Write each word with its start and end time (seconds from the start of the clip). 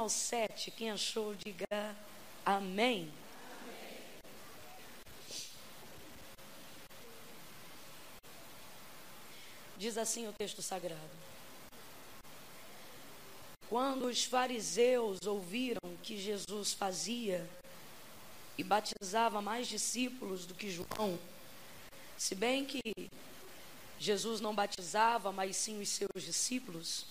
ao 0.00 0.08
7, 0.08 0.70
quem 0.70 0.90
achou, 0.90 1.34
diga 1.34 1.94
amém. 2.44 3.12
Diz 9.76 9.98
assim 9.98 10.26
o 10.26 10.32
texto 10.32 10.62
sagrado. 10.62 11.00
Quando 13.68 14.06
os 14.06 14.24
fariseus 14.24 15.18
ouviram 15.26 15.96
que 16.02 16.18
Jesus 16.18 16.72
fazia 16.72 17.48
e 18.58 18.64
batizava 18.64 19.40
mais 19.40 19.68
discípulos 19.68 20.44
do 20.46 20.54
que 20.54 20.70
João, 20.70 21.18
se 22.16 22.34
bem 22.34 22.64
que 22.64 22.80
Jesus 23.98 24.40
não 24.40 24.54
batizava, 24.54 25.30
mas 25.30 25.56
sim 25.56 25.80
os 25.80 25.90
seus 25.90 26.22
discípulos, 26.22 27.06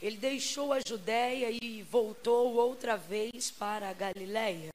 ele 0.00 0.16
deixou 0.16 0.72
a 0.72 0.80
Judéia 0.86 1.48
e 1.50 1.82
voltou 1.82 2.54
outra 2.54 2.96
vez 2.96 3.50
para 3.50 3.88
a 3.88 3.92
Galiléia. 3.92 4.70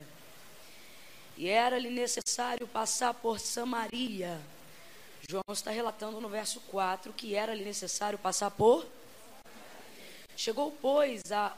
E 1.38 1.48
era-lhe 1.48 1.90
necessário 1.90 2.68
passar 2.68 3.14
por 3.14 3.40
Samaria. 3.40 4.40
João 5.30 5.44
está 5.52 5.72
relatando 5.72 6.20
no 6.20 6.28
verso 6.28 6.60
4 6.62 7.14
que 7.14 7.36
era-lhe 7.36 7.64
necessário 7.64 8.18
passar 8.18 8.52
por. 8.52 8.86
Chegou, 10.36 10.72
pois, 10.82 11.32
a 11.32 11.56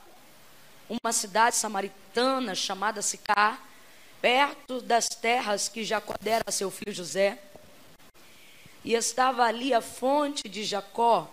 uma 0.89 1.13
cidade 1.13 1.55
samaritana 1.55 2.53
chamada 2.53 3.01
Sicá, 3.01 3.59
perto 4.21 4.81
das 4.81 5.07
terras 5.07 5.69
que 5.69 5.83
Jacó 5.83 6.13
dera 6.21 6.43
a 6.45 6.51
seu 6.51 6.69
filho 6.69 6.93
José. 6.93 7.41
E 8.83 8.93
estava 8.93 9.43
ali 9.45 9.73
a 9.73 9.81
fonte 9.81 10.49
de 10.49 10.63
Jacó. 10.63 11.31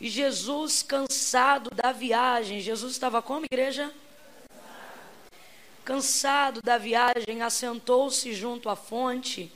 E 0.00 0.08
Jesus, 0.08 0.82
cansado 0.82 1.70
da 1.74 1.92
viagem, 1.92 2.60
Jesus 2.60 2.92
estava 2.92 3.20
como 3.20 3.44
igreja? 3.44 3.92
Cansado 5.84 6.62
da 6.62 6.78
viagem, 6.78 7.42
assentou-se 7.42 8.32
junto 8.32 8.70
à 8.70 8.76
fonte. 8.76 9.52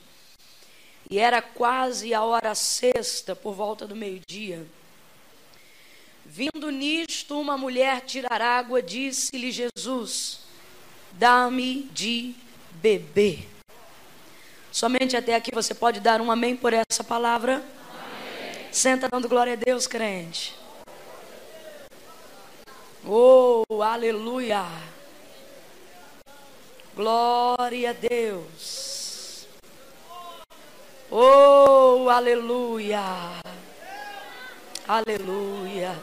E 1.09 1.17
era 1.17 1.41
quase 1.41 2.13
a 2.13 2.23
hora 2.23 2.53
sexta, 2.53 3.35
por 3.35 3.53
volta 3.53 3.87
do 3.87 3.95
meio-dia. 3.95 4.67
Vindo 6.23 6.69
nisto, 6.69 7.39
uma 7.39 7.57
mulher 7.57 8.01
tirar 8.01 8.41
água, 8.41 8.81
disse-lhe 8.81 9.51
Jesus: 9.51 10.41
Dá-me 11.13 11.83
de 11.93 12.35
beber. 12.73 13.47
Somente 14.71 15.15
até 15.15 15.35
aqui 15.35 15.51
você 15.53 15.73
pode 15.73 15.99
dar 15.99 16.19
um 16.21 16.31
amém 16.31 16.55
por 16.55 16.73
essa 16.73 17.03
palavra? 17.03 17.63
Senta 18.75 19.07
dando 19.07 19.29
glória 19.29 19.53
a 19.53 19.55
Deus, 19.55 19.87
crente. 19.87 20.53
Oh, 23.07 23.63
aleluia. 23.81 24.65
Glória 26.93 27.91
a 27.91 27.93
Deus. 27.93 29.47
Oh, 31.09 32.09
aleluia. 32.09 33.01
Aleluia. 34.85 35.95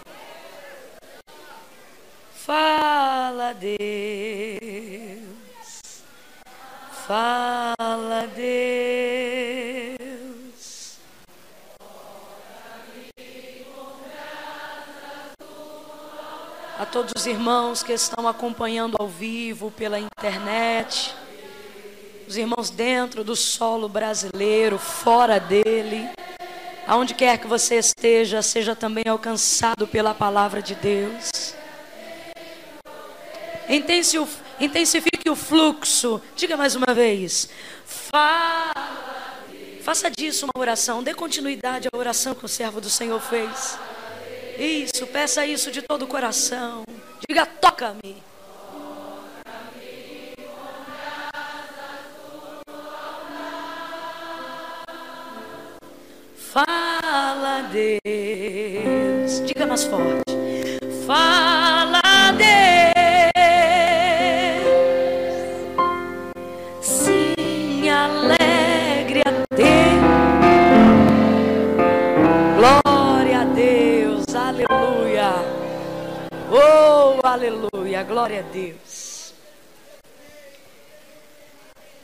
Fala, 2.35 3.53
Deus. 3.53 3.83
Fala, 7.07 8.27
Deus. 8.35 8.92
Todos 16.93 17.15
os 17.17 17.27
irmãos 17.27 17.83
que 17.83 17.95
estão 17.95 18.29
acompanhando 18.29 18.97
ao 19.01 19.09
vivo 19.09 19.71
pela 19.71 19.99
internet, 19.99 21.15
os 22.29 22.37
irmãos 22.37 22.69
dentro 22.69 23.25
do 23.25 23.35
solo 23.35 23.89
brasileiro, 23.89 24.79
fora 24.79 25.41
dele, 25.41 26.07
aonde 26.87 27.15
quer 27.15 27.39
que 27.39 27.47
você 27.47 27.77
esteja, 27.77 28.43
seja 28.43 28.77
também 28.77 29.05
alcançado 29.09 29.87
pela 29.87 30.13
palavra 30.13 30.61
de 30.61 30.75
Deus. 30.75 31.55
Intensifique 34.61 35.31
o 35.31 35.35
fluxo. 35.35 36.21
Diga 36.37 36.59
mais 36.59 36.77
uma 36.77 36.93
vez. 36.93 37.49
Fala. 37.87 38.75
Faça 39.81 40.11
disso 40.11 40.45
uma 40.45 40.61
oração. 40.61 41.03
Dê 41.03 41.15
continuidade 41.15 41.89
à 41.91 41.97
oração 41.97 42.35
que 42.35 42.45
o 42.45 42.49
servo 42.49 42.83
do 42.83 42.91
Senhor 42.91 43.19
fez. 43.19 43.79
Isso, 44.59 45.07
peça 45.07 45.47
isso 45.47 45.71
de 45.71 45.83
todo 45.83 46.03
o 46.03 46.07
coração. 46.07 46.85
Diga, 47.29 47.47
toca-me. 47.47 48.23
Fala, 56.37 57.63
Deus. 57.73 59.41
Diga 59.47 59.67
mais 59.67 59.85
forte. 59.85 60.33
Fala, 61.07 61.82
aleluia, 77.33 78.03
glória 78.03 78.41
a 78.41 78.43
Deus. 78.43 79.33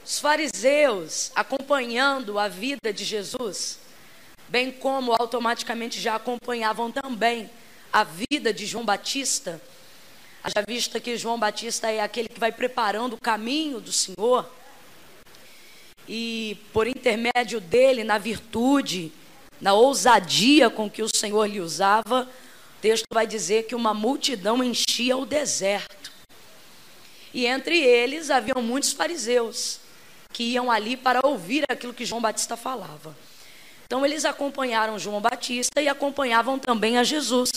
Os 0.05 0.19
fariseus, 0.19 1.31
acompanhando 1.35 2.39
a 2.39 2.49
vida 2.49 2.93
de 2.95 3.05
Jesus, 3.05 3.79
bem 4.49 4.73
como 4.73 5.13
automaticamente 5.13 6.01
já 6.01 6.15
acompanhavam 6.15 6.91
também 6.91 7.51
a 7.93 8.05
vida 8.05 8.55
de 8.55 8.65
João 8.65 8.87
Batista, 8.87 9.61
já 10.47 10.63
vista 10.67 10.99
que 10.99 11.19
João 11.19 11.39
Batista 11.39 11.91
é 11.91 12.01
aquele 12.01 12.29
que 12.29 12.41
vai 12.41 12.51
preparando 12.51 13.13
o 13.13 13.21
caminho 13.21 13.81
do 13.81 13.93
Senhor, 13.93 14.51
e 16.09 16.57
por 16.73 16.87
intermédio 16.87 17.61
dele, 17.61 18.03
na 18.03 18.17
virtude, 18.17 19.13
na 19.61 19.75
ousadia 19.75 20.71
com 20.71 20.89
que 20.89 21.03
o 21.03 21.15
Senhor 21.15 21.45
lhe 21.45 21.61
usava, 21.61 22.27
o 22.79 22.81
texto 22.81 23.07
vai 23.13 23.27
dizer 23.27 23.65
que 23.65 23.75
uma 23.75 23.93
multidão 23.93 24.63
enchia 24.63 25.17
o 25.17 25.27
deserto. 25.27 26.13
E 27.35 27.45
entre 27.45 27.77
eles 27.77 28.31
haviam 28.31 28.63
muitos 28.63 28.93
fariseus 28.93 29.81
que 30.33 30.45
iam 30.45 30.71
ali 30.71 30.97
para 30.97 31.27
ouvir 31.27 31.65
aquilo 31.69 31.93
que 31.93 32.05
João 32.05 32.21
Batista 32.21 32.57
falava. 32.57 33.17
Então 33.85 34.07
eles 34.07 34.25
acompanharam 34.25 34.97
João 34.97 35.21
Batista 35.21 35.83
e 35.83 35.89
acompanhavam 35.89 36.57
também 36.57 36.99
a 36.99 37.03
Jesus. 37.03 37.51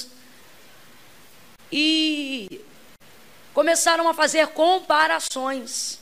E 1.72 2.60
começaram 3.54 4.10
a 4.10 4.16
fazer 4.16 4.48
comparações. 4.48 6.00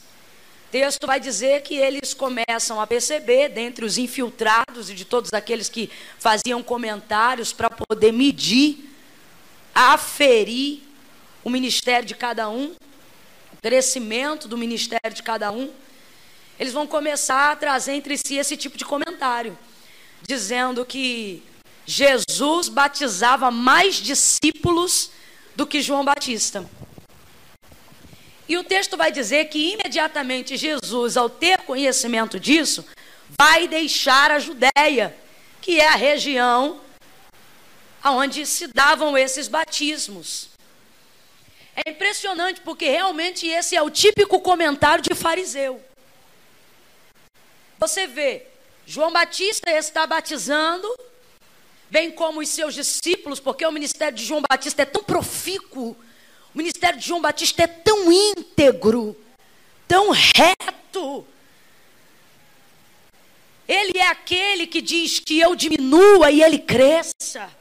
O 0.67 0.71
texto 0.71 1.05
vai 1.05 1.19
dizer 1.19 1.61
que 1.63 1.75
eles 1.75 2.13
começam 2.13 2.79
a 2.79 2.87
perceber, 2.87 3.49
dentre 3.49 3.83
os 3.83 3.97
infiltrados 3.97 4.89
e 4.89 4.93
de 4.93 5.03
todos 5.03 5.33
aqueles 5.33 5.67
que 5.67 5.89
faziam 6.17 6.63
comentários 6.63 7.51
para 7.51 7.69
poder 7.69 8.13
medir 8.13 8.88
aferir 9.79 10.81
o 11.41 11.49
ministério 11.49 12.05
de 12.05 12.13
cada 12.13 12.49
um, 12.49 12.75
o 13.53 13.57
crescimento 13.61 14.45
do 14.45 14.57
ministério 14.57 15.13
de 15.13 15.23
cada 15.23 15.51
um, 15.53 15.71
eles 16.59 16.73
vão 16.73 16.85
começar 16.85 17.53
a 17.53 17.55
trazer 17.55 17.93
entre 17.93 18.17
si 18.17 18.35
esse 18.35 18.57
tipo 18.57 18.77
de 18.77 18.83
comentário, 18.83 19.57
dizendo 20.27 20.85
que 20.85 21.41
Jesus 21.85 22.67
batizava 22.67 23.49
mais 23.49 23.95
discípulos 23.95 25.11
do 25.55 25.65
que 25.65 25.81
João 25.81 26.03
Batista. 26.03 26.69
E 28.49 28.57
o 28.57 28.63
texto 28.65 28.97
vai 28.97 29.13
dizer 29.13 29.45
que 29.45 29.73
imediatamente 29.73 30.57
Jesus, 30.57 31.15
ao 31.15 31.29
ter 31.29 31.59
conhecimento 31.59 32.37
disso, 32.37 32.85
vai 33.39 33.65
deixar 33.65 34.29
a 34.31 34.39
Judéia, 34.39 35.15
que 35.61 35.79
é 35.79 35.87
a 35.87 35.95
região 35.95 36.81
aonde 38.01 38.45
se 38.45 38.67
davam 38.67 39.17
esses 39.17 39.47
batismos. 39.47 40.49
É 41.75 41.91
impressionante 41.91 42.61
porque 42.61 42.89
realmente 42.89 43.47
esse 43.47 43.75
é 43.75 43.81
o 43.81 43.89
típico 43.89 44.39
comentário 44.41 45.03
de 45.03 45.15
fariseu. 45.15 45.81
Você 47.77 48.05
vê, 48.07 48.45
João 48.85 49.11
Batista 49.11 49.71
está 49.71 50.05
batizando, 50.05 50.87
bem 51.89 52.11
como 52.11 52.41
os 52.41 52.49
seus 52.49 52.73
discípulos, 52.73 53.39
porque 53.39 53.65
o 53.65 53.71
ministério 53.71 54.17
de 54.17 54.25
João 54.25 54.41
Batista 54.41 54.81
é 54.81 54.85
tão 54.85 55.03
profícuo, 55.03 55.95
o 56.53 56.57
ministério 56.57 56.99
de 56.99 57.07
João 57.07 57.21
Batista 57.21 57.63
é 57.63 57.67
tão 57.67 58.11
íntegro, 58.11 59.15
tão 59.87 60.09
reto. 60.11 61.25
Ele 63.67 63.99
é 63.99 64.07
aquele 64.07 64.65
que 64.65 64.81
diz 64.81 65.19
que 65.19 65.39
eu 65.39 65.55
diminua 65.55 66.31
e 66.31 66.41
ele 66.41 66.57
cresça. 66.57 67.58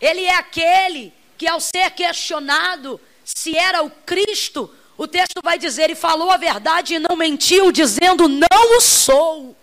Ele 0.00 0.24
é 0.24 0.34
aquele 0.34 1.12
que 1.36 1.46
ao 1.46 1.60
ser 1.60 1.90
questionado 1.90 3.00
se 3.24 3.56
era 3.56 3.82
o 3.82 3.90
Cristo, 3.90 4.74
o 4.96 5.06
texto 5.06 5.40
vai 5.42 5.58
dizer: 5.58 5.90
e 5.90 5.94
falou 5.94 6.30
a 6.30 6.36
verdade 6.36 6.94
e 6.94 6.98
não 6.98 7.16
mentiu, 7.16 7.70
dizendo: 7.72 8.28
não 8.28 8.76
o 8.76 8.80
sou. 8.80 9.56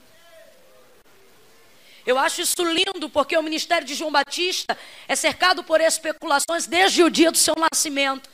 Eu 2.05 2.17
acho 2.17 2.41
isso 2.41 2.63
lindo, 2.63 3.09
porque 3.09 3.37
o 3.37 3.43
ministério 3.43 3.85
de 3.85 3.93
João 3.93 4.11
Batista 4.11 4.77
é 5.07 5.15
cercado 5.15 5.63
por 5.63 5.81
especulações 5.81 6.65
desde 6.65 7.03
o 7.03 7.09
dia 7.09 7.31
do 7.31 7.37
seu 7.37 7.53
nascimento. 7.55 8.29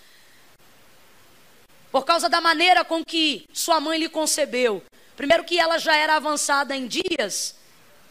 Por 1.92 2.06
causa 2.06 2.30
da 2.30 2.40
maneira 2.40 2.84
com 2.84 3.04
que 3.04 3.48
sua 3.52 3.80
mãe 3.80 4.00
lhe 4.00 4.10
concebeu. 4.10 4.84
Primeiro, 5.16 5.44
que 5.44 5.60
ela 5.60 5.78
já 5.78 5.96
era 5.96 6.16
avançada 6.16 6.76
em 6.76 6.88
dias, 6.88 7.56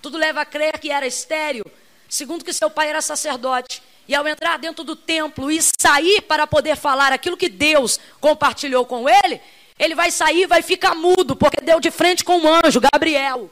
tudo 0.01 0.19
leva 0.19 0.41
a 0.41 0.45
crer 0.45 0.79
que 0.79 0.91
era 0.91 1.07
estéril. 1.07 1.65
Segundo, 2.09 2.45
que 2.45 2.53
seu 2.53 2.69
pai 2.69 2.91
era 2.91 3.01
sacerdote. 3.01 3.82
E 4.09 4.15
ao 4.15 4.27
entrar 4.27 4.59
dentro 4.59 4.83
do 4.85 4.97
templo 4.97 5.51
e 5.51 5.61
sair 5.81 6.23
para 6.23 6.47
poder 6.47 6.77
falar 6.77 7.13
aquilo 7.13 7.37
que 7.37 7.49
Deus 7.49 8.01
compartilhou 8.21 8.85
com 8.85 9.09
ele, 9.09 9.41
ele 9.79 9.95
vai 9.95 10.11
sair 10.11 10.43
e 10.43 10.47
vai 10.47 10.63
ficar 10.63 10.95
mudo, 10.95 11.35
porque 11.37 11.61
deu 11.61 11.81
de 11.81 11.91
frente 11.91 12.25
com 12.25 12.39
um 12.39 12.49
anjo, 12.49 12.81
Gabriel, 12.81 13.51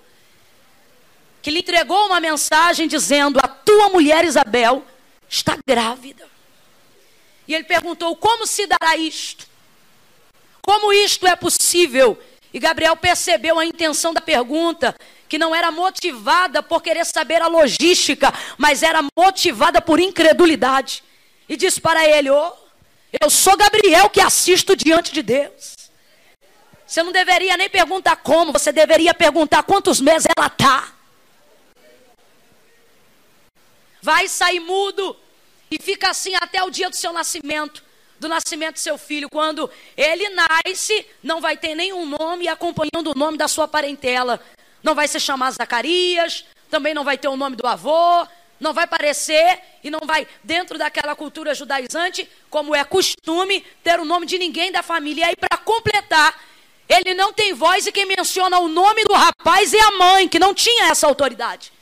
que 1.43 1.51
lhe 1.51 1.61
entregou 1.61 2.07
uma 2.07 2.21
mensagem 2.21 2.87
dizendo: 2.87 3.39
A 3.43 3.49
tua 3.49 3.89
mulher 3.89 4.25
Isabel 4.25 4.85
está 5.29 5.57
grávida. 5.67 6.29
E 7.47 7.55
ele 7.55 7.65
perguntou: 7.65 8.15
Como 8.17 8.47
se 8.47 8.67
dará 8.67 8.97
isto? 8.97 9.49
Como 10.61 10.93
isto 10.93 11.27
é 11.27 11.35
possível? 11.35 12.19
E 12.53 12.59
Gabriel 12.59 12.97
percebeu 12.97 13.59
a 13.59 13.65
intenção 13.65 14.13
da 14.13 14.21
pergunta, 14.21 14.95
que 15.31 15.39
não 15.39 15.55
era 15.55 15.71
motivada 15.71 16.61
por 16.61 16.83
querer 16.83 17.07
saber 17.07 17.41
a 17.41 17.47
logística, 17.47 18.35
mas 18.59 18.83
era 18.83 19.01
motivada 19.17 19.81
por 19.81 20.01
incredulidade. 20.01 21.05
E 21.49 21.57
disse 21.57 21.81
para 21.81 22.05
ele: 22.05 22.29
oh, 22.29 22.53
Eu 23.23 23.31
sou 23.31 23.57
Gabriel 23.57 24.11
que 24.11 24.21
assisto 24.21 24.75
diante 24.75 25.13
de 25.13 25.23
Deus. 25.23 25.77
Você 26.85 27.05
não 27.05 27.13
deveria 27.13 27.57
nem 27.57 27.71
perguntar 27.71 28.17
como, 28.17 28.53
você 28.53 28.73
deveria 28.73 29.15
perguntar 29.15 29.63
quantos 29.63 30.01
meses 30.01 30.27
ela 30.37 30.49
está. 30.49 30.93
Vai 34.03 34.27
sair 34.27 34.59
mudo 34.59 35.17
e 35.71 35.81
fica 35.81 36.11
assim 36.11 36.35
até 36.41 36.61
o 36.65 36.71
dia 36.71 36.91
do 36.91 36.97
seu 36.97 37.13
nascimento 37.13 37.85
do 38.19 38.29
nascimento 38.29 38.75
do 38.75 38.81
seu 38.81 38.99
filho. 38.99 39.31
Quando 39.31 39.71
ele 39.97 40.29
nasce, 40.31 41.07
não 41.23 41.41
vai 41.41 41.57
ter 41.57 41.75
nenhum 41.75 42.05
nome 42.05 42.49
acompanhando 42.49 43.13
o 43.15 43.19
nome 43.19 43.39
da 43.39 43.49
sua 43.49 43.67
parentela. 43.67 44.39
Não 44.83 44.95
vai 44.95 45.07
ser 45.09 45.21
chamado 45.21 45.55
Zacarias, 45.55 46.45
também 46.71 46.95
não 46.95 47.05
vai 47.05 47.19
ter 47.19 47.29
o 47.29 47.37
nome 47.37 47.57
do 47.57 47.67
avô, 47.67 48.27
não 48.61 48.73
vai 48.73 48.87
parecer 48.87 49.59
e 49.83 49.91
não 49.91 50.01
vai, 50.05 50.27
dentro 50.45 50.79
daquela 50.79 51.17
cultura 51.17 51.55
judaizante, 51.55 52.29
como 52.51 52.75
é 52.75 52.85
costume, 52.85 53.65
ter 53.83 53.99
o 53.99 54.05
nome 54.05 54.27
de 54.27 54.39
ninguém 54.39 54.71
da 54.71 54.83
família. 54.83 55.23
E 55.23 55.29
aí, 55.31 55.37
para 55.37 55.57
completar, 55.59 56.39
ele 56.89 57.15
não 57.15 57.33
tem 57.33 57.55
voz 57.55 57.87
e 57.87 57.93
quem 57.93 58.05
menciona 58.05 58.59
o 58.59 58.69
nome 58.69 59.05
do 59.05 59.15
rapaz 59.15 59.73
é 59.73 59.81
a 59.81 59.93
mãe, 59.93 60.29
que 60.29 60.39
não 60.39 60.55
tinha 60.55 60.91
essa 60.91 61.07
autoridade. 61.07 61.73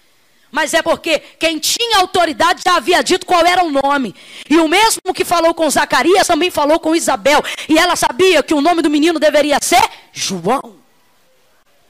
Mas 0.51 0.73
é 0.73 0.81
porque 0.81 1.19
quem 1.39 1.59
tinha 1.59 1.99
autoridade 1.99 2.63
já 2.67 2.77
havia 2.77 3.03
dito 3.03 3.27
qual 3.27 3.45
era 3.45 3.63
o 3.63 3.71
nome. 3.71 4.15
E 4.49 4.57
o 4.57 4.69
mesmo 4.69 5.13
que 5.15 5.25
falou 5.25 5.53
com 5.53 5.69
Zacarias 5.69 6.27
também 6.27 6.51
falou 6.51 6.81
com 6.81 6.97
Isabel. 6.97 7.43
E 7.69 7.77
ela 7.77 7.97
sabia 7.97 8.43
que 8.43 8.55
o 8.55 8.61
nome 8.61 8.81
do 8.81 8.89
menino 8.89 9.19
deveria 9.19 9.59
ser 9.61 9.83
João. 10.13 10.88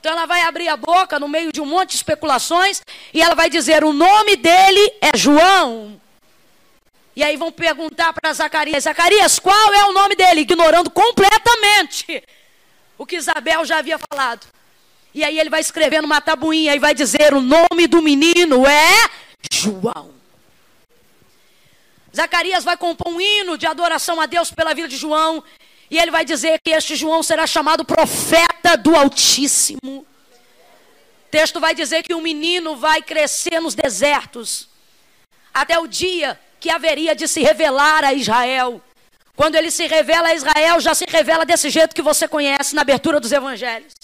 Então 0.00 0.12
ela 0.12 0.26
vai 0.26 0.42
abrir 0.42 0.68
a 0.68 0.76
boca 0.76 1.18
no 1.18 1.28
meio 1.28 1.52
de 1.52 1.60
um 1.60 1.66
monte 1.66 1.90
de 1.90 1.96
especulações 1.96 2.80
e 3.12 3.20
ela 3.20 3.34
vai 3.34 3.50
dizer: 3.50 3.84
o 3.84 3.92
nome 3.92 4.36
dele 4.36 4.92
é 5.00 5.16
João. 5.16 6.00
E 7.16 7.22
aí 7.22 7.36
vão 7.36 7.50
perguntar 7.50 8.12
para 8.12 8.32
Zacarias: 8.32 8.84
Zacarias, 8.84 9.38
qual 9.38 9.74
é 9.74 9.84
o 9.86 9.92
nome 9.92 10.14
dele? 10.14 10.42
Ignorando 10.42 10.88
completamente 10.90 12.22
o 12.96 13.04
que 13.04 13.16
Isabel 13.16 13.64
já 13.64 13.78
havia 13.78 13.98
falado. 13.98 14.46
E 15.12 15.24
aí 15.24 15.38
ele 15.38 15.50
vai 15.50 15.60
escrever 15.60 16.00
numa 16.00 16.20
tabuinha 16.20 16.76
e 16.76 16.78
vai 16.78 16.94
dizer: 16.94 17.34
o 17.34 17.40
nome 17.40 17.88
do 17.88 18.00
menino 18.00 18.66
é 18.66 19.10
João. 19.50 20.14
Zacarias 22.14 22.62
vai 22.62 22.76
compor 22.76 23.12
um 23.12 23.20
hino 23.20 23.58
de 23.58 23.66
adoração 23.66 24.20
a 24.20 24.26
Deus 24.26 24.50
pela 24.52 24.74
vida 24.74 24.86
de 24.86 24.96
João. 24.96 25.42
E 25.90 25.98
ele 25.98 26.10
vai 26.10 26.24
dizer 26.24 26.60
que 26.62 26.70
este 26.70 26.94
João 26.94 27.22
será 27.22 27.46
chamado 27.46 27.84
profeta 27.84 28.47
do 28.76 28.96
Altíssimo. 28.96 29.78
O 29.98 30.06
texto 31.30 31.60
vai 31.60 31.74
dizer 31.74 32.02
que 32.02 32.14
o 32.14 32.20
menino 32.20 32.76
vai 32.76 33.02
crescer 33.02 33.60
nos 33.60 33.74
desertos 33.74 34.68
até 35.52 35.78
o 35.78 35.86
dia 35.86 36.38
que 36.60 36.70
haveria 36.70 37.14
de 37.14 37.28
se 37.28 37.42
revelar 37.42 38.04
a 38.04 38.12
Israel. 38.12 38.80
Quando 39.36 39.54
ele 39.54 39.70
se 39.70 39.86
revela 39.86 40.28
a 40.28 40.34
Israel, 40.34 40.80
já 40.80 40.94
se 40.94 41.04
revela 41.08 41.44
desse 41.44 41.70
jeito 41.70 41.94
que 41.94 42.02
você 42.02 42.26
conhece 42.26 42.74
na 42.74 42.82
abertura 42.82 43.20
dos 43.20 43.32
evangelhos 43.32 43.94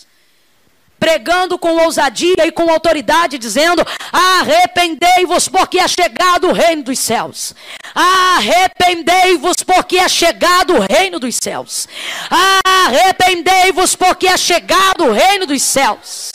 pregando 1.05 1.58
com 1.58 1.76
ousadia 1.84 2.46
e 2.46 2.50
com 2.50 2.70
autoridade, 2.70 3.37
dizendo: 3.37 3.84
Arrependei-vos, 4.11 5.49
porque 5.49 5.78
é 5.78 5.87
chegado 5.87 6.49
o 6.49 6.52
reino 6.52 6.82
dos 6.82 6.99
céus. 6.99 7.55
Arrependei-vos, 7.94 9.56
porque 9.64 9.99
é 9.99 10.08
chegado 10.08 10.75
o 10.75 10.81
reino 10.81 11.19
dos 11.19 11.37
céus. 11.37 11.87
Arrependei-vos, 12.29 13.94
porque 13.94 14.26
é 14.26 14.37
chegado 14.37 15.05
o 15.05 15.12
reino 15.12 15.46
dos 15.46 15.62
céus. 15.62 16.32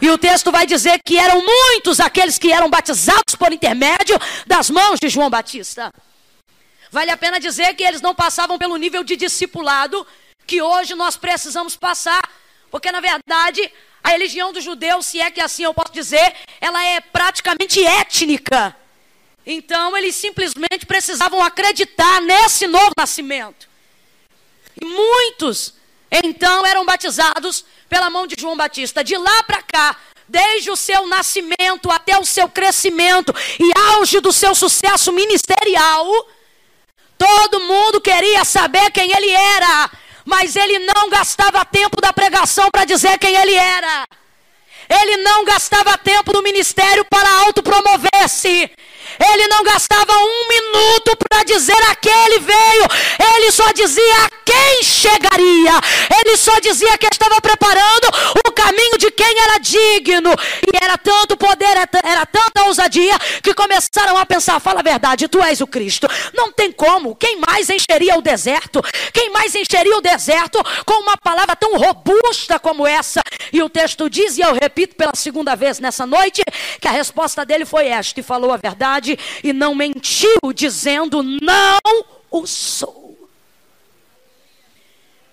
E 0.00 0.10
o 0.10 0.18
texto 0.18 0.52
vai 0.52 0.66
dizer 0.66 1.00
que 1.04 1.16
eram 1.16 1.42
muitos 1.42 2.00
aqueles 2.00 2.38
que 2.38 2.52
eram 2.52 2.68
batizados 2.68 3.34
por 3.38 3.52
intermédio 3.52 4.18
das 4.46 4.68
mãos 4.68 4.98
de 5.00 5.08
João 5.08 5.30
Batista. 5.30 5.90
Vale 6.90 7.10
a 7.10 7.16
pena 7.16 7.40
dizer 7.40 7.74
que 7.74 7.82
eles 7.82 8.02
não 8.02 8.14
passavam 8.14 8.58
pelo 8.58 8.76
nível 8.76 9.02
de 9.02 9.16
discipulado 9.16 10.06
que 10.46 10.60
hoje 10.60 10.94
nós 10.94 11.16
precisamos 11.16 11.74
passar 11.74 12.22
porque, 12.74 12.90
na 12.90 13.00
verdade, 13.00 13.72
a 14.02 14.08
religião 14.08 14.52
dos 14.52 14.64
judeus, 14.64 15.06
se 15.06 15.20
é 15.20 15.30
que 15.30 15.40
assim 15.40 15.62
eu 15.62 15.72
posso 15.72 15.92
dizer, 15.92 16.34
ela 16.60 16.84
é 16.84 17.00
praticamente 17.00 17.80
étnica. 17.86 18.74
Então, 19.46 19.96
eles 19.96 20.16
simplesmente 20.16 20.86
precisavam 20.86 21.42
acreditar 21.42 22.20
nesse 22.22 22.66
novo 22.66 22.92
nascimento. 22.96 23.68
E 24.80 24.84
muitos, 24.84 25.74
então, 26.10 26.64
eram 26.64 26.84
batizados 26.84 27.64
pela 27.88 28.08
mão 28.08 28.26
de 28.26 28.36
João 28.38 28.56
Batista. 28.56 29.04
De 29.04 29.16
lá 29.16 29.42
para 29.42 29.62
cá, 29.62 29.96
desde 30.26 30.70
o 30.70 30.76
seu 30.76 31.06
nascimento 31.06 31.90
até 31.90 32.18
o 32.18 32.24
seu 32.24 32.48
crescimento 32.48 33.34
e 33.60 33.70
auge 33.94 34.20
do 34.20 34.32
seu 34.32 34.54
sucesso 34.54 35.12
ministerial, 35.12 36.06
todo 37.18 37.60
mundo 37.60 38.00
queria 38.00 38.44
saber 38.44 38.90
quem 38.90 39.12
ele 39.12 39.30
era 39.30 39.90
mas 40.24 40.56
ele 40.56 40.78
não 40.78 41.08
gastava 41.10 41.64
tempo 41.64 42.00
da 42.00 42.12
pregação 42.12 42.70
para 42.70 42.84
dizer 42.84 43.18
quem 43.18 43.34
ele 43.34 43.54
era. 43.54 44.04
Ele 44.88 45.18
não 45.18 45.44
gastava 45.44 45.96
tempo 45.98 46.32
do 46.32 46.42
ministério 46.42 47.04
para 47.04 47.30
autopromover-se. 47.46 48.70
Ele 49.18 49.48
não 49.48 49.62
gastava 49.62 50.12
um 50.12 50.48
minuto 50.48 51.16
para 51.16 51.44
dizer 51.44 51.82
a 51.90 51.94
quem 51.94 52.12
ele 52.26 52.38
veio. 52.40 52.86
Ele 53.36 53.50
só 53.50 53.72
dizia 53.72 54.24
a 54.24 54.30
quem 54.44 54.82
chegaria. 54.82 55.72
Ele 56.20 56.36
só 56.36 56.58
dizia 56.60 56.96
que 56.98 57.06
estava 57.06 57.40
preparando 57.40 58.08
o 58.46 58.52
caminho 58.52 58.98
de 58.98 59.10
quem 59.10 59.38
era 59.40 59.58
digno. 59.58 60.30
E 60.72 60.84
era 60.84 60.96
tanto 60.98 61.36
poder, 61.36 61.76
era 62.02 62.26
tanta 62.26 62.64
ousadia 62.64 63.18
que 63.42 63.54
começaram 63.54 64.16
a 64.16 64.26
pensar: 64.26 64.60
fala 64.60 64.80
a 64.80 64.82
verdade, 64.82 65.28
tu 65.28 65.42
és 65.42 65.60
o 65.60 65.66
Cristo. 65.66 66.08
Não 66.34 66.50
tem 66.52 66.72
como. 66.72 67.14
Quem 67.16 67.40
mais 67.40 67.70
encheria 67.70 68.16
o 68.16 68.22
deserto? 68.22 68.82
Quem 69.12 69.30
mais 69.30 69.54
encheria 69.54 69.96
o 69.96 70.00
deserto 70.00 70.62
com 70.84 71.02
uma 71.02 71.16
palavra 71.16 71.56
tão 71.56 71.76
robusta 71.76 72.58
como 72.58 72.86
essa? 72.86 73.22
E 73.52 73.62
o 73.62 73.68
texto 73.68 74.08
diz, 74.08 74.38
e 74.38 74.40
eu 74.40 74.52
repito 74.52 74.96
pela 74.96 75.14
segunda 75.14 75.54
vez 75.54 75.78
nessa 75.78 76.06
noite, 76.06 76.42
que 76.80 76.88
a 76.88 76.92
resposta 76.92 77.44
dele 77.44 77.64
foi 77.64 77.88
esta: 77.88 78.20
e 78.20 78.22
falou 78.22 78.52
a 78.52 78.56
verdade 78.56 79.03
e 79.42 79.52
não 79.52 79.74
mentiu, 79.74 80.52
dizendo: 80.54 81.22
Não 81.22 81.78
o 82.30 82.46
sou. 82.46 83.28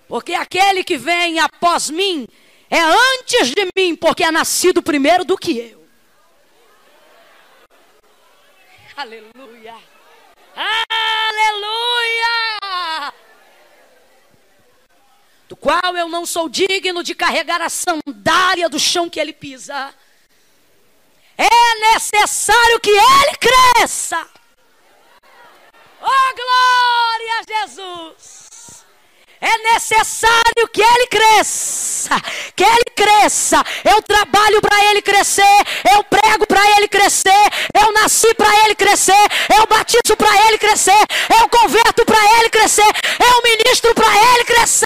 Porque 0.08 0.34
aquele 0.34 0.84
que 0.84 0.98
vem 0.98 1.40
após 1.40 1.90
mim 1.90 2.28
é 2.70 2.82
antes 2.82 3.52
de 3.52 3.68
mim, 3.76 3.96
porque 3.96 4.24
é 4.24 4.32
nascido 4.32 4.82
primeiro 4.84 5.24
do 5.24 5.38
que 5.38 5.58
eu. 5.58 5.82
Aleluia! 8.96 9.76
Aleluia! 10.56 11.94
Do 15.48 15.56
qual 15.56 15.98
eu 15.98 16.08
não 16.08 16.26
sou 16.26 16.48
digno 16.48 17.04
de 17.04 17.16
carregar 17.16 17.62
a 17.62 17.70
sandália 17.70 18.70
do 18.70 18.80
chão 18.80 19.10
que 19.10 19.20
ele 19.20 19.34
pisa. 19.34 19.94
É 21.44 21.94
necessário 21.94 22.80
que 22.80 22.92
ele 22.92 23.38
cresça. 23.40 24.28
Oh, 26.00 26.36
glória 26.36 27.40
a 27.40 27.44
Jesus! 27.48 28.41
É 29.42 29.74
necessário 29.74 30.68
que 30.72 30.82
ele 30.84 31.08
cresça, 31.08 32.10
que 32.56 32.64
ele 32.64 32.86
cresça. 32.96 33.64
Eu 33.84 34.00
trabalho 34.04 34.62
para 34.62 34.86
ele 34.86 35.02
crescer, 35.02 35.58
eu 35.96 36.04
prego 36.04 36.46
para 36.46 36.64
ele 36.78 36.88
crescer, 36.88 37.44
eu 37.74 37.92
nasci 37.92 38.32
para 38.36 38.56
ele 38.64 38.76
crescer, 38.76 39.26
eu 39.58 39.66
batizo 39.66 40.16
para 40.16 40.48
ele 40.48 40.60
crescer, 40.60 41.04
eu 41.42 41.50
converto 41.50 42.06
para 42.06 42.40
ele 42.40 42.50
crescer, 42.52 42.86
eu 42.86 43.42
ministro 43.42 43.96
para 43.96 44.16
ele 44.16 44.44
crescer, 44.46 44.86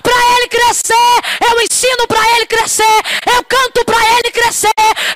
para 0.00 0.36
ele 0.36 0.48
crescer, 0.48 1.20
eu 1.50 1.60
ensino 1.62 2.06
para 2.06 2.36
ele 2.36 2.46
crescer, 2.46 3.00
eu 3.34 3.42
canto 3.42 3.84
para 3.84 3.98
ele 4.16 4.30
crescer, 4.30 4.70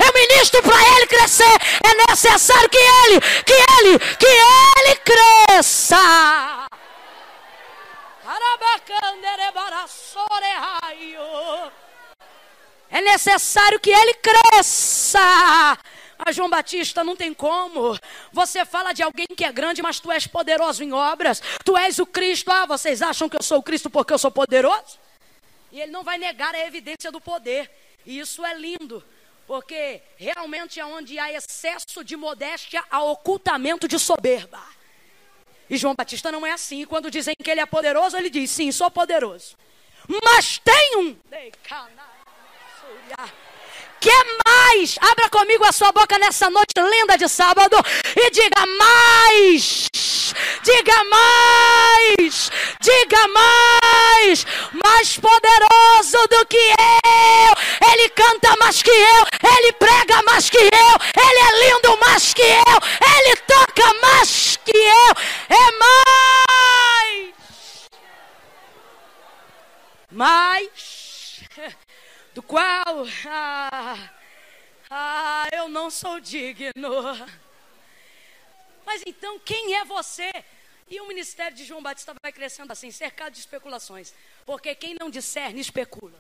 eu 0.05 0.13
ministro 0.13 0.61
para 0.63 0.77
ele 0.97 1.07
crescer. 1.07 1.57
É 1.85 2.11
necessário 2.11 2.69
que 2.69 2.79
ele, 2.79 3.21
que 3.45 3.53
ele, 3.53 3.99
que 4.19 4.27
ele 4.27 4.97
cresça. 5.05 6.67
É 12.91 13.01
necessário 13.01 13.79
que 13.79 13.91
ele 13.91 14.15
cresça. 14.15 15.21
Ah, 16.19 16.33
João 16.33 16.51
Batista, 16.51 17.05
não 17.05 17.15
tem 17.15 17.33
como. 17.33 17.97
Você 18.33 18.65
fala 18.65 18.93
de 18.93 19.03
alguém 19.03 19.27
que 19.27 19.45
é 19.45 19.53
grande, 19.53 19.83
mas 19.83 20.01
tu 20.01 20.11
és 20.11 20.27
poderoso 20.27 20.83
em 20.83 20.93
obras. 20.93 21.41
Tu 21.65 21.77
és 21.77 21.99
o 21.99 22.07
Cristo. 22.07 22.51
Ah, 22.51 22.67
vocês 22.67 23.03
acham 23.03 23.29
que 23.29 23.37
eu 23.37 23.43
sou 23.43 23.59
o 23.59 23.63
Cristo 23.63 23.91
porque 23.91 24.13
eu 24.13 24.19
sou 24.19 24.31
poderoso? 24.31 24.99
E 25.71 25.81
ele 25.81 25.93
não 25.93 26.03
vai 26.03 26.19
negar 26.19 26.55
a 26.55 26.67
evidência 26.67 27.13
do 27.13 27.21
poder. 27.21 27.71
E 28.05 28.19
isso 28.19 28.45
é 28.45 28.55
lindo. 28.55 29.05
Porque 29.47 30.03
realmente 30.17 30.81
é 30.81 30.85
onde 30.85 31.19
há 31.19 31.33
excesso 31.33 32.03
de 32.03 32.17
modéstia, 32.17 32.83
há 32.91 33.03
ocultamento 33.05 33.87
de 33.87 33.99
soberba. 33.99 34.76
E 35.69 35.77
João 35.77 35.95
Batista 35.95 36.31
não 36.31 36.47
é 36.47 36.53
assim. 36.53 36.83
E 36.83 36.87
quando 36.87 37.11
dizem 37.11 37.35
que 37.43 37.51
ele 37.51 37.61
é 37.61 37.67
poderoso, 37.67 38.17
ele 38.17 38.31
diz: 38.31 38.51
sim, 38.51 38.71
sou 38.71 38.91
poderoso. 38.91 39.57
Mas 40.25 40.59
tem 40.59 40.97
um. 40.99 41.17
Que 44.01 44.11
mais? 44.67 44.97
Abra 45.01 45.29
comigo 45.31 45.65
a 45.65 45.73
sua 45.73 45.93
boca 45.93 46.19
nessa 46.19 46.51
noite 46.51 46.75
linda 46.77 47.17
de 47.17 47.29
sábado 47.29 47.77
e 48.17 48.31
diga 48.31 48.67
mais. 48.79 49.89
Diga 50.63 51.05
mais. 51.05 52.51
Diga 52.81 53.29
mais. 53.29 54.47
Mais 54.85 55.17
poderoso 55.17 56.27
do 56.29 56.47
que 56.47 56.57
eu. 56.57 57.91
Ele 57.93 58.09
canta 58.11 58.57
mais 58.57 58.83
que 58.83 58.91
eu. 58.91 59.27
Ele 59.57 59.73
prega 59.73 60.23
mais 60.25 60.51
que 60.51 60.59
eu. 60.59 60.63
Ele 60.69 61.39
é 61.39 61.69
lindo 61.69 61.99
mais 61.99 62.35
que 62.35 62.43
eu. 62.43 62.81
Ele 63.19 63.37
toca 63.37 63.95
mais 64.03 64.59
que 64.65 64.77
eu. 64.77 65.15
É 65.49 65.73
mais. 65.79 67.35
Mais 70.11 71.41
do 72.35 72.43
qual 72.43 73.07
ah, 73.29 73.99
ah, 74.91 75.47
eu 75.53 75.69
não 75.69 75.91
sou 75.91 76.21
digno. 76.21 76.91
Mas 78.85 79.03
então, 79.05 79.39
quem 79.39 79.75
é 79.75 79.85
você? 79.85 80.31
E 80.89 81.01
o 81.01 81.09
ministério 81.09 81.57
de 81.57 81.65
João 81.65 81.83
Batista 81.83 82.15
vai 82.23 82.33
crescendo 82.33 82.71
assim, 82.71 82.91
cercado 82.91 83.33
de 83.33 83.41
especulações. 83.41 84.15
Porque 84.45 84.75
quem 84.75 84.95
não 84.99 85.11
discerne, 85.11 85.61
especula. 85.61 86.19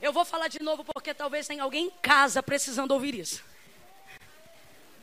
Eu 0.00 0.12
vou 0.12 0.24
falar 0.24 0.48
de 0.48 0.62
novo 0.62 0.84
porque 0.84 1.12
talvez 1.12 1.46
tenha 1.46 1.62
alguém 1.62 1.86
em 1.86 1.90
casa 1.90 2.42
precisando 2.42 2.92
ouvir 2.92 3.14
isso. 3.14 3.44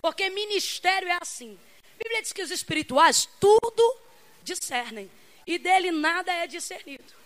Porque 0.01 0.29
ministério 0.29 1.09
é 1.09 1.17
assim. 1.21 1.59
A 1.93 2.03
Bíblia 2.03 2.21
diz 2.21 2.33
que 2.33 2.41
os 2.41 2.51
espirituais 2.51 3.29
tudo 3.39 3.97
discernem. 4.43 5.11
E 5.45 5.59
dele 5.59 5.91
nada 5.91 6.31
é 6.31 6.47
discernido. 6.47 7.24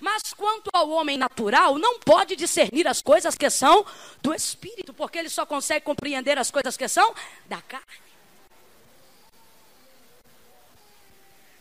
Mas 0.00 0.32
quanto 0.32 0.70
ao 0.72 0.88
homem 0.90 1.16
natural, 1.16 1.78
não 1.78 1.98
pode 1.98 2.36
discernir 2.36 2.86
as 2.86 3.02
coisas 3.02 3.34
que 3.34 3.50
são 3.50 3.84
do 4.22 4.32
espírito, 4.32 4.94
porque 4.94 5.18
ele 5.18 5.28
só 5.28 5.44
consegue 5.44 5.84
compreender 5.84 6.38
as 6.38 6.50
coisas 6.50 6.76
que 6.76 6.86
são 6.88 7.14
da 7.46 7.60
carne. 7.60 8.08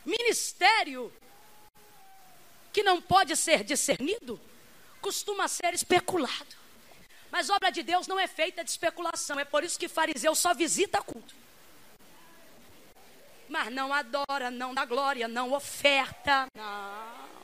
Ministério 0.06 1.12
que 2.72 2.84
não 2.84 3.02
pode 3.02 3.36
ser 3.36 3.64
discernido 3.64 4.40
costuma 5.02 5.48
ser 5.48 5.74
especulado. 5.74 6.56
Mas 7.32 7.50
obra 7.50 7.72
de 7.72 7.84
Deus 7.84 8.08
não 8.08 8.20
é 8.20 8.28
feita 8.28 8.64
de 8.64 8.70
especulação, 8.70 9.40
é 9.40 9.44
por 9.44 9.64
isso 9.64 9.80
que 9.80 9.88
fariseu 9.88 10.34
só 10.36 10.54
visita 10.54 11.02
culto. 11.02 11.36
Mas 13.50 13.74
não 13.74 13.94
adora, 13.94 14.52
não 14.52 14.74
dá 14.74 14.86
glória, 14.86 15.28
não 15.28 15.54
oferta, 15.54 16.48
não. 16.56 17.37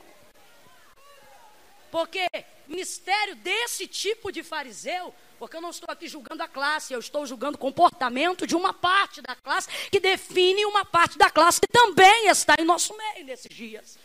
Porque 1.94 2.26
mistério 2.66 3.36
desse 3.36 3.86
tipo 3.86 4.32
de 4.32 4.42
fariseu, 4.42 5.14
porque 5.38 5.54
eu 5.54 5.60
não 5.60 5.70
estou 5.70 5.88
aqui 5.92 6.08
julgando 6.08 6.42
a 6.42 6.48
classe, 6.48 6.92
eu 6.92 6.98
estou 6.98 7.24
julgando 7.24 7.54
o 7.54 7.60
comportamento 7.60 8.48
de 8.48 8.56
uma 8.56 8.74
parte 8.74 9.22
da 9.22 9.36
classe 9.36 9.68
que 9.92 10.00
define 10.00 10.66
uma 10.66 10.84
parte 10.84 11.16
da 11.16 11.30
classe 11.30 11.60
que 11.60 11.68
também 11.68 12.26
está 12.26 12.56
em 12.58 12.64
nosso 12.64 12.96
meio 12.96 13.24
nesses 13.24 13.48
dias. 13.48 13.96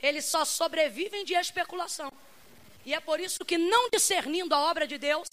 Eles 0.00 0.24
só 0.24 0.44
sobrevivem 0.44 1.24
de 1.24 1.34
especulação. 1.34 2.12
E 2.86 2.94
é 2.94 3.00
por 3.00 3.18
isso 3.18 3.44
que, 3.44 3.58
não 3.58 3.90
discernindo 3.90 4.54
a 4.54 4.70
obra 4.70 4.86
de 4.86 4.98
Deus, 4.98 5.28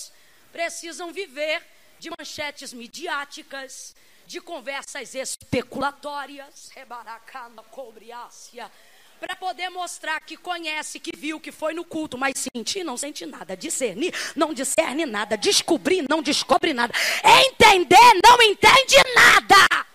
precisam 0.52 1.14
viver 1.14 1.62
de 2.00 2.10
manchetes 2.10 2.74
midiáticas, 2.74 3.96
de 4.26 4.42
conversas 4.42 5.14
especulatórias, 5.14 6.70
rebaracana, 6.70 7.62
cobriácia, 7.62 8.72
para 9.20 9.36
poder 9.36 9.70
mostrar 9.70 10.20
que 10.22 10.38
conhece, 10.38 11.00
que 11.00 11.16
viu, 11.16 11.40
que 11.40 11.52
foi 11.52 11.74
no 11.74 11.84
culto, 11.84 12.18
mas 12.18 12.34
sentir, 12.56 12.84
não 12.84 12.98
sente 12.98 13.26
nada, 13.26 13.56
discernir, 13.56 14.14
não 14.36 14.54
discerne 14.54 15.06
nada, 15.06 15.38
descobrir, 15.38 16.06
não 16.10 16.22
descobre 16.22 16.74
nada, 16.74 16.94
entender, 17.48 18.22
não 18.24 18.42
entende 18.42 18.96
nada. 19.16 19.86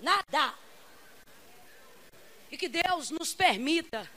Nada. 0.00 0.54
E 2.50 2.56
que 2.56 2.68
Deus 2.68 3.10
nos 3.10 3.34
permita 3.34 4.10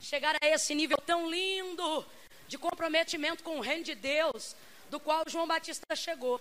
chegar 0.00 0.36
a 0.40 0.46
esse 0.46 0.74
nível 0.74 0.98
tão 0.98 1.28
lindo 1.28 2.06
de 2.46 2.56
comprometimento 2.56 3.42
com 3.42 3.58
o 3.58 3.60
reino 3.60 3.84
de 3.84 3.94
Deus, 3.94 4.56
do 4.90 4.98
qual 4.98 5.24
João 5.26 5.46
Batista 5.46 5.94
chegou. 5.94 6.40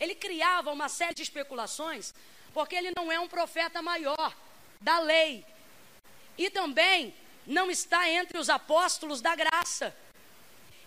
Ele 0.00 0.14
criava 0.14 0.72
uma 0.72 0.88
série 0.88 1.14
de 1.14 1.22
especulações, 1.22 2.14
porque 2.54 2.74
ele 2.74 2.92
não 2.96 3.12
é 3.12 3.20
um 3.20 3.28
profeta 3.28 3.82
maior 3.82 4.34
da 4.80 4.98
lei, 4.98 5.44
e 6.36 6.50
também 6.50 7.14
não 7.46 7.70
está 7.70 8.08
entre 8.08 8.38
os 8.38 8.48
apóstolos 8.48 9.20
da 9.20 9.34
graça. 9.34 9.94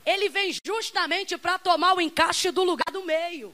Ele 0.05 0.29
vem 0.29 0.55
justamente 0.65 1.37
para 1.37 1.57
tomar 1.57 1.95
o 1.95 2.01
encaixe 2.01 2.51
do 2.51 2.63
lugar 2.63 2.91
do 2.91 3.03
meio. 3.03 3.53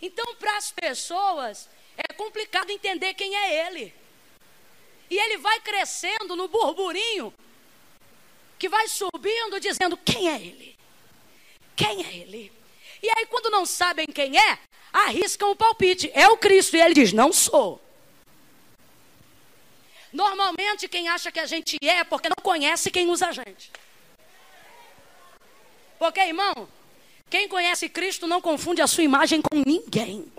Então, 0.00 0.34
para 0.36 0.56
as 0.56 0.70
pessoas, 0.70 1.68
é 1.96 2.12
complicado 2.14 2.70
entender 2.70 3.12
quem 3.14 3.36
é 3.36 3.66
ele. 3.66 3.94
E 5.10 5.18
ele 5.18 5.36
vai 5.38 5.60
crescendo 5.60 6.34
no 6.36 6.48
burburinho, 6.48 7.34
que 8.58 8.68
vai 8.68 8.88
subindo, 8.88 9.60
dizendo: 9.60 9.96
quem 9.96 10.28
é 10.30 10.36
ele? 10.36 10.78
Quem 11.76 12.04
é 12.04 12.16
ele? 12.16 12.52
E 13.02 13.08
aí, 13.16 13.26
quando 13.26 13.50
não 13.50 13.66
sabem 13.66 14.06
quem 14.06 14.38
é, 14.38 14.58
arriscam 14.92 15.50
o 15.50 15.56
palpite: 15.56 16.10
é 16.14 16.28
o 16.28 16.38
Cristo. 16.38 16.76
E 16.76 16.80
ele 16.80 16.94
diz: 16.94 17.12
não 17.12 17.32
sou. 17.32 17.82
Normalmente 20.12 20.88
quem 20.88 21.08
acha 21.08 21.30
que 21.30 21.38
a 21.38 21.46
gente 21.46 21.76
é, 21.82 21.98
é 21.98 22.04
porque 22.04 22.28
não 22.28 22.42
conhece 22.42 22.90
quem 22.90 23.08
usa 23.08 23.28
a 23.28 23.32
gente. 23.32 23.70
Porque, 25.98 26.20
irmão, 26.20 26.68
quem 27.28 27.48
conhece 27.48 27.88
Cristo 27.88 28.26
não 28.26 28.40
confunde 28.40 28.82
a 28.82 28.86
sua 28.86 29.04
imagem 29.04 29.40
com 29.40 29.62
ninguém. 29.64 30.30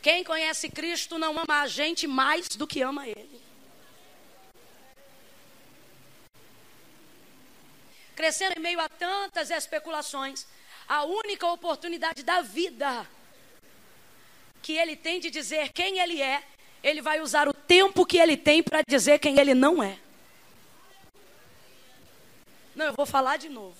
Quem 0.00 0.22
conhece 0.22 0.70
Cristo 0.70 1.18
não 1.18 1.36
ama 1.36 1.62
a 1.62 1.66
gente 1.66 2.06
mais 2.06 2.48
do 2.48 2.66
que 2.66 2.80
ama 2.80 3.06
Ele. 3.06 3.42
Crescendo 8.14 8.56
em 8.56 8.62
meio 8.62 8.80
a 8.80 8.88
tantas 8.88 9.50
especulações, 9.50 10.46
a 10.88 11.04
única 11.04 11.46
oportunidade 11.48 12.22
da 12.22 12.40
vida 12.40 13.06
que 14.66 14.76
ele 14.76 14.96
tem 14.96 15.20
de 15.20 15.30
dizer 15.30 15.68
quem 15.68 16.00
ele 16.00 16.20
é, 16.20 16.42
ele 16.82 17.00
vai 17.00 17.20
usar 17.20 17.46
o 17.46 17.54
tempo 17.54 18.04
que 18.04 18.18
ele 18.18 18.36
tem 18.36 18.64
para 18.64 18.82
dizer 18.82 19.20
quem 19.20 19.38
ele 19.38 19.54
não 19.54 19.80
é. 19.80 19.96
Não, 22.74 22.86
eu 22.86 22.92
vou 22.92 23.06
falar 23.06 23.36
de 23.36 23.48
novo. 23.48 23.76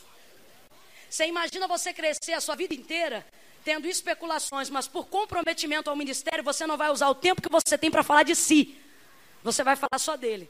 Você 1.10 1.26
imagina 1.26 1.66
você 1.66 1.92
crescer 1.92 2.34
a 2.34 2.40
sua 2.40 2.54
vida 2.54 2.72
inteira 2.72 3.26
tendo 3.64 3.88
especulações, 3.88 4.70
mas 4.70 4.86
por 4.86 5.08
comprometimento 5.08 5.90
ao 5.90 5.96
ministério, 5.96 6.44
você 6.44 6.68
não 6.68 6.76
vai 6.76 6.88
usar 6.92 7.08
o 7.08 7.16
tempo 7.16 7.42
que 7.42 7.50
você 7.50 7.76
tem 7.76 7.90
para 7.90 8.04
falar 8.04 8.22
de 8.22 8.36
si. 8.36 8.78
Você 9.42 9.64
vai 9.64 9.74
falar 9.74 9.98
só 9.98 10.16
dele. 10.16 10.48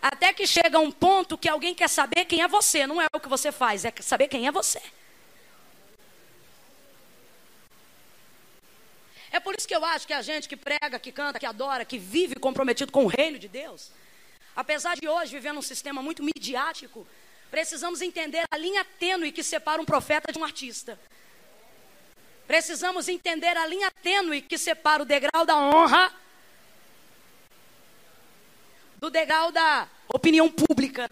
Até 0.00 0.32
que 0.32 0.46
chega 0.46 0.78
um 0.78 0.92
ponto 0.92 1.36
que 1.36 1.48
alguém 1.48 1.74
quer 1.74 1.88
saber 1.88 2.26
quem 2.26 2.42
é 2.42 2.46
você, 2.46 2.86
não 2.86 3.02
é 3.02 3.06
o 3.12 3.18
que 3.18 3.28
você 3.28 3.50
faz, 3.50 3.84
é 3.84 3.92
saber 3.98 4.28
quem 4.28 4.46
é 4.46 4.52
você. 4.52 4.80
É 9.34 9.40
por 9.40 9.52
isso 9.56 9.66
que 9.66 9.74
eu 9.74 9.84
acho 9.84 10.06
que 10.06 10.12
a 10.20 10.22
gente 10.22 10.48
que 10.48 10.56
prega, 10.56 10.96
que 11.04 11.12
canta, 11.20 11.40
que 11.40 11.46
adora, 11.54 11.84
que 11.84 11.98
vive 11.98 12.36
comprometido 12.36 12.92
com 12.92 13.04
o 13.04 13.12
reino 13.18 13.38
de 13.38 13.48
Deus, 13.48 13.90
apesar 14.54 14.94
de 14.96 15.08
hoje 15.08 15.36
viver 15.38 15.52
num 15.52 15.62
sistema 15.72 16.00
muito 16.00 16.22
midiático, 16.22 17.06
Precisamos 17.54 18.02
entender 18.02 18.44
a 18.50 18.56
linha 18.56 18.84
tênue 18.98 19.30
que 19.30 19.40
separa 19.40 19.80
um 19.80 19.84
profeta 19.84 20.32
de 20.32 20.38
um 20.40 20.42
artista. 20.42 20.98
Precisamos 22.48 23.06
entender 23.06 23.56
a 23.56 23.64
linha 23.64 23.92
tênue 24.02 24.42
que 24.42 24.58
separa 24.58 25.04
o 25.04 25.06
degrau 25.06 25.46
da 25.46 25.56
honra 25.56 26.12
do 28.96 29.08
degrau 29.08 29.52
da 29.52 29.88
opinião 30.12 30.50
pública. 30.50 31.08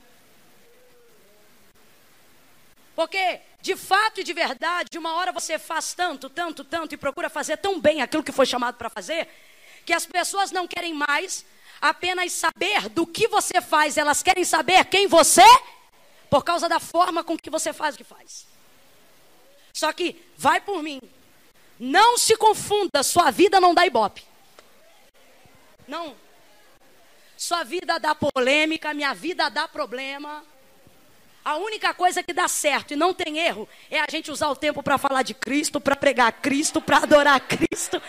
Porque, 2.96 3.40
de 3.62 3.76
fato 3.76 4.20
e 4.20 4.24
de 4.24 4.32
verdade, 4.32 4.98
uma 4.98 5.14
hora 5.14 5.30
você 5.30 5.56
faz 5.56 5.94
tanto, 5.94 6.28
tanto, 6.28 6.64
tanto 6.64 6.94
e 6.94 6.98
procura 6.98 7.30
fazer 7.30 7.56
tão 7.58 7.80
bem 7.80 8.02
aquilo 8.02 8.24
que 8.24 8.32
foi 8.32 8.44
chamado 8.44 8.74
para 8.74 8.90
fazer, 8.90 9.28
que 9.86 9.92
as 9.92 10.04
pessoas 10.04 10.50
não 10.50 10.66
querem 10.66 10.92
mais 10.92 11.46
apenas 11.80 12.32
saber 12.32 12.88
do 12.88 13.06
que 13.06 13.28
você 13.28 13.60
faz, 13.60 13.96
elas 13.96 14.20
querem 14.20 14.44
saber 14.44 14.84
quem 14.86 15.06
você 15.06 15.42
é, 15.42 15.62
por 16.28 16.42
causa 16.42 16.68
da 16.68 16.80
forma 16.80 17.22
com 17.22 17.38
que 17.38 17.48
você 17.48 17.72
faz 17.72 17.94
o 17.94 17.98
que 17.98 18.04
faz. 18.04 18.48
Só 19.72 19.92
que, 19.92 20.20
vai 20.36 20.60
por 20.60 20.82
mim, 20.82 21.00
não 21.78 22.18
se 22.18 22.36
confunda, 22.36 23.04
sua 23.04 23.30
vida 23.30 23.60
não 23.60 23.72
dá 23.72 23.86
ibope. 23.86 24.24
Não. 25.86 26.16
Sua 27.36 27.62
vida 27.62 27.98
dá 27.98 28.12
polêmica, 28.12 28.92
minha 28.92 29.14
vida 29.14 29.48
dá 29.48 29.68
problema. 29.68 30.44
A 31.44 31.56
única 31.56 31.92
coisa 31.92 32.22
que 32.22 32.32
dá 32.32 32.46
certo 32.46 32.92
e 32.92 32.96
não 32.96 33.12
tem 33.12 33.38
erro 33.38 33.68
é 33.90 33.98
a 33.98 34.06
gente 34.08 34.30
usar 34.30 34.48
o 34.48 34.56
tempo 34.56 34.80
para 34.82 34.96
falar 34.96 35.22
de 35.22 35.34
Cristo, 35.34 35.80
para 35.80 35.96
pregar 35.96 36.30
Cristo, 36.32 36.80
para 36.80 36.98
adorar 36.98 37.40
Cristo. 37.46 38.00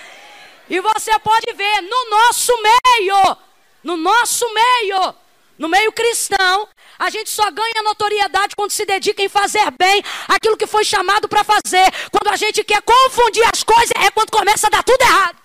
E 0.69 0.79
você 0.79 1.17
pode 1.19 1.51
ver 1.53 1.81
no 1.81 2.09
nosso 2.11 2.53
meio, 2.61 3.37
no 3.83 3.97
nosso 3.97 4.45
meio, 4.53 5.15
no 5.57 5.67
meio 5.67 5.91
cristão, 5.91 6.67
a 6.97 7.09
gente 7.09 7.29
só 7.29 7.49
ganha 7.49 7.83
notoriedade 7.83 8.55
quando 8.55 8.71
se 8.71 8.85
dedica 8.85 9.23
em 9.23 9.29
fazer 9.29 9.71
bem 9.79 10.03
aquilo 10.27 10.55
que 10.55 10.67
foi 10.67 10.83
chamado 10.83 11.27
para 11.27 11.43
fazer. 11.43 11.91
Quando 12.11 12.31
a 12.31 12.35
gente 12.35 12.63
quer 12.63 12.81
confundir 12.83 13.43
as 13.51 13.63
coisas, 13.63 13.91
é 13.95 14.11
quando 14.11 14.29
começa 14.29 14.67
a 14.67 14.69
dar 14.69 14.83
tudo 14.83 15.01
errado. 15.01 15.42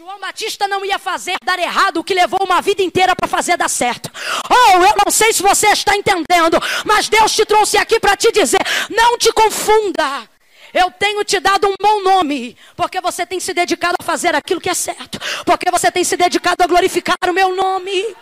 João 0.00 0.18
Batista 0.18 0.66
não 0.66 0.82
ia 0.82 0.98
fazer 0.98 1.36
dar 1.44 1.58
errado 1.58 1.98
o 1.98 2.04
que 2.04 2.14
levou 2.14 2.38
uma 2.42 2.62
vida 2.62 2.80
inteira 2.80 3.14
para 3.14 3.28
fazer 3.28 3.58
dar 3.58 3.68
certo. 3.68 4.10
Oh, 4.48 4.82
eu 4.82 4.94
não 5.04 5.12
sei 5.12 5.30
se 5.30 5.42
você 5.42 5.66
está 5.66 5.94
entendendo, 5.94 6.58
mas 6.86 7.10
Deus 7.10 7.36
te 7.36 7.44
trouxe 7.44 7.76
aqui 7.76 8.00
para 8.00 8.16
te 8.16 8.32
dizer: 8.32 8.62
não 8.88 9.18
te 9.18 9.30
confunda. 9.30 10.26
Eu 10.72 10.90
tenho 10.90 11.22
te 11.22 11.38
dado 11.38 11.68
um 11.68 11.74
bom 11.78 12.00
nome, 12.00 12.56
porque 12.74 12.98
você 12.98 13.26
tem 13.26 13.38
se 13.38 13.52
dedicado 13.52 13.96
a 14.00 14.02
fazer 14.02 14.34
aquilo 14.34 14.58
que 14.58 14.70
é 14.70 14.74
certo, 14.74 15.20
porque 15.44 15.70
você 15.70 15.92
tem 15.92 16.02
se 16.02 16.16
dedicado 16.16 16.64
a 16.64 16.66
glorificar 16.66 17.18
o 17.28 17.34
meu 17.34 17.54
nome. 17.54 18.16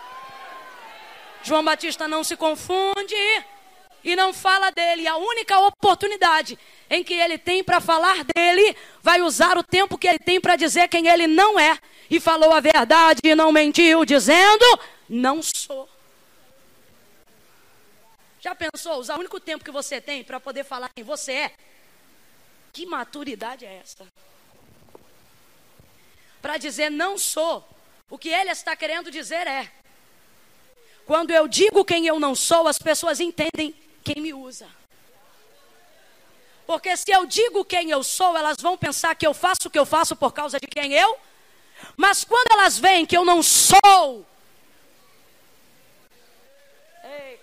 João 1.45 1.65
Batista 1.65 2.09
não 2.09 2.25
se 2.25 2.37
confunde 2.37 3.15
e 4.05 4.17
não 4.17 4.33
fala 4.33 4.71
dele. 4.71 5.07
A 5.07 5.17
única 5.17 5.59
oportunidade 5.59 6.59
em 6.91 7.05
que 7.05 7.15
ele 7.15 7.39
tem 7.39 7.63
para 7.63 7.81
falar 7.81 8.25
dele, 8.25 8.77
vai 9.03 9.21
usar 9.21 9.57
o 9.59 9.63
tempo 9.63 9.99
que 9.99 10.09
ele 10.09 10.19
tem 10.19 10.41
para 10.41 10.57
dizer 10.57 10.89
quem 10.89 11.09
ele 11.09 11.27
não 11.27 11.59
é. 11.59 11.79
E 12.11 12.19
falou 12.19 12.53
a 12.53 12.61
verdade 12.61 13.21
e 13.23 13.35
não 13.35 13.53
mentiu, 13.53 14.05
dizendo: 14.05 14.65
Não 15.09 15.41
sou. 15.43 15.89
Já 18.41 18.55
pensou 18.55 18.99
usar 18.99 19.17
o 19.17 19.21
único 19.21 19.41
tempo 19.41 19.65
que 19.65 19.71
você 19.71 20.01
tem 20.01 20.23
para 20.23 20.41
poder 20.41 20.65
falar 20.65 20.89
quem 20.95 21.05
você 21.05 21.33
é? 21.33 21.53
Que 22.73 22.87
maturidade 22.87 23.67
é 23.67 23.81
essa? 23.83 24.07
Para 26.41 26.57
dizer 26.57 26.91
não 26.91 27.19
sou, 27.19 27.69
o 28.09 28.17
que 28.17 28.29
ele 28.29 28.51
está 28.51 28.77
querendo 28.77 29.11
dizer 29.11 29.47
é: 29.47 29.71
quando 31.05 31.31
eu 31.31 31.49
digo 31.49 31.85
quem 31.85 32.07
eu 32.07 32.21
não 32.21 32.35
sou, 32.35 32.69
as 32.69 32.79
pessoas 32.79 33.19
entendem 33.19 33.75
quem 34.03 34.23
me 34.23 34.33
usa. 34.33 34.69
Porque 36.67 36.95
se 36.97 37.11
eu 37.11 37.25
digo 37.25 37.65
quem 37.65 37.91
eu 37.91 38.05
sou, 38.05 38.37
elas 38.37 38.59
vão 38.61 38.77
pensar 38.77 39.15
que 39.15 39.27
eu 39.27 39.33
faço 39.33 39.69
o 39.69 39.71
que 39.71 39.79
eu 39.79 39.87
faço 39.87 40.15
por 40.15 40.33
causa 40.33 40.59
de 40.61 40.67
quem 40.67 40.93
eu. 40.93 41.19
Mas 41.97 42.25
quando 42.25 42.53
elas 42.53 42.79
veem 42.79 43.07
que 43.07 43.17
eu 43.17 43.25
não 43.25 43.43
sou. 43.43 44.27
Ei, 47.05 47.41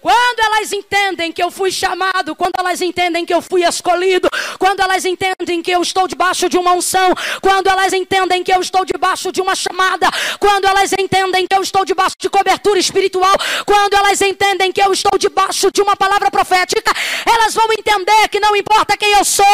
quando 0.00 0.40
elas 0.40 0.72
entendem 0.72 1.32
que 1.32 1.42
eu 1.42 1.50
fui 1.50 1.70
chamado, 1.70 2.34
quando 2.34 2.52
elas 2.58 2.80
entendem 2.80 3.24
que 3.24 3.34
eu 3.34 3.42
fui 3.42 3.64
escolhido, 3.64 4.28
quando 4.58 4.80
elas 4.80 5.04
entendem 5.04 5.62
que 5.62 5.70
eu 5.70 5.82
estou 5.82 6.06
debaixo 6.06 6.48
de 6.48 6.56
uma 6.56 6.72
unção, 6.72 7.14
quando 7.40 7.68
elas 7.68 7.92
entendem 7.92 8.42
que 8.42 8.52
eu 8.52 8.60
estou 8.60 8.84
debaixo 8.84 9.32
de 9.32 9.40
uma 9.40 9.54
chamada, 9.54 10.08
quando 10.38 10.66
elas 10.66 10.92
entendem 10.92 11.46
que 11.46 11.54
eu 11.54 11.62
estou 11.62 11.84
debaixo 11.84 12.16
de 12.18 12.28
cobertura 12.28 12.78
espiritual, 12.78 13.34
quando 13.64 13.94
elas 13.94 14.20
entendem 14.20 14.72
que 14.72 14.82
eu 14.82 14.92
estou 14.92 15.18
debaixo 15.18 15.70
de 15.72 15.82
uma 15.82 15.96
palavra 15.96 16.30
profética, 16.30 16.92
elas 17.26 17.54
vão 17.54 17.66
entender 17.72 18.28
que 18.28 18.40
não 18.40 18.54
importa 18.54 18.96
quem 18.96 19.12
eu 19.12 19.24
sou, 19.24 19.44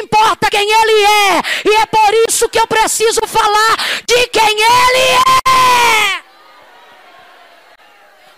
importa 0.00 0.48
quem 0.50 0.70
ele 0.70 1.04
é, 1.04 1.42
e 1.68 1.74
é 1.76 1.86
por 1.86 2.14
isso 2.28 2.48
que 2.48 2.58
eu 2.58 2.66
preciso 2.66 3.20
falar 3.26 3.76
de 4.06 4.26
quem 4.28 4.42
ele 4.44 5.20
é. 5.48 6.25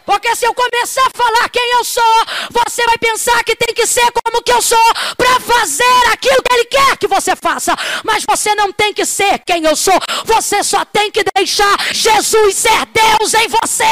Porque 0.09 0.35
se 0.35 0.47
eu 0.47 0.55
começar 0.55 1.07
a 1.07 1.11
falar 1.15 1.51
quem 1.51 1.71
eu 1.75 1.85
sou, 1.85 2.25
você 2.51 2.83
vai 2.87 2.97
pensar 2.97 3.45
que 3.45 3.55
tem 3.55 3.75
que 3.75 3.87
ser 3.87 4.11
como 4.11 4.43
que 4.43 4.51
eu 4.51 4.63
sou 4.63 4.95
para 5.15 5.39
fazer 5.39 6.07
aquilo 6.11 6.43
que 6.43 6.55
ele 6.55 6.65
quer 6.65 6.97
que 6.97 7.07
você 7.07 7.37
faça. 7.37 7.77
Mas 8.03 8.25
você 8.27 8.55
não 8.55 8.73
tem 8.73 8.95
que 8.95 9.05
ser 9.05 9.39
quem 9.41 9.67
eu 9.67 9.77
sou. 9.77 10.01
Você 10.25 10.65
só 10.65 10.83
tem 10.87 11.11
que 11.11 11.23
deixar 11.37 11.77
Jesus 11.93 12.55
ser 12.55 12.87
Deus 12.87 13.35
em 13.35 13.49
você 13.49 13.85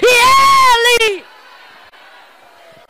e 0.00 1.08
ele 1.10 1.24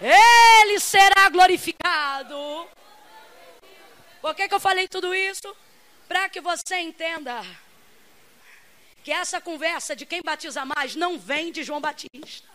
ele 0.03 0.79
será 0.79 1.31
glorificado. 1.31 2.69
Por 4.21 4.35
que, 4.35 4.47
que 4.47 4.55
eu 4.55 4.61
falei 4.61 4.89
tudo 4.89 5.15
isso? 5.15 5.57
Para 6.07 6.29
que 6.29 6.43
você 6.43 6.81
entenda 6.81 7.43
que 9.03 9.11
essa 9.11 9.41
conversa 9.41 9.97
de 9.97 10.05
quem 10.05 10.21
batiza 10.23 10.67
mais 10.67 10.95
não 10.95 11.19
vem 11.19 11.51
de 11.51 11.63
João 11.63 11.81
Batista. 11.81 12.54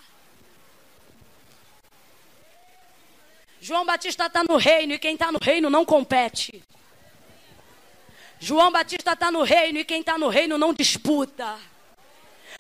João 3.62 3.86
Batista 3.86 4.26
está 4.28 4.44
no 4.44 4.58
reino 4.58 4.94
e 4.94 5.00
quem 5.00 5.14
está 5.14 5.32
no 5.32 5.40
reino 5.40 5.70
não 5.70 5.84
compete. 5.84 6.64
João 8.40 8.72
Batista 8.72 9.14
está 9.14 9.30
no 9.30 9.44
reino 9.44 9.80
e 9.80 9.86
quem 9.86 10.00
está 10.00 10.18
no 10.18 10.30
reino 10.30 10.58
não 10.58 10.74
disputa. 10.74 11.58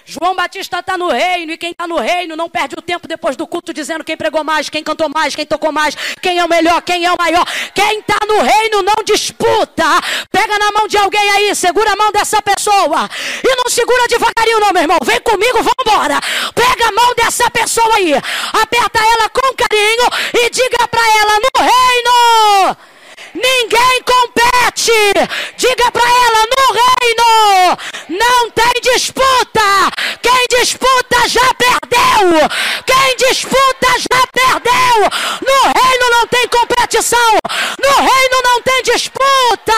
João 0.09 0.35
Batista 0.35 0.79
está 0.79 0.97
no 0.97 1.09
reino 1.09 1.51
e 1.51 1.57
quem 1.57 1.69
está 1.69 1.87
no 1.87 1.97
reino 1.97 2.35
não 2.35 2.49
perde 2.49 2.73
o 2.75 2.81
tempo 2.81 3.07
depois 3.07 3.35
do 3.35 3.45
culto 3.45 3.71
dizendo 3.71 4.03
quem 4.03 4.17
pregou 4.17 4.43
mais, 4.43 4.67
quem 4.67 4.83
cantou 4.83 5.07
mais, 5.07 5.35
quem 5.35 5.45
tocou 5.45 5.71
mais, 5.71 5.95
quem 6.19 6.39
é 6.39 6.43
o 6.43 6.49
melhor, 6.49 6.81
quem 6.81 7.05
é 7.05 7.11
o 7.11 7.15
maior. 7.15 7.45
Quem 7.75 7.99
está 7.99 8.17
no 8.27 8.41
reino 8.41 8.81
não 8.81 9.03
disputa. 9.05 9.85
Pega 10.31 10.57
na 10.57 10.71
mão 10.71 10.87
de 10.87 10.97
alguém 10.97 11.29
aí, 11.29 11.53
segura 11.53 11.93
a 11.93 11.95
mão 11.95 12.11
dessa 12.11 12.41
pessoa 12.41 13.07
e 13.43 13.55
não 13.55 13.69
segura 13.69 14.07
devagarinho 14.07 14.59
não, 14.59 14.73
meu 14.73 14.81
irmão. 14.81 14.97
Vem 15.03 15.21
comigo, 15.21 15.57
vamos 15.57 15.73
embora. 15.85 16.19
Pega 16.55 16.87
a 16.87 16.91
mão 16.91 17.13
dessa 17.15 17.47
pessoa 17.51 17.95
aí, 17.95 18.13
aperta 18.13 18.99
ela 18.99 19.29
com 19.29 19.53
carinho 19.53 20.07
e 20.33 20.49
diga 20.49 20.87
para 20.87 21.07
ela 21.19 21.39
no 21.39 21.61
reino. 21.61 22.77
Ninguém 23.33 24.03
compete. 24.03 25.13
Diga 25.57 25.91
para 25.91 26.03
ela 26.03 26.45
no 26.45 26.73
reino 26.73 27.77
não 28.09 28.49
tem 28.51 28.73
disputa. 28.81 29.91
Quem 30.21 30.45
disputa 30.49 31.27
já 31.27 31.53
perdeu. 31.53 32.49
Quem 32.85 33.15
disputa 33.17 33.87
já 33.99 34.27
perdeu. 34.33 35.09
No 35.41 35.61
reino 35.79 36.09
não 36.09 36.27
tem 36.27 36.47
competição. 36.47 37.37
No 37.83 37.95
reino 37.97 38.41
não 38.43 38.61
tem 38.61 38.83
disputa. 38.83 39.73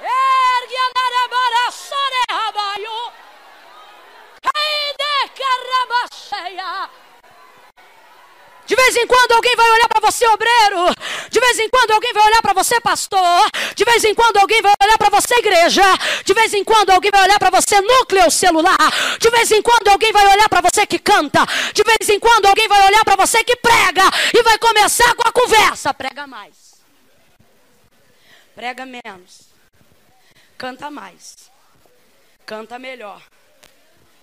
Ergue 0.00 0.76
a 0.76 0.92
De 8.64 8.76
vez 8.76 8.96
em 8.96 9.06
quando 9.06 9.32
alguém 9.32 9.56
vai 9.56 9.70
olhar 9.70 9.88
para 9.88 10.00
você, 10.00 10.26
obreiro. 10.28 10.94
De 11.30 11.40
vez 11.40 11.58
em 11.58 11.68
quando 11.68 11.90
alguém 11.90 12.12
vai 12.12 12.26
olhar 12.26 12.40
para 12.40 12.52
você, 12.52 12.80
pastor. 12.80 13.50
De 13.74 13.84
vez 13.84 14.04
em 14.04 14.14
quando 14.14 14.36
alguém 14.36 14.62
vai 14.62 14.72
olhar 14.80 14.96
para 14.96 15.10
você, 15.10 15.34
igreja. 15.34 15.82
De 16.24 16.32
vez 16.32 16.54
em 16.54 16.64
quando 16.64 16.90
alguém 16.90 17.10
vai 17.10 17.22
olhar 17.22 17.38
para 17.38 17.50
você, 17.50 17.80
núcleo 17.80 18.30
celular. 18.30 18.78
De 19.18 19.30
vez 19.30 19.50
em 19.50 19.60
quando 19.60 19.88
alguém 19.88 20.12
vai 20.12 20.26
olhar 20.26 20.48
para 20.48 20.60
você 20.60 20.86
que 20.86 20.98
canta. 20.98 21.44
De 21.74 21.82
vez 21.82 22.08
em 22.08 22.20
quando 22.20 22.46
alguém 22.46 22.68
vai 22.68 22.86
olhar 22.86 23.04
para 23.04 23.16
você 23.16 23.42
que 23.42 23.56
prega. 23.56 24.04
E 24.32 24.42
vai 24.42 24.58
começar 24.58 25.14
com 25.14 25.28
a 25.28 25.32
conversa. 25.32 25.92
Prega 25.92 26.26
mais. 26.26 26.80
Prega 28.54 28.86
menos. 28.86 29.48
Canta 30.56 30.90
mais. 30.90 31.50
Canta 32.46 32.78
melhor. 32.78 33.20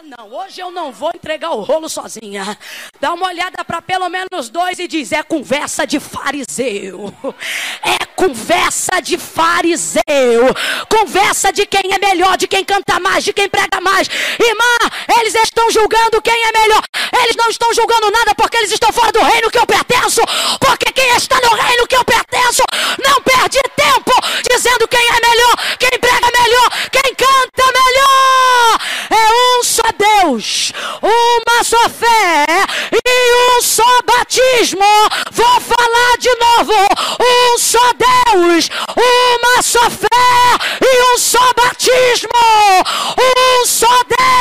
não, 0.03 0.31
hoje 0.31 0.61
eu 0.61 0.71
não 0.71 0.91
vou 0.91 1.11
entregar 1.13 1.51
o 1.51 1.61
rolo 1.61 1.89
sozinha. 1.89 2.57
Dá 2.99 3.13
uma 3.13 3.27
olhada 3.27 3.63
para 3.63 3.81
pelo 3.81 4.07
menos 4.09 4.49
dois 4.49 4.79
e 4.79 4.87
diz: 4.87 5.11
é 5.11 5.21
conversa 5.23 5.85
de 5.85 5.99
fariseu. 5.99 7.13
É 7.83 8.05
conversa 8.15 8.99
de 9.01 9.17
fariseu. 9.17 10.01
Conversa 10.89 11.51
de 11.51 11.65
quem 11.65 11.93
é 11.93 11.99
melhor, 11.99 12.37
de 12.37 12.47
quem 12.47 12.63
canta 12.63 12.99
mais, 12.99 13.23
de 13.23 13.33
quem 13.33 13.47
prega 13.47 13.79
mais. 13.81 14.07
Irmã, 14.39 15.17
eles 15.19 15.35
estão 15.35 15.69
julgando 15.69 16.21
quem 16.21 16.33
é 16.33 16.51
melhor. 16.59 16.81
Eles 17.23 17.35
não 17.35 17.49
estão 17.49 17.73
julgando 17.73 18.11
nada 18.11 18.33
porque 18.35 18.57
eles 18.57 18.71
estão 18.71 18.91
fora 18.91 19.11
do 19.11 19.21
reino 19.21 19.51
que 19.51 19.59
eu 19.59 19.65
pertenço. 19.65 20.21
Porque 20.59 20.91
quem 20.91 21.15
está 21.15 21.39
no 21.41 21.55
reino 21.55 21.87
que 21.87 21.95
eu 21.95 22.03
pertenço 22.03 22.63
não 23.03 23.21
perde 23.21 23.59
tempo 23.75 24.11
dizendo 24.51 24.87
quem 24.87 24.99
é 24.99 25.27
melhor, 25.27 25.77
quem 25.77 25.99
prega 25.99 26.27
melhor, 26.31 26.69
quem 26.91 27.15
canta 27.15 27.63
melhor. 27.65 28.36
Deus, 30.27 30.73
uma 31.01 31.63
só 31.63 31.89
fé 31.89 32.45
e 32.91 33.57
um 33.57 33.61
só 33.61 34.01
batismo. 34.03 34.83
Vou 35.31 35.61
falar 35.61 36.17
de 36.19 36.29
novo: 36.35 36.73
um 37.21 37.57
só 37.57 37.79
Deus, 37.93 38.69
uma 38.97 39.61
só 39.61 39.89
fé 39.89 40.07
e 40.81 41.13
um 41.13 41.17
só 41.17 41.53
batismo. 41.55 42.29
Um 43.17 43.65
só 43.65 43.87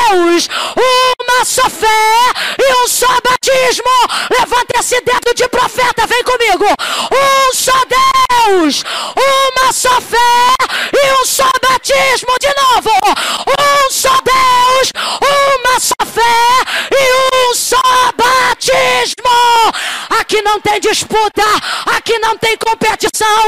Deus, 0.09 0.49
uma 0.75 1.45
só 1.45 1.69
fé 1.69 2.33
e 2.59 2.83
um 2.83 2.87
só 2.87 3.07
batismo. 3.23 3.83
Levanta 4.37 4.79
esse 4.79 4.99
dedo 5.01 5.33
de 5.33 5.47
profeta, 5.47 6.05
vem 6.05 6.23
comigo. 6.23 6.65
Um 6.65 7.53
só 7.53 7.71
Deus, 7.85 8.83
uma 9.15 9.71
só 9.71 10.01
fé 10.01 10.55
e 10.93 11.21
um 11.21 11.25
só 11.25 11.49
batismo. 11.61 12.35
De 12.39 12.53
novo, 12.61 12.91
um 13.47 13.91
só 13.91 14.17
Deus, 14.21 14.91
uma 15.21 15.79
só 15.79 15.95
fé 16.05 16.27
e 16.91 17.49
um 17.49 17.53
só 17.53 17.81
batismo. 18.15 19.27
Aqui 20.37 20.43
não 20.43 20.61
tem 20.61 20.79
disputa, 20.79 21.41
aqui 21.95 22.19
não 22.19 22.37
tem 22.37 22.55
competição. 22.57 23.43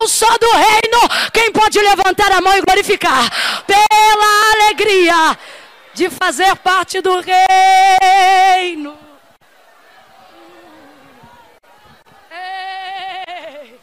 Eu 0.00 0.08
sou 0.08 0.36
do 0.40 0.50
reino. 0.50 1.30
Quem 1.32 1.52
pode 1.52 1.78
levantar 1.78 2.32
a 2.32 2.40
mão 2.40 2.56
e 2.56 2.62
glorificar? 2.62 3.30
Pela 3.64 4.52
alegria 4.54 5.38
de 5.94 6.10
fazer 6.10 6.56
parte 6.56 7.00
do 7.00 7.20
reino. 7.20 8.98
Ei. 12.28 13.80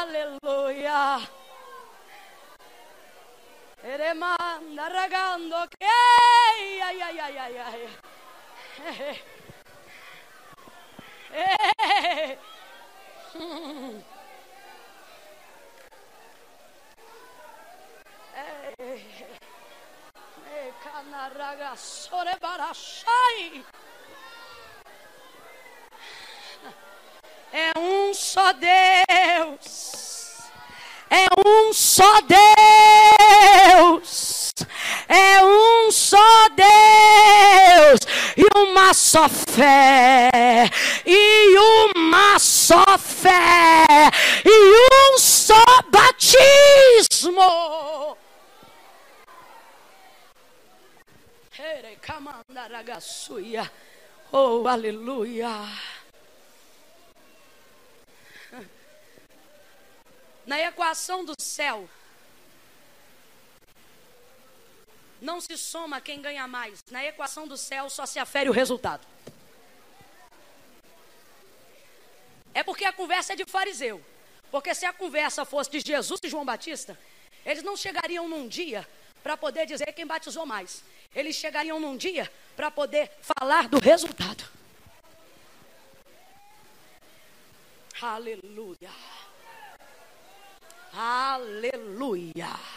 Aleluia. 0.00 1.20
Eremanda 3.84 4.88
ragando 4.92 5.54
ai 5.54 6.80
ai 6.80 7.00
ai 7.00 7.20
ai 7.20 7.58
ai 7.58 8.15
É 27.52 27.78
um 27.78 28.12
só 28.12 28.52
Deus. 28.52 30.38
É 31.08 31.26
um 31.48 31.72
só 31.72 32.20
Deus. 32.20 32.55
Uma 38.76 38.92
só 38.92 39.26
fé. 39.26 40.30
E 41.06 41.58
uma 41.58 42.38
só 42.38 42.84
fé. 42.98 43.86
E 44.44 45.12
um 45.12 45.18
só 45.18 45.64
batismo. 45.90 47.40
Oh, 54.30 54.68
aleluia. 54.68 55.48
Na 60.44 60.60
equação 60.60 61.24
do 61.24 61.34
céu, 61.40 61.88
não 65.20 65.40
se 65.40 65.56
soma 65.56 66.00
quem 66.00 66.20
ganha 66.20 66.46
mais. 66.46 66.82
Na 66.90 67.04
equação 67.04 67.46
do 67.46 67.56
céu 67.56 67.88
só 67.88 68.06
se 68.06 68.18
afere 68.18 68.48
o 68.48 68.52
resultado. 68.52 69.06
É 72.54 72.62
porque 72.62 72.84
a 72.84 72.92
conversa 72.92 73.32
é 73.34 73.36
de 73.36 73.44
fariseu. 73.44 74.02
Porque 74.50 74.74
se 74.74 74.86
a 74.86 74.92
conversa 74.92 75.44
fosse 75.44 75.70
de 75.70 75.80
Jesus 75.80 76.20
e 76.22 76.28
João 76.28 76.44
Batista, 76.44 76.98
eles 77.44 77.62
não 77.62 77.76
chegariam 77.76 78.28
num 78.28 78.48
dia 78.48 78.88
para 79.22 79.36
poder 79.36 79.66
dizer 79.66 79.92
quem 79.92 80.06
batizou 80.06 80.46
mais. 80.46 80.82
Eles 81.14 81.36
chegariam 81.36 81.80
num 81.80 81.96
dia 81.96 82.30
para 82.54 82.70
poder 82.70 83.10
falar 83.20 83.68
do 83.68 83.78
resultado. 83.78 84.44
Aleluia. 88.00 88.90
Aleluia. 90.92 92.75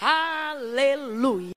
Aleluia. 0.00 1.52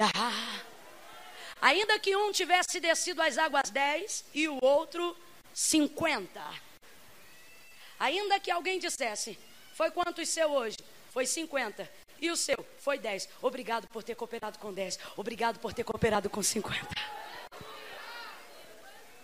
Ainda 1.61 1.99
que 1.99 2.15
um 2.15 2.31
tivesse 2.31 2.79
descido 2.79 3.21
às 3.21 3.37
águas 3.37 3.69
10 3.69 4.25
e 4.33 4.47
o 4.47 4.57
outro 4.61 5.15
50. 5.53 6.41
Ainda 7.99 8.39
que 8.39 8.49
alguém 8.49 8.79
dissesse: 8.79 9.37
Foi 9.75 9.91
quanto 9.91 10.21
o 10.21 10.25
seu 10.25 10.51
hoje? 10.51 10.77
Foi 11.11 11.25
50. 11.25 11.87
E 12.19 12.31
o 12.31 12.37
seu? 12.37 12.65
Foi 12.79 12.97
10. 12.97 13.29
Obrigado 13.41 13.87
por 13.87 14.03
ter 14.03 14.15
cooperado 14.15 14.57
com 14.57 14.73
10. 14.73 14.97
Obrigado 15.17 15.59
por 15.59 15.73
ter 15.73 15.83
cooperado 15.83 16.29
com 16.29 16.41
50. 16.41 16.87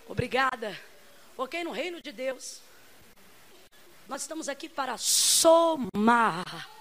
Obrigada. 0.07 0.79
Porque 1.35 1.63
no 1.63 1.71
reino 1.71 2.01
de 2.01 2.11
Deus, 2.11 2.61
nós 4.07 4.21
estamos 4.21 4.47
aqui 4.47 4.69
para 4.69 4.97
somar 4.97 6.76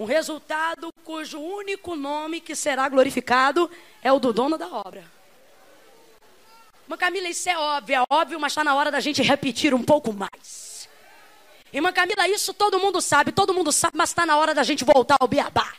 um 0.00 0.06
resultado 0.06 0.90
cujo 1.04 1.38
único 1.38 1.94
nome 1.94 2.40
que 2.40 2.56
será 2.56 2.88
glorificado 2.88 3.70
é 4.00 4.10
o 4.10 4.18
do 4.18 4.32
dono 4.32 4.56
da 4.56 4.66
obra. 4.66 5.04
Mas 6.88 6.98
Camila, 6.98 7.28
isso 7.28 7.50
é 7.50 7.58
óbvio, 7.58 7.96
é 7.96 8.04
óbvio, 8.08 8.40
mas 8.40 8.52
está 8.52 8.64
na 8.64 8.74
hora 8.74 8.90
da 8.90 8.98
gente 8.98 9.20
repetir 9.20 9.74
um 9.74 9.82
pouco 9.82 10.10
mais. 10.10 10.88
Irmã 11.70 11.92
Camila, 11.92 12.26
isso 12.26 12.54
todo 12.54 12.80
mundo 12.80 13.02
sabe, 13.02 13.30
todo 13.30 13.52
mundo 13.52 13.70
sabe, 13.70 13.98
mas 13.98 14.08
está 14.08 14.24
na 14.24 14.38
hora 14.38 14.54
da 14.54 14.62
gente 14.62 14.86
voltar 14.86 15.18
ao 15.20 15.28
beabá. 15.28 15.70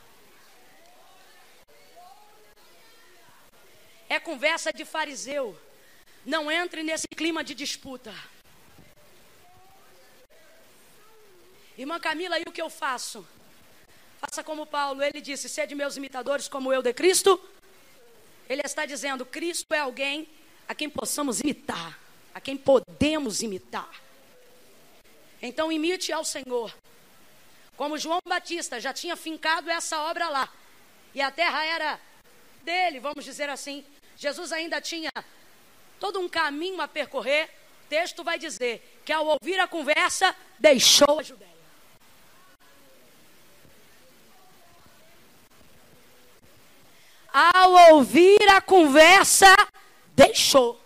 É 4.08 4.20
conversa 4.20 4.72
de 4.72 4.86
fariseu. 4.86 5.60
Não 6.24 6.52
entre 6.52 6.84
nesse 6.84 7.08
clima 7.08 7.44
de 7.44 7.56
disputa. 7.56 8.14
Irmã 11.76 12.00
Camila, 12.00 12.38
e 12.38 12.44
o 12.44 12.52
que 12.52 12.62
eu 12.62 12.70
faço? 12.70 13.28
Faça 14.22 14.44
como 14.44 14.68
Paulo, 14.68 15.02
ele 15.02 15.20
disse: 15.20 15.50
sede 15.50 15.74
meus 15.74 15.98
imitadores 15.98 16.48
como 16.48 16.72
eu 16.72 16.84
de 16.84 16.94
Cristo. 16.94 17.42
Ele 18.48 18.62
está 18.64 18.86
dizendo: 18.86 19.26
Cristo 19.26 19.74
é 19.74 19.80
alguém 19.80 20.30
a 20.68 20.76
quem 20.76 20.88
possamos 20.88 21.40
imitar, 21.40 22.00
a 22.34 22.40
quem 22.40 22.56
podemos 22.56 23.42
imitar. 23.42 23.90
Então 25.42 25.72
imite 25.72 26.14
ao 26.14 26.24
Senhor. 26.24 26.72
Como 27.76 27.98
João 27.98 28.20
Batista 28.28 28.80
já 28.80 28.94
tinha 28.94 29.16
fincado 29.16 29.72
essa 29.72 30.00
obra 30.04 30.30
lá, 30.30 30.48
e 31.16 31.22
a 31.22 31.32
terra 31.32 31.66
era 31.66 32.00
dele, 32.62 33.00
vamos 33.00 33.26
dizer 33.26 33.50
assim. 33.50 33.84
Jesus 34.16 34.52
ainda 34.52 34.80
tinha 34.80 35.10
todo 36.00 36.20
um 36.20 36.30
caminho 36.30 36.80
a 36.80 36.88
percorrer. 36.88 37.50
O 37.86 37.90
texto 37.90 38.24
vai 38.24 38.38
dizer 38.38 39.02
que 39.04 39.12
ao 39.12 39.26
ouvir 39.26 39.60
a 39.60 39.68
conversa, 39.68 40.36
deixou 40.60 41.20
a 41.20 41.24
Judéia. 41.24 41.51
Ao 47.34 47.94
ouvir 47.94 48.41
a 48.50 48.60
conversa, 48.60 49.56
deixou. 50.13 50.78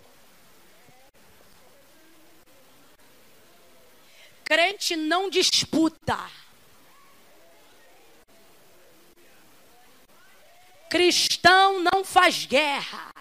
Crente 4.43 4.95
não 4.95 5.27
disputa. 5.27 6.19
Cristão 10.87 11.81
não 11.81 12.05
faz 12.05 12.45
guerra. 12.45 13.11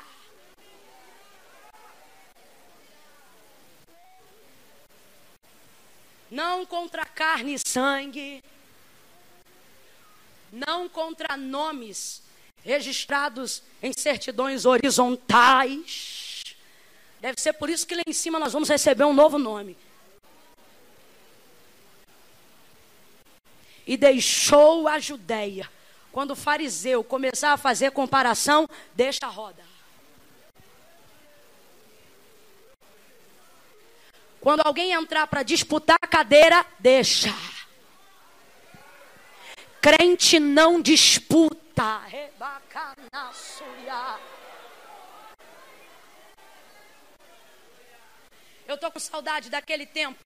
Não 6.31 6.67
contra 6.67 7.07
carne 7.07 7.55
e 7.55 7.59
sangue, 7.59 8.43
não 10.53 10.89
contra 10.89 11.37
nomes 11.37 12.24
registrados 12.65 13.63
em 13.83 13.93
certidões 13.93 14.65
horizontais. 14.65 16.43
Deve 17.21 17.41
ser 17.41 17.53
por 17.53 17.69
isso 17.69 17.87
que 17.87 17.95
lá 17.95 18.03
em 18.07 18.13
cima 18.13 18.39
nós 18.39 18.53
vamos 18.53 18.69
receber 18.69 19.05
um 19.05 19.13
novo 19.13 19.39
nome. 19.39 19.77
E 23.87 23.97
deixou 23.97 24.89
a 24.89 24.99
Judéia. 24.99 25.71
Quando 26.11 26.31
o 26.31 26.37
fariseu 26.37 27.05
começar 27.05 27.53
a 27.53 27.57
fazer 27.59 27.91
comparação, 27.91 28.67
deixa 28.95 29.27
a 29.27 29.29
roda. 29.29 29.63
Quando 34.41 34.61
alguém 34.61 34.93
entrar 34.93 35.27
para 35.27 35.43
disputar 35.43 35.99
a 36.01 36.07
cadeira, 36.07 36.65
deixa. 36.79 37.35
Crente 39.81 40.39
não 40.39 40.81
disputa. 40.81 41.64
Eu 48.67 48.77
estou 48.77 48.91
com 48.91 48.99
saudade 48.99 49.51
daquele 49.51 49.85
tempo 49.85 50.19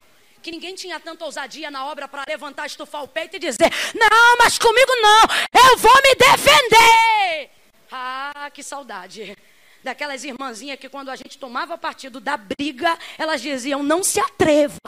que 0.42 0.50
ninguém 0.50 0.74
tinha 0.74 1.00
tanta 1.00 1.24
ousadia 1.24 1.70
na 1.70 1.86
obra 1.86 2.06
para 2.06 2.24
levantar, 2.28 2.66
estufar 2.66 3.02
o 3.02 3.08
peito 3.08 3.36
e 3.36 3.38
dizer: 3.38 3.70
Não, 3.94 4.36
mas 4.38 4.58
comigo 4.58 4.92
não, 5.00 5.22
eu 5.62 5.76
vou 5.78 5.94
me 6.02 6.14
defender. 6.14 7.50
Ah, 7.90 8.50
que 8.52 8.62
saudade. 8.62 9.36
Daquelas 9.82 10.24
irmãzinhas 10.24 10.78
que 10.78 10.88
quando 10.88 11.08
a 11.08 11.16
gente 11.16 11.38
tomava 11.38 11.78
partido 11.78 12.20
da 12.20 12.36
briga, 12.36 12.96
elas 13.16 13.40
diziam: 13.40 13.82
Não 13.82 14.04
se 14.04 14.20
atreva 14.20 14.78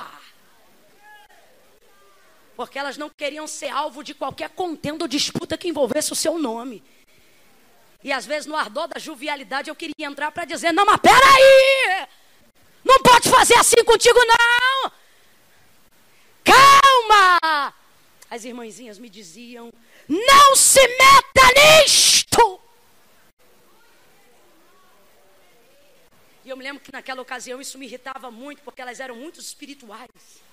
porque 2.61 2.79
elas 2.79 2.99
não 2.99 3.09
queriam 3.09 3.47
ser 3.47 3.71
alvo 3.71 4.05
de 4.05 4.13
qualquer 4.13 4.51
contenda 4.51 5.03
ou 5.05 5.09
disputa 5.09 5.57
que 5.57 5.67
envolvesse 5.67 6.13
o 6.13 6.15
seu 6.15 6.39
nome. 6.39 6.85
E 8.05 8.13
às 8.13 8.27
vezes, 8.27 8.45
no 8.45 8.55
ardor 8.55 8.87
da 8.87 9.01
jovialidade, 9.01 9.71
eu 9.71 9.75
queria 9.75 10.07
entrar 10.07 10.31
para 10.31 10.45
dizer: 10.45 10.71
Não, 10.71 10.85
mas 10.85 11.01
peraí! 11.01 12.07
Não 12.85 12.99
pode 12.99 13.31
fazer 13.31 13.55
assim 13.55 13.83
contigo, 13.83 14.19
não! 14.27 14.93
Calma! 16.45 17.73
As 18.29 18.45
irmãzinhas 18.45 18.99
me 18.99 19.09
diziam: 19.09 19.73
Não 20.07 20.55
se 20.55 20.87
meta 20.87 21.87
nisto! 21.87 22.61
E 26.45 26.51
eu 26.51 26.59
me 26.59 26.65
lembro 26.65 26.83
que 26.83 26.93
naquela 26.93 27.23
ocasião 27.23 27.59
isso 27.59 27.79
me 27.79 27.87
irritava 27.87 28.31
muito, 28.31 28.61
porque 28.61 28.83
elas 28.83 29.01
eram 29.01 29.17
muito 29.17 29.41
espirituais. 29.41 30.50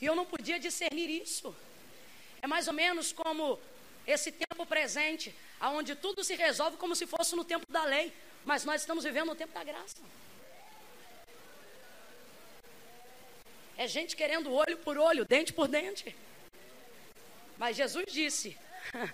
E 0.00 0.06
eu 0.06 0.14
não 0.14 0.24
podia 0.24 0.58
discernir 0.58 1.08
isso. 1.10 1.54
É 2.42 2.46
mais 2.46 2.66
ou 2.66 2.72
menos 2.72 3.12
como 3.12 3.58
esse 4.06 4.32
tempo 4.32 4.64
presente, 4.64 5.34
aonde 5.60 5.94
tudo 5.94 6.24
se 6.24 6.34
resolve 6.34 6.76
como 6.76 6.96
se 6.96 7.06
fosse 7.06 7.36
no 7.36 7.44
tempo 7.44 7.66
da 7.70 7.84
lei, 7.84 8.12
mas 8.44 8.64
nós 8.64 8.80
estamos 8.80 9.04
vivendo 9.04 9.26
no 9.26 9.34
tempo 9.34 9.52
da 9.52 9.62
graça. 9.62 9.96
É 13.76 13.86
gente 13.86 14.16
querendo 14.16 14.52
olho 14.52 14.76
por 14.78 14.98
olho, 14.98 15.24
dente 15.24 15.52
por 15.52 15.68
dente. 15.68 16.14
Mas 17.58 17.76
Jesus 17.76 18.06
disse: 18.10 18.58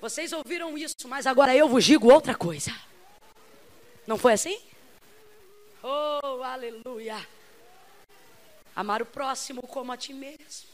Vocês 0.00 0.32
ouviram 0.32 0.78
isso, 0.78 1.08
mas 1.08 1.26
agora 1.26 1.54
eu 1.54 1.68
vos 1.68 1.84
digo 1.84 2.12
outra 2.12 2.34
coisa. 2.36 2.72
Não 4.06 4.16
foi 4.16 4.32
assim? 4.32 4.60
Oh, 5.82 6.42
aleluia. 6.42 7.16
Amar 8.78 9.02
o 9.02 9.06
próximo 9.06 9.60
como 9.60 9.90
a 9.90 9.96
ti 9.96 10.12
mesmo. 10.12 10.68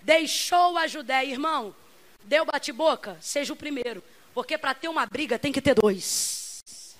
Deixou 0.00 0.78
a 0.78 0.86
Judéia, 0.86 1.28
irmão. 1.28 1.74
Deu 2.22 2.44
bate-boca? 2.44 3.18
Seja 3.20 3.52
o 3.52 3.56
primeiro. 3.56 4.00
Porque 4.32 4.56
para 4.56 4.74
ter 4.74 4.86
uma 4.86 5.04
briga 5.06 5.36
tem 5.36 5.50
que 5.50 5.60
ter 5.60 5.74
dois. 5.74 6.94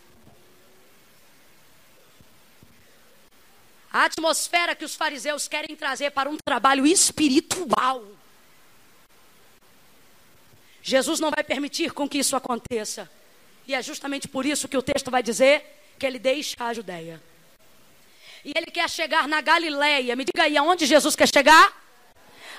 A 3.93 4.07
atmosfera 4.07 4.75
que 4.75 4.85
os 4.85 4.97
fariseus 4.97 5.47
querem 5.47 5.77
trazer 5.77 6.11
para 6.11 6.29
um 6.29 6.37
trabalho 6.45 6.85
espiritual. 6.85 8.05
Jesus 10.83 11.21
não 11.21 11.31
vai 11.31 11.45
permitir 11.45 11.93
com 11.93 12.09
que 12.09 12.19
isso 12.19 12.35
aconteça. 12.35 13.09
E 13.65 13.77
é 13.77 13.81
justamente 13.81 14.27
por 14.27 14.45
isso 14.45 14.67
que 14.67 14.77
o 14.77 14.83
texto 14.83 15.09
vai 15.09 15.23
dizer 15.23 15.95
que 15.97 16.05
ele 16.05 16.19
deixa 16.19 16.57
a 16.59 16.75
Judéia. 16.75 17.28
E 18.45 18.53
ele 18.57 18.67
quer 18.67 18.89
chegar 18.89 19.27
na 19.29 19.41
Galileia. 19.41 20.17
Me 20.17 20.25
diga 20.25 20.45
aí, 20.45 20.57
aonde 20.57 20.87
Jesus 20.87 21.15
quer 21.15 21.29
chegar? 21.29 21.73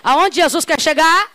Aonde 0.04 0.36
Jesus 0.36 0.66
quer 0.66 0.80
chegar? 0.80 1.32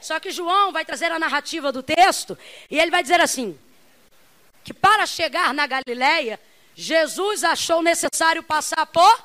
Só 0.00 0.20
que 0.20 0.30
João 0.30 0.72
vai 0.72 0.84
trazer 0.84 1.10
a 1.10 1.18
narrativa 1.18 1.72
do 1.72 1.82
texto 1.82 2.38
e 2.70 2.78
ele 2.78 2.90
vai 2.90 3.02
dizer 3.02 3.20
assim: 3.20 3.58
que 4.64 4.72
para 4.72 5.06
chegar 5.06 5.52
na 5.54 5.66
Galileia, 5.66 6.38
Jesus 6.74 7.42
achou 7.42 7.82
necessário 7.82 8.42
passar 8.42 8.86
por 8.86 9.24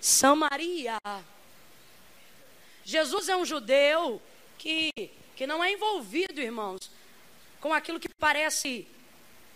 Samaria. 0.00 0.98
Jesus 2.84 3.28
é 3.28 3.36
um 3.36 3.44
judeu 3.44 4.22
que, 4.56 4.90
que 5.36 5.46
não 5.46 5.62
é 5.62 5.72
envolvido, 5.72 6.40
irmãos, 6.40 6.90
com 7.60 7.74
aquilo 7.74 8.00
que 8.00 8.08
parece 8.08 8.86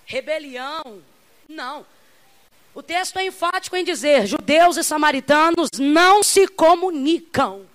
rebelião. 0.05 1.03
Não. 1.49 1.87
O 2.75 2.83
texto 2.83 3.19
é 3.19 3.25
enfático 3.25 3.77
em 3.77 3.85
dizer: 3.85 4.27
judeus 4.27 4.77
e 4.77 4.85
samaritanos 4.85 5.69
não 5.79 6.23
se 6.23 6.49
comunicam. 6.49 7.67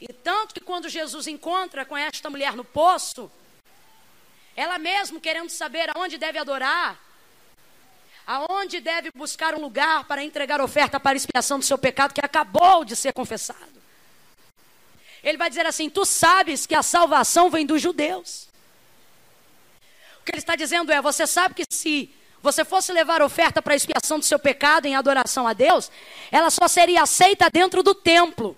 E 0.00 0.12
tanto 0.12 0.54
que 0.54 0.60
quando 0.60 0.88
Jesus 0.88 1.26
encontra 1.26 1.84
com 1.84 1.96
esta 1.96 2.30
mulher 2.30 2.54
no 2.54 2.64
poço, 2.64 3.30
ela 4.56 4.78
mesmo 4.78 5.20
querendo 5.20 5.50
saber 5.50 5.90
aonde 5.94 6.16
deve 6.16 6.38
adorar, 6.38 6.98
aonde 8.26 8.80
deve 8.80 9.10
buscar 9.10 9.54
um 9.54 9.60
lugar 9.60 10.04
para 10.04 10.22
entregar 10.22 10.60
oferta 10.60 11.00
para 11.00 11.16
expiação 11.16 11.58
do 11.58 11.64
seu 11.64 11.76
pecado 11.76 12.14
que 12.14 12.24
acabou 12.24 12.84
de 12.84 12.94
ser 12.94 13.12
confessado. 13.12 13.80
Ele 15.22 15.36
vai 15.36 15.50
dizer 15.50 15.66
assim: 15.66 15.90
Tu 15.90 16.04
sabes 16.06 16.66
que 16.66 16.74
a 16.74 16.82
salvação 16.82 17.50
vem 17.50 17.66
dos 17.66 17.82
judeus. 17.82 18.48
O 20.20 20.24
que 20.24 20.30
ele 20.30 20.38
está 20.38 20.54
dizendo 20.54 20.92
é: 20.92 21.02
Você 21.02 21.26
sabe 21.26 21.54
que 21.54 21.64
se 21.68 22.14
você 22.42 22.64
fosse 22.64 22.92
levar 22.92 23.22
oferta 23.22 23.60
para 23.60 23.74
expiação 23.74 24.18
do 24.18 24.24
seu 24.24 24.38
pecado 24.38 24.86
em 24.86 24.96
adoração 24.96 25.46
a 25.46 25.52
Deus, 25.52 25.90
ela 26.30 26.50
só 26.50 26.66
seria 26.66 27.02
aceita 27.02 27.50
dentro 27.50 27.82
do 27.82 27.94
templo. 27.94 28.56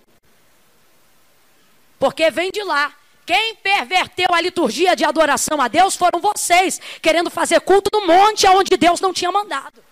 Porque 1.99 2.31
vem 2.31 2.51
de 2.51 2.63
lá. 2.63 2.93
Quem 3.25 3.55
perverteu 3.57 4.29
a 4.33 4.41
liturgia 4.41 4.97
de 4.97 5.05
adoração 5.05 5.61
a 5.61 5.69
Deus 5.69 5.95
foram 5.95 6.21
vocês, 6.21 6.81
querendo 7.01 7.31
fazer 7.31 7.61
culto 7.61 7.91
no 7.93 8.07
monte 8.07 8.47
onde 8.49 8.77
Deus 8.77 9.01
não 9.01 9.13
tinha 9.13 9.31
mandado. 9.31 9.83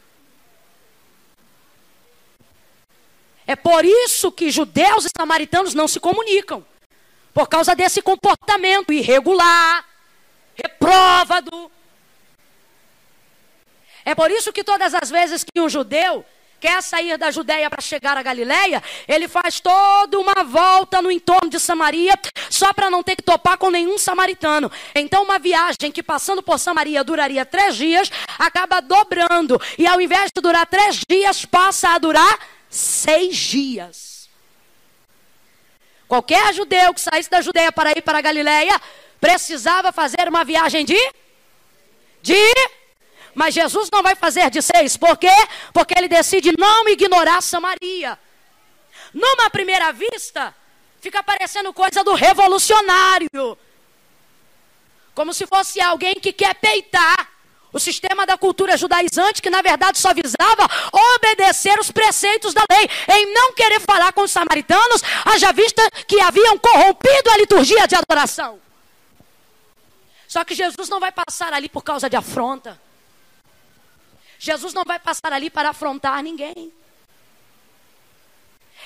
É 3.46 3.57
por 3.57 3.85
isso 3.85 4.31
que 4.31 4.50
judeus 4.50 5.05
e 5.05 5.11
samaritanos 5.16 5.74
não 5.74 5.88
se 5.88 5.98
comunicam. 5.98 6.64
Por 7.33 7.48
causa 7.48 7.74
desse 7.74 8.03
comportamento 8.03 8.92
irregular, 8.92 9.85
repróvado, 10.55 11.70
é 14.04 14.14
por 14.14 14.30
isso 14.30 14.52
que 14.52 14.64
todas 14.64 14.94
as 14.94 15.10
vezes 15.10 15.44
que 15.44 15.60
um 15.60 15.68
judeu 15.68 16.24
quer 16.60 16.82
sair 16.82 17.16
da 17.16 17.30
Judéia 17.30 17.70
para 17.70 17.80
chegar 17.80 18.16
à 18.18 18.22
Galiléia, 18.22 18.82
ele 19.08 19.26
faz 19.26 19.60
toda 19.60 20.18
uma 20.18 20.44
volta 20.44 21.00
no 21.00 21.10
entorno 21.10 21.48
de 21.48 21.58
Samaria, 21.58 22.12
só 22.50 22.72
para 22.74 22.90
não 22.90 23.02
ter 23.02 23.16
que 23.16 23.22
topar 23.22 23.56
com 23.56 23.70
nenhum 23.70 23.96
samaritano. 23.96 24.70
Então, 24.94 25.24
uma 25.24 25.38
viagem 25.38 25.90
que 25.90 26.02
passando 26.02 26.42
por 26.42 26.58
Samaria 26.58 27.02
duraria 27.02 27.46
três 27.46 27.76
dias, 27.76 28.12
acaba 28.38 28.80
dobrando. 28.80 29.60
E 29.78 29.86
ao 29.86 30.00
invés 30.00 30.30
de 30.34 30.42
durar 30.42 30.66
três 30.66 31.00
dias, 31.08 31.46
passa 31.46 31.94
a 31.94 31.98
durar 31.98 32.38
seis 32.68 33.36
dias. 33.36 34.28
Qualquer 36.06 36.52
judeu 36.52 36.92
que 36.92 37.00
saísse 37.00 37.30
da 37.30 37.40
Judéia 37.40 37.72
para 37.72 37.92
ir 37.92 38.02
para 38.02 38.18
a 38.18 38.20
Galiléia, 38.20 38.78
precisava 39.20 39.92
fazer 39.92 40.28
uma 40.28 40.44
viagem 40.44 40.84
de. 40.84 40.98
de 42.20 42.80
mas 43.35 43.55
Jesus 43.55 43.88
não 43.93 44.03
vai 44.03 44.14
fazer 44.14 44.51
de 44.51 44.61
seis. 44.62 44.97
Por 44.97 45.16
quê? 45.16 45.33
Porque 45.73 45.95
ele 45.97 46.09
decide 46.09 46.53
não 46.59 46.88
ignorar 46.88 47.40
Samaria. 47.43 48.19
Numa 49.12 49.51
primeira 49.51 49.93
vista, 49.93 50.55
fica 51.01 51.23
parecendo 51.23 51.73
coisa 51.73 52.05
do 52.05 52.14
revolucionário. 52.14 53.59
Como 55.14 55.35
se 55.35 55.47
fosse 55.47 55.81
alguém 55.81 56.14
que 56.14 56.33
quer 56.33 56.55
peitar 56.55 57.29
o 57.73 57.79
sistema 57.79 58.27
da 58.27 58.37
cultura 58.37 58.77
judaizante, 58.77 59.40
que 59.40 59.51
na 59.51 59.62
verdade 59.62 59.99
só 59.99 60.12
visava 60.12 60.69
obedecer 61.14 61.79
os 61.79 61.90
preceitos 61.90 62.53
da 62.53 62.64
lei, 62.71 62.88
em 63.09 63.33
não 63.33 63.53
querer 63.53 63.81
falar 63.81 64.12
com 64.12 64.23
os 64.23 64.31
samaritanos, 64.31 65.03
haja 65.25 65.53
vista 65.53 65.83
que 66.07 66.21
haviam 66.21 66.59
corrompido 66.59 67.31
a 67.31 67.37
liturgia 67.37 67.87
de 67.87 67.95
adoração. 67.95 68.61
Só 70.27 70.45
que 70.45 70.55
Jesus 70.55 70.88
não 70.88 71.01
vai 71.01 71.12
passar 71.12 71.53
ali 71.53 71.69
por 71.69 71.83
causa 71.83 72.09
de 72.09 72.16
afronta. 72.16 72.81
Jesus 74.40 74.72
não 74.72 74.85
vai 74.87 74.98
passar 74.98 75.35
ali 75.35 75.50
para 75.50 75.68
afrontar 75.68 76.22
ninguém. 76.22 76.72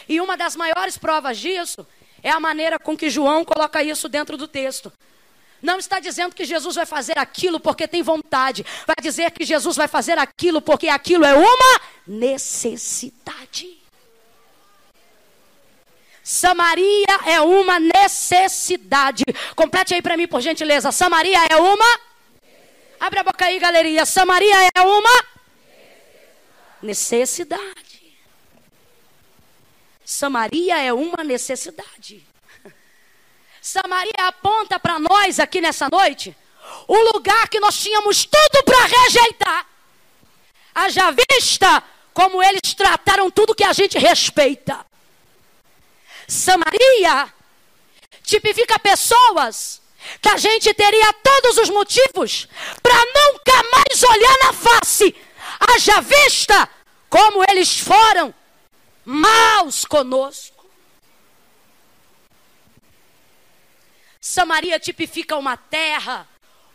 E 0.09 0.21
uma 0.21 0.37
das 0.37 0.57
maiores 0.57 0.99
provas 0.99 1.39
disso 1.39 1.87
é 2.25 2.29
a 2.29 2.41
maneira 2.41 2.77
com 2.77 2.97
que 2.97 3.09
João 3.09 3.45
coloca 3.45 3.81
isso 3.81 4.09
dentro 4.09 4.37
do 4.37 4.49
texto. 4.49 4.93
Não 5.63 5.79
está 5.79 6.01
dizendo 6.01 6.35
que 6.35 6.45
Jesus 6.45 6.75
vai 6.75 6.85
fazer 6.85 7.17
aquilo 7.17 7.61
porque 7.61 7.87
tem 7.87 8.03
vontade. 8.03 8.67
Vai 8.85 8.97
dizer 9.01 9.31
que 9.31 9.45
Jesus 9.45 9.77
vai 9.77 9.87
fazer 9.87 10.19
aquilo 10.19 10.61
porque 10.61 10.89
aquilo 10.89 11.25
é 11.25 11.35
uma 11.35 11.81
necessidade. 12.05 13.79
Samaria 16.21 17.21
é 17.27 17.41
uma 17.41 17.79
necessidade. 17.79 19.23
Complete 19.55 19.95
aí 19.95 20.03
para 20.03 20.17
mim, 20.17 20.27
por 20.27 20.41
gentileza. 20.41 20.91
Samaria 20.91 21.39
é 21.49 21.57
uma. 21.57 22.01
Abre 22.99 23.21
a 23.21 23.23
boca 23.23 23.45
aí, 23.45 23.61
galeria. 23.61 24.05
Samaria 24.05 24.69
é 24.75 24.81
uma 24.83 25.34
necessidade. 26.85 28.17
Samaria 30.05 30.81
é 30.83 30.93
uma 30.93 31.25
necessidade. 31.25 32.27
Samaria 33.61 34.13
aponta 34.29 34.79
para 34.79 34.99
nós 34.99 35.41
aqui 35.41 35.61
nessa 35.61 35.89
noite 35.91 36.37
o 36.87 36.97
lugar 37.13 37.49
que 37.49 37.59
nós 37.59 37.81
tínhamos 37.81 38.25
tudo 38.25 38.63
para 38.65 38.85
rejeitar. 38.85 39.67
Haja 40.75 41.11
vista 41.11 41.83
como 42.13 42.43
eles 42.43 42.75
trataram 42.75 43.31
tudo 43.31 43.55
que 43.55 43.65
a 43.65 43.73
gente 43.73 43.99
respeita. 43.99 44.85
Samaria 46.29 47.33
tipifica 48.23 48.79
pessoas 48.79 49.81
que 50.21 50.29
a 50.29 50.37
gente 50.37 50.73
teria 50.75 51.13
todos 51.15 51.59
os 51.59 51.71
motivos 51.71 52.47
para 52.83 52.95
nunca 52.95 53.63
mais 53.73 54.03
olhar 54.03 54.39
na 54.45 54.53
face. 54.53 55.15
Haja 55.61 56.01
vista 56.01 56.69
como 57.09 57.45
eles 57.49 57.79
foram 57.79 58.35
maus 59.05 59.85
conosco. 59.85 60.55
Samaria 64.21 64.81
tipifica 64.81 65.37
uma 65.37 65.57
terra, 65.57 66.27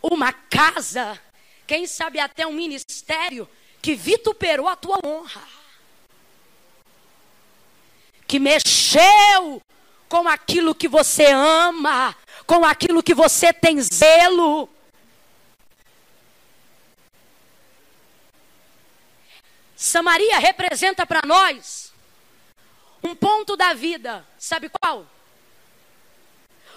uma 0.02 0.32
casa, 0.32 1.20
quem 1.66 1.88
sabe 1.88 2.20
até 2.20 2.46
um 2.46 2.54
ministério 2.54 3.50
que 3.82 3.96
vituperou 3.96 4.68
a 4.68 4.76
tua 4.76 5.00
honra. 5.04 5.42
Que 8.28 8.40
mexeu 8.40 9.62
com 10.08 10.28
aquilo 10.28 10.76
que 10.76 10.88
você 10.88 11.26
ama, 11.32 12.16
com 12.46 12.64
aquilo 12.64 13.02
que 13.02 13.14
você 13.14 13.52
tem 13.52 13.82
zelo. 13.82 14.70
Samaria 19.82 20.38
representa 20.40 21.06
para 21.06 21.22
nós 21.26 21.94
um 23.02 23.16
ponto 23.16 23.56
da 23.56 23.74
vida, 23.74 24.28
sabe 24.38 24.68
qual? 24.68 25.08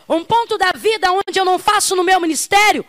Um 0.08 0.22
ponto 0.24 0.56
da 0.56 0.70
vida 0.70 1.10
onde 1.10 1.36
eu 1.36 1.44
não 1.44 1.58
faço 1.58 1.96
no 1.96 2.04
meu 2.04 2.20
ministério, 2.20 2.86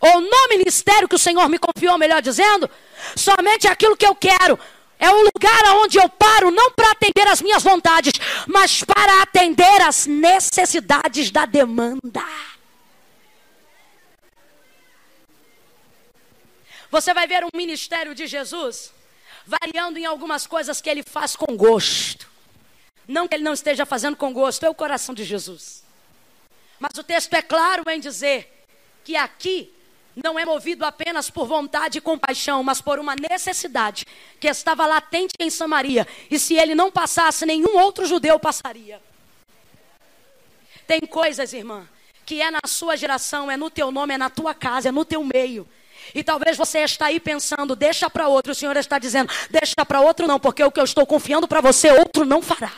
ou 0.00 0.20
no 0.20 0.48
ministério 0.48 1.08
que 1.08 1.14
o 1.14 1.20
Senhor 1.20 1.48
me 1.48 1.56
confiou, 1.56 1.96
melhor 1.96 2.20
dizendo, 2.20 2.68
somente 3.14 3.68
aquilo 3.68 3.96
que 3.96 4.04
eu 4.04 4.16
quero. 4.16 4.58
É 4.98 5.08
um 5.08 5.22
lugar 5.22 5.76
onde 5.76 5.98
eu 5.98 6.08
paro 6.08 6.50
não 6.50 6.72
para 6.72 6.90
atender 6.90 7.28
as 7.28 7.40
minhas 7.40 7.62
vontades, 7.62 8.12
mas 8.48 8.82
para 8.82 9.22
atender 9.22 9.82
as 9.82 10.04
necessidades 10.04 11.30
da 11.30 11.46
demanda. 11.46 12.24
Você 16.90 17.14
vai 17.14 17.28
ver 17.28 17.44
um 17.44 17.56
ministério 17.56 18.16
de 18.16 18.26
Jesus 18.26 18.92
variando 19.46 19.98
em 19.98 20.04
algumas 20.04 20.46
coisas 20.46 20.80
que 20.80 20.88
ele 20.88 21.02
faz 21.02 21.36
com 21.36 21.56
gosto. 21.56 22.28
Não 23.06 23.28
que 23.28 23.34
ele 23.34 23.44
não 23.44 23.52
esteja 23.52 23.84
fazendo 23.84 24.16
com 24.16 24.32
gosto, 24.32 24.64
é 24.64 24.70
o 24.70 24.74
coração 24.74 25.14
de 25.14 25.24
Jesus. 25.24 25.84
Mas 26.78 26.98
o 26.98 27.04
texto 27.04 27.34
é 27.34 27.42
claro 27.42 27.88
em 27.90 28.00
dizer 28.00 28.64
que 29.04 29.16
aqui 29.16 29.72
não 30.16 30.38
é 30.38 30.44
movido 30.44 30.84
apenas 30.84 31.28
por 31.28 31.46
vontade 31.46 31.98
e 31.98 32.00
compaixão, 32.00 32.62
mas 32.62 32.80
por 32.80 32.98
uma 32.98 33.14
necessidade 33.16 34.06
que 34.40 34.46
estava 34.46 34.86
latente 34.86 35.34
em 35.38 35.50
Samaria. 35.50 36.06
E 36.30 36.38
se 36.38 36.54
ele 36.54 36.74
não 36.74 36.90
passasse, 36.90 37.44
nenhum 37.44 37.76
outro 37.78 38.06
judeu 38.06 38.38
passaria. 38.38 39.02
Tem 40.86 41.00
coisas, 41.00 41.52
irmã, 41.52 41.88
que 42.24 42.40
é 42.40 42.50
na 42.50 42.60
sua 42.66 42.96
geração, 42.96 43.50
é 43.50 43.56
no 43.56 43.70
teu 43.70 43.90
nome, 43.90 44.14
é 44.14 44.18
na 44.18 44.30
tua 44.30 44.54
casa, 44.54 44.88
é 44.88 44.92
no 44.92 45.04
teu 45.04 45.24
meio. 45.24 45.68
E 46.12 46.24
talvez 46.24 46.56
você 46.56 46.80
está 46.80 47.06
aí 47.06 47.20
pensando, 47.20 47.76
deixa 47.76 48.10
para 48.10 48.26
outro. 48.26 48.52
O 48.52 48.54
Senhor 48.54 48.76
está 48.76 48.98
dizendo, 48.98 49.32
deixa 49.50 49.86
para 49.86 50.00
outro 50.00 50.26
não, 50.26 50.40
porque 50.40 50.64
o 50.64 50.72
que 50.72 50.80
eu 50.80 50.84
estou 50.84 51.06
confiando 51.06 51.46
para 51.46 51.60
você, 51.60 51.90
outro 51.92 52.24
não 52.24 52.42
fará. 52.42 52.72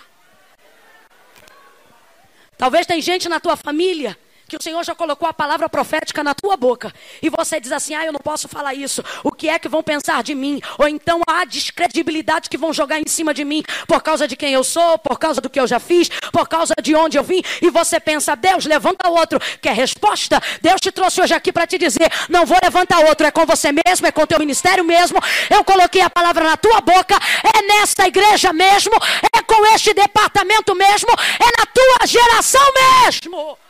Talvez 2.59 2.87
tem 2.87 3.01
gente 3.01 3.29
na 3.29 3.41
tua 3.41 3.57
família 3.57 4.17
que 4.49 4.57
o 4.57 4.63
Senhor 4.63 4.83
já 4.85 4.95
colocou 4.95 5.29
a 5.29 5.35
palavra 5.35 5.69
profética 5.69 6.23
na 6.23 6.35
tua 6.35 6.57
boca 6.57 6.93
e 7.21 7.29
você 7.29 7.59
diz 7.61 7.73
assim: 7.73 7.95
"Ah, 7.95 8.05
eu 8.05 8.13
não 8.13 8.21
posso 8.21 8.49
falar 8.49 8.75
isso. 8.75 9.03
O 9.25 9.33
que 9.33 9.49
é 9.49 9.59
que 9.59 9.69
vão 9.69 9.83
pensar 9.83 10.23
de 10.23 10.35
mim?" 10.35 10.61
Ou 10.79 10.89
então 10.89 11.21
há 11.27 11.45
descredibilidade 11.45 12.49
que 12.49 12.57
vão 12.57 12.73
jogar 12.73 13.01
em 13.01 13.09
cima 13.09 13.35
de 13.35 13.45
mim 13.45 13.65
por 13.89 14.03
causa 14.03 14.29
de 14.29 14.37
quem 14.37 14.53
eu 14.53 14.63
sou, 14.63 14.99
por 14.99 15.19
causa 15.19 15.41
do 15.41 15.51
que 15.51 15.59
eu 15.59 15.67
já 15.67 15.81
fiz, 15.81 16.09
por 16.33 16.49
causa 16.49 16.75
de 16.81 16.95
onde 16.95 17.19
eu 17.19 17.25
vim, 17.25 17.43
e 17.61 17.71
você 17.71 17.99
pensa: 17.99 18.37
"Deus, 18.37 18.67
levanta 18.67 19.09
outro". 19.09 19.41
Quer 19.61 19.75
resposta? 19.75 20.41
Deus 20.63 20.81
te 20.81 20.93
trouxe 20.93 21.21
hoje 21.21 21.35
aqui 21.35 21.53
para 21.53 21.67
te 21.67 21.77
dizer: 21.77 22.11
"Não 22.29 22.47
vou 22.47 22.59
levantar 22.63 23.01
outro, 23.01 23.27
é 23.27 23.31
com 23.31 23.45
você 23.45 23.73
mesmo, 23.73 24.07
é 24.07 24.13
com 24.13 24.27
teu 24.27 24.39
ministério 24.39 24.85
mesmo. 24.85 25.19
Eu 25.51 25.65
coloquei 25.65 26.03
a 26.03 26.11
palavra 26.11 26.45
na 26.45 26.57
tua 26.57 26.81
boca, 26.81 27.19
é 27.43 27.63
nessa 27.63 28.07
igreja 28.07 28.53
mesmo, 28.53 28.95
é 29.35 29.43
com 29.43 29.67
este 29.75 29.93
departamento 29.93 30.75
mesmo, 30.75 31.11
é 31.11 31.59
na 31.59 31.67
tua 31.67 32.07
geração 32.07 32.63
mesmo". 33.05 33.66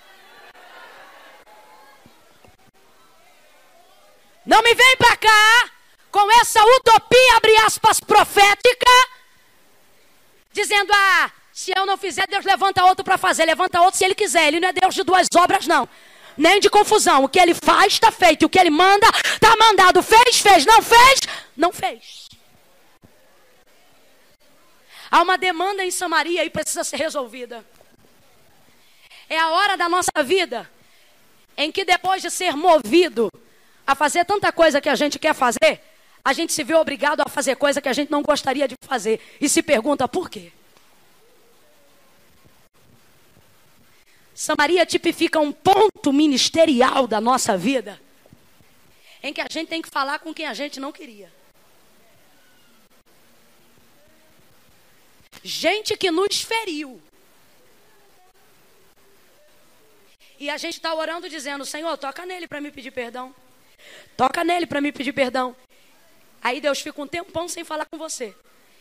Não 4.46 4.62
me 4.62 4.74
vem 4.74 4.96
para 4.96 5.16
cá 5.16 5.70
com 6.10 6.30
essa 6.40 6.64
utopia, 6.64 7.36
abre 7.36 7.56
aspas, 7.58 7.98
profética, 8.00 8.90
dizendo: 10.52 10.92
ah, 10.94 11.30
se 11.52 11.72
eu 11.76 11.84
não 11.84 11.96
fizer, 11.96 12.26
Deus 12.28 12.44
levanta 12.44 12.84
outro 12.84 13.04
para 13.04 13.18
fazer. 13.18 13.44
Levanta 13.44 13.80
outro 13.80 13.96
se 13.98 14.04
ele 14.04 14.14
quiser. 14.14 14.48
Ele 14.48 14.60
não 14.60 14.68
é 14.68 14.72
Deus 14.72 14.94
de 14.94 15.02
duas 15.02 15.26
obras, 15.34 15.66
não. 15.66 15.88
Nem 16.36 16.60
de 16.60 16.68
confusão. 16.68 17.24
O 17.24 17.28
que 17.28 17.40
ele 17.40 17.54
faz, 17.54 17.94
está 17.94 18.12
feito. 18.12 18.44
O 18.44 18.48
que 18.48 18.58
ele 18.58 18.68
manda, 18.68 19.06
está 19.24 19.56
mandado. 19.56 20.02
Fez, 20.02 20.38
fez. 20.38 20.66
Não 20.66 20.82
fez, 20.82 21.20
não 21.56 21.72
fez. 21.72 22.28
Há 25.10 25.22
uma 25.22 25.38
demanda 25.38 25.82
em 25.82 25.90
Samaria 25.90 26.44
e 26.44 26.50
precisa 26.50 26.84
ser 26.84 26.98
resolvida. 26.98 27.64
É 29.28 29.38
a 29.38 29.48
hora 29.48 29.76
da 29.76 29.88
nossa 29.88 30.22
vida 30.22 30.70
em 31.56 31.72
que, 31.72 31.86
depois 31.86 32.20
de 32.20 32.30
ser 32.30 32.54
movido 32.54 33.30
a 33.86 33.94
fazer 33.94 34.24
tanta 34.24 34.50
coisa 34.50 34.80
que 34.80 34.88
a 34.88 34.94
gente 34.94 35.18
quer 35.18 35.34
fazer, 35.34 35.80
a 36.24 36.32
gente 36.32 36.52
se 36.52 36.64
vê 36.64 36.74
obrigado 36.74 37.20
a 37.20 37.28
fazer 37.28 37.54
coisa 37.54 37.80
que 37.80 37.88
a 37.88 37.92
gente 37.92 38.10
não 38.10 38.22
gostaria 38.22 38.66
de 38.66 38.74
fazer 38.80 39.20
e 39.40 39.48
se 39.48 39.62
pergunta 39.62 40.08
por 40.08 40.28
quê. 40.28 40.50
Samaria 44.34 44.84
tipifica 44.84 45.38
um 45.38 45.52
ponto 45.52 46.12
ministerial 46.12 47.06
da 47.06 47.20
nossa 47.20 47.56
vida 47.56 48.00
em 49.22 49.32
que 49.32 49.40
a 49.40 49.46
gente 49.50 49.68
tem 49.68 49.80
que 49.80 49.88
falar 49.88 50.18
com 50.18 50.34
quem 50.34 50.46
a 50.46 50.52
gente 50.52 50.78
não 50.78 50.92
queria. 50.92 51.32
Gente 55.42 55.96
que 55.96 56.10
nos 56.10 56.42
feriu. 56.42 57.00
E 60.38 60.50
a 60.50 60.56
gente 60.56 60.74
está 60.74 60.92
orando 60.94 61.28
dizendo: 61.28 61.64
Senhor, 61.64 61.96
toca 61.96 62.26
nele 62.26 62.46
para 62.46 62.60
me 62.60 62.70
pedir 62.70 62.90
perdão. 62.90 63.34
Toca 64.16 64.42
nele 64.44 64.66
para 64.66 64.80
me 64.80 64.92
pedir 64.92 65.12
perdão. 65.12 65.54
Aí 66.42 66.60
Deus 66.60 66.80
fica 66.80 67.00
um 67.02 67.06
tempão 67.06 67.48
sem 67.48 67.64
falar 67.64 67.86
com 67.86 67.98
você. 67.98 68.34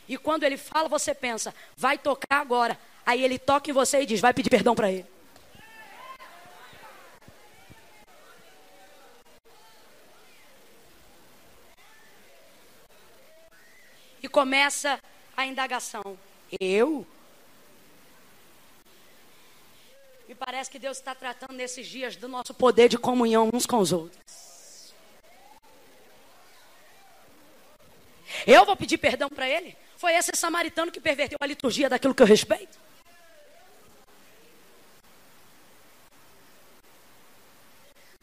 E 0.08 0.18
quando 0.18 0.44
ele 0.44 0.58
fala, 0.58 0.88
você 0.88 1.14
pensa, 1.14 1.54
vai 1.76 1.98
tocar 1.98 2.40
agora. 2.40 2.78
Aí 3.06 3.24
ele 3.24 3.40
toca 3.40 3.70
em 3.70 3.74
você 3.74 4.02
e 4.02 4.06
diz, 4.06 4.20
vai 4.20 4.34
pedir 4.34 4.50
perdão 4.50 4.76
para 4.76 4.92
ele. 4.92 5.06
E 14.22 14.28
começa 14.28 15.00
a 15.36 15.46
indagação. 15.46 16.18
Eu? 16.60 17.06
Me 20.28 20.34
parece 20.34 20.70
que 20.70 20.80
Deus 20.80 20.98
está 20.98 21.14
tratando 21.14 21.54
nesses 21.54 21.88
dias 21.88 22.16
do 22.16 22.28
nosso 22.28 22.54
poder 22.54 22.90
de 22.90 22.98
comunhão 22.98 23.50
uns 23.54 23.66
com 23.66 23.78
os 23.78 23.92
outros. 23.92 24.45
Eu 28.46 28.66
vou 28.66 28.76
pedir 28.76 28.98
perdão 28.98 29.30
para 29.30 29.50
ele? 29.50 29.76
Foi 29.98 30.14
esse 30.14 30.32
samaritano 30.36 30.92
que 30.92 31.00
perverteu 31.00 31.38
a 31.42 31.46
liturgia 31.46 31.90
daquilo 31.90 32.14
que 32.14 32.22
eu 32.22 32.28
respeito? 32.28 32.78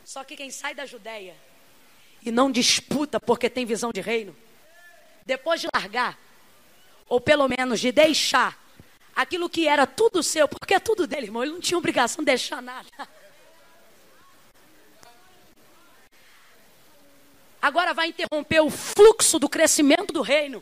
Só 0.04 0.22
que 0.22 0.36
quem 0.36 0.50
sai 0.50 0.74
da 0.74 0.84
Judéia 0.84 1.34
e 2.24 2.30
não 2.30 2.52
disputa 2.52 3.18
porque 3.18 3.48
tem 3.48 3.64
visão 3.64 3.90
de 3.90 4.00
reino, 4.00 4.36
depois 5.24 5.60
de 5.60 5.68
largar, 5.74 6.18
ou 7.08 7.20
pelo 7.20 7.48
menos 7.48 7.80
de 7.80 7.90
deixar 7.90 8.58
aquilo 9.16 9.48
que 9.48 9.66
era 9.66 9.86
tudo 9.86 10.22
seu, 10.22 10.46
porque 10.46 10.74
é 10.74 10.78
tudo 10.78 11.06
dele, 11.06 11.26
irmão. 11.26 11.42
Ele 11.42 11.52
não 11.52 11.60
tinha 11.60 11.78
obrigação 11.78 12.22
de 12.22 12.26
deixar 12.26 12.60
nada. 12.62 12.88
Agora 17.62 17.94
vai 17.94 18.08
interromper 18.08 18.60
o 18.60 18.68
fluxo 18.68 19.38
do 19.38 19.48
crescimento 19.48 20.12
do 20.12 20.20
reino. 20.20 20.60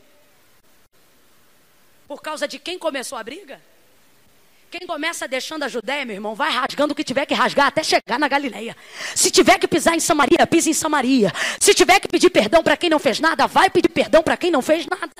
Por 2.07 2.21
causa 2.21 2.47
de 2.47 2.59
quem 2.59 2.77
começou 2.77 3.17
a 3.17 3.23
briga? 3.23 3.59
Quem 4.69 4.85
começa 4.87 5.27
deixando 5.27 5.63
a 5.63 5.67
Judéia, 5.67 6.05
meu 6.05 6.15
irmão, 6.15 6.35
vai 6.35 6.51
rasgando 6.51 6.93
o 6.93 6.95
que 6.95 7.03
tiver 7.03 7.25
que 7.25 7.33
rasgar 7.33 7.67
até 7.67 7.83
chegar 7.83 8.19
na 8.19 8.27
Galileia. 8.27 8.77
Se 9.15 9.31
tiver 9.31 9.57
que 9.57 9.67
pisar 9.67 9.95
em 9.95 9.99
Samaria, 9.99 10.45
pisa 10.45 10.69
em 10.69 10.73
Samaria. 10.73 11.33
Se 11.59 11.73
tiver 11.73 11.99
que 11.99 12.07
pedir 12.07 12.29
perdão 12.29 12.61
para 12.61 12.77
quem 12.77 12.89
não 12.89 12.99
fez 12.99 13.19
nada, 13.19 13.47
vai 13.47 13.69
pedir 13.69 13.89
perdão 13.89 14.21
para 14.21 14.37
quem 14.37 14.51
não 14.51 14.61
fez 14.61 14.85
nada. 14.85 15.11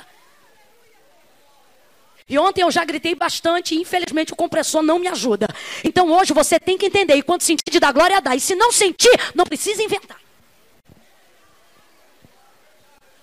E 2.29 2.37
ontem 2.37 2.61
eu 2.61 2.71
já 2.71 2.85
gritei 2.85 3.15
bastante 3.15 3.75
e 3.75 3.81
infelizmente 3.81 4.31
o 4.31 4.35
compressor 4.35 4.83
não 4.83 4.99
me 4.99 5.07
ajuda. 5.07 5.47
Então 5.83 6.09
hoje 6.11 6.31
você 6.31 6.59
tem 6.59 6.77
que 6.77 6.85
entender. 6.85 7.15
E 7.15 7.23
quando 7.23 7.41
sentir 7.41 7.69
de 7.69 7.79
dar 7.79 7.91
glória, 7.91 8.21
dar. 8.21 8.35
E 8.35 8.39
se 8.39 8.55
não 8.55 8.71
sentir, 8.71 9.11
não 9.35 9.45
precisa 9.45 9.83
inventar. 9.83 10.20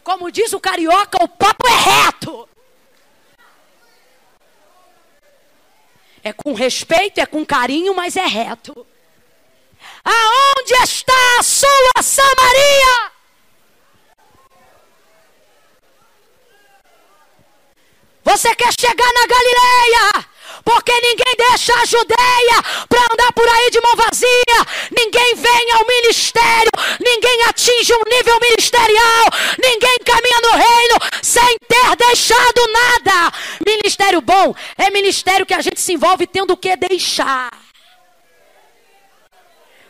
Como 0.08 0.30
diz 0.30 0.54
o 0.54 0.58
carioca, 0.58 1.22
o 1.22 1.28
papo 1.28 1.68
é 1.68 2.06
reto. 2.06 2.48
É 6.24 6.32
com 6.32 6.54
respeito, 6.54 7.20
é 7.20 7.26
com 7.26 7.44
carinho, 7.44 7.94
mas 7.94 8.16
é 8.16 8.24
reto. 8.24 8.86
Aonde 10.02 10.72
está 10.82 11.12
a 11.38 11.42
sua 11.42 12.02
Samaria? 12.02 13.12
Você 18.24 18.54
quer 18.54 18.72
chegar 18.80 19.12
na 19.12 19.26
Galileia? 19.26 20.28
Porque 20.64 20.92
ninguém 20.92 21.34
deixa 21.36 21.74
a 21.74 21.84
Judeia 21.84 22.62
para 22.88 23.02
andar 23.12 23.32
por 23.32 23.48
aí 23.48 23.70
de 23.70 23.80
mão 23.80 23.94
vazia. 23.96 24.58
Ninguém 24.96 25.34
vem 25.34 25.70
ao 25.72 25.86
ministério, 25.86 26.70
ninguém 27.00 27.42
atinge 27.44 27.94
um 27.94 28.10
nível 28.10 28.38
ministerial, 28.40 29.24
ninguém 29.62 29.98
caminha 30.04 30.40
no 30.42 30.50
reino 30.50 30.96
sem 31.22 31.56
ter 31.68 31.96
deixado 31.96 32.60
nada. 32.72 33.32
Ministério 33.66 34.20
bom 34.20 34.54
é 34.76 34.90
ministério 34.90 35.46
que 35.46 35.54
a 35.54 35.60
gente 35.60 35.80
se 35.80 35.92
envolve 35.92 36.26
tendo 36.26 36.52
o 36.52 36.56
que 36.56 36.76
deixar. 36.76 37.50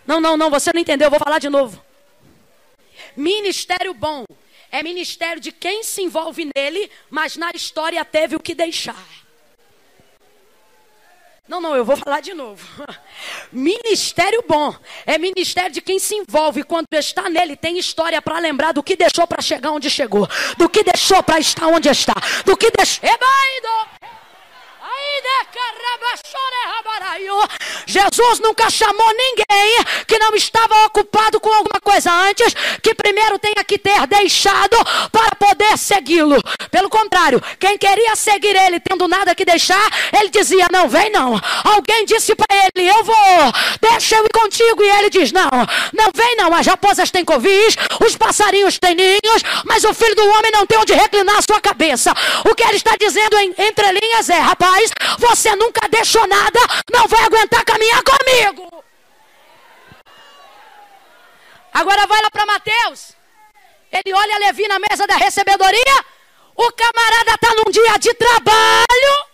Não, 0.07 0.21
não, 0.21 0.37
não, 0.37 0.51
você 0.51 0.71
não 0.73 0.81
entendeu, 0.81 1.07
eu 1.07 1.11
vou 1.11 1.21
falar 1.21 1.39
de 1.39 1.49
novo. 1.51 1.83
Ministério 3.15 3.93
bom 3.93 4.25
é 4.71 4.83
ministério 4.83 5.41
de 5.41 5.51
quem 5.53 5.83
se 5.83 6.03
envolve 6.03 6.51
nele, 6.57 6.91
mas 7.11 7.37
na 7.37 7.51
história 7.55 8.05
teve 8.05 8.37
o 8.37 8.41
que 8.41 8.55
deixar. 8.55 9.28
Não, 11.49 11.63
não, 11.63 11.75
eu 11.75 11.83
vou 11.83 11.97
falar 11.97 12.21
de 12.21 12.35
novo. 12.35 12.63
Ministério 13.51 14.45
bom 14.47 14.75
é 15.07 15.17
ministério 15.17 15.73
de 15.73 15.81
quem 15.81 15.99
se 15.99 16.15
envolve 16.15 16.63
quando 16.63 16.87
está 16.93 17.31
nele 17.31 17.57
tem 17.57 17.79
história 17.79 18.21
para 18.21 18.39
lembrar 18.39 18.73
do 18.73 18.83
que 18.83 18.95
deixou 18.95 19.27
para 19.27 19.41
chegar 19.41 19.73
onde 19.73 19.89
chegou, 19.89 20.29
do 20.59 20.69
que 20.69 20.85
deixou 20.85 21.23
para 21.23 21.41
estar 21.41 21.67
onde 21.67 21.89
está, 21.89 22.15
do 22.45 22.55
que 22.55 22.71
deixou. 22.71 23.09
Jesus 27.87 28.41
nunca 28.41 28.69
chamou 28.71 29.13
ninguém 29.15 29.85
que 30.07 30.19
não 30.19 30.35
estava 30.35 30.87
ocupado 30.87 31.41
com 31.41 31.53
alguma 31.53 31.81
coisa 31.83 32.13
antes, 32.13 32.55
que 32.83 32.95
primeiro 32.95 33.39
tenha 33.39 33.65
que 33.65 33.79
ter 33.79 34.07
deixado 34.07 34.77
para 35.11 35.35
poder 35.37 35.77
segui-lo. 35.79 36.41
Pelo 36.71 36.91
contrário, 36.91 37.43
quem 37.59 37.79
queria 37.79 38.15
seguir 38.15 38.55
ele 38.55 38.79
tendo 38.81 39.09
nada 39.09 39.35
que 39.35 39.45
deixar, 39.45 39.91
ele 40.19 40.29
dizia: 40.31 40.67
Não, 40.71 40.89
vem 40.89 41.11
não. 41.11 41.41
Alguém 41.65 42.05
disse 42.05 42.35
para 42.35 42.47
ele: 42.57 42.87
Eu 42.87 43.05
vou, 43.05 43.17
deixa 43.81 44.17
eu 44.17 44.25
ir 44.25 44.31
contigo. 44.33 44.83
E 44.83 44.89
ele 44.91 45.11
diz: 45.11 45.33
Não, 45.33 45.49
não 45.93 46.11
vem 46.15 46.37
não. 46.37 46.55
As 46.55 46.67
raposas 46.67 47.11
têm 47.11 47.25
covis, 47.25 47.77
os 48.05 48.17
passarinhos 48.17 48.79
têm 48.79 48.95
ninhos, 48.95 49.43
mas 49.65 49.85
o 49.85 49.95
filho 49.95 50.15
do 50.15 50.29
homem 50.29 50.53
não 50.53 50.67
tem 50.67 50.79
onde 50.79 50.93
reclinar 50.93 51.37
a 51.37 51.43
sua 51.43 51.61
cabeça. 51.61 52.13
O 52.45 52.55
que 52.55 52.63
ele 52.63 52.77
está 52.77 52.97
dizendo 52.99 53.37
em 53.39 53.55
entre 53.59 53.93
linhas 53.93 54.29
é: 54.29 54.39
Rapaz, 54.39 54.91
você 55.19 55.55
nunca 55.57 55.89
deixou 55.89 56.27
nada, 56.27 56.61
não 56.93 57.07
vai 57.07 57.23
aguentar 57.25 57.65
caminhar 57.65 58.03
comigo. 58.03 58.85
Agora 61.73 62.07
vai 62.07 62.21
lá 62.23 62.31
para 62.31 62.47
Mateus. 62.47 63.15
Ele 63.93 64.13
olha 64.13 64.39
Levi 64.39 64.67
na 64.69 64.79
mesa 64.79 65.07
da 65.07 65.17
recebedoria. 65.17 66.05
O 66.55 66.73
camarada 66.73 67.35
está 67.35 67.55
num 67.55 67.71
dia 67.71 67.97
de 67.99 68.13
trabalho. 68.15 69.29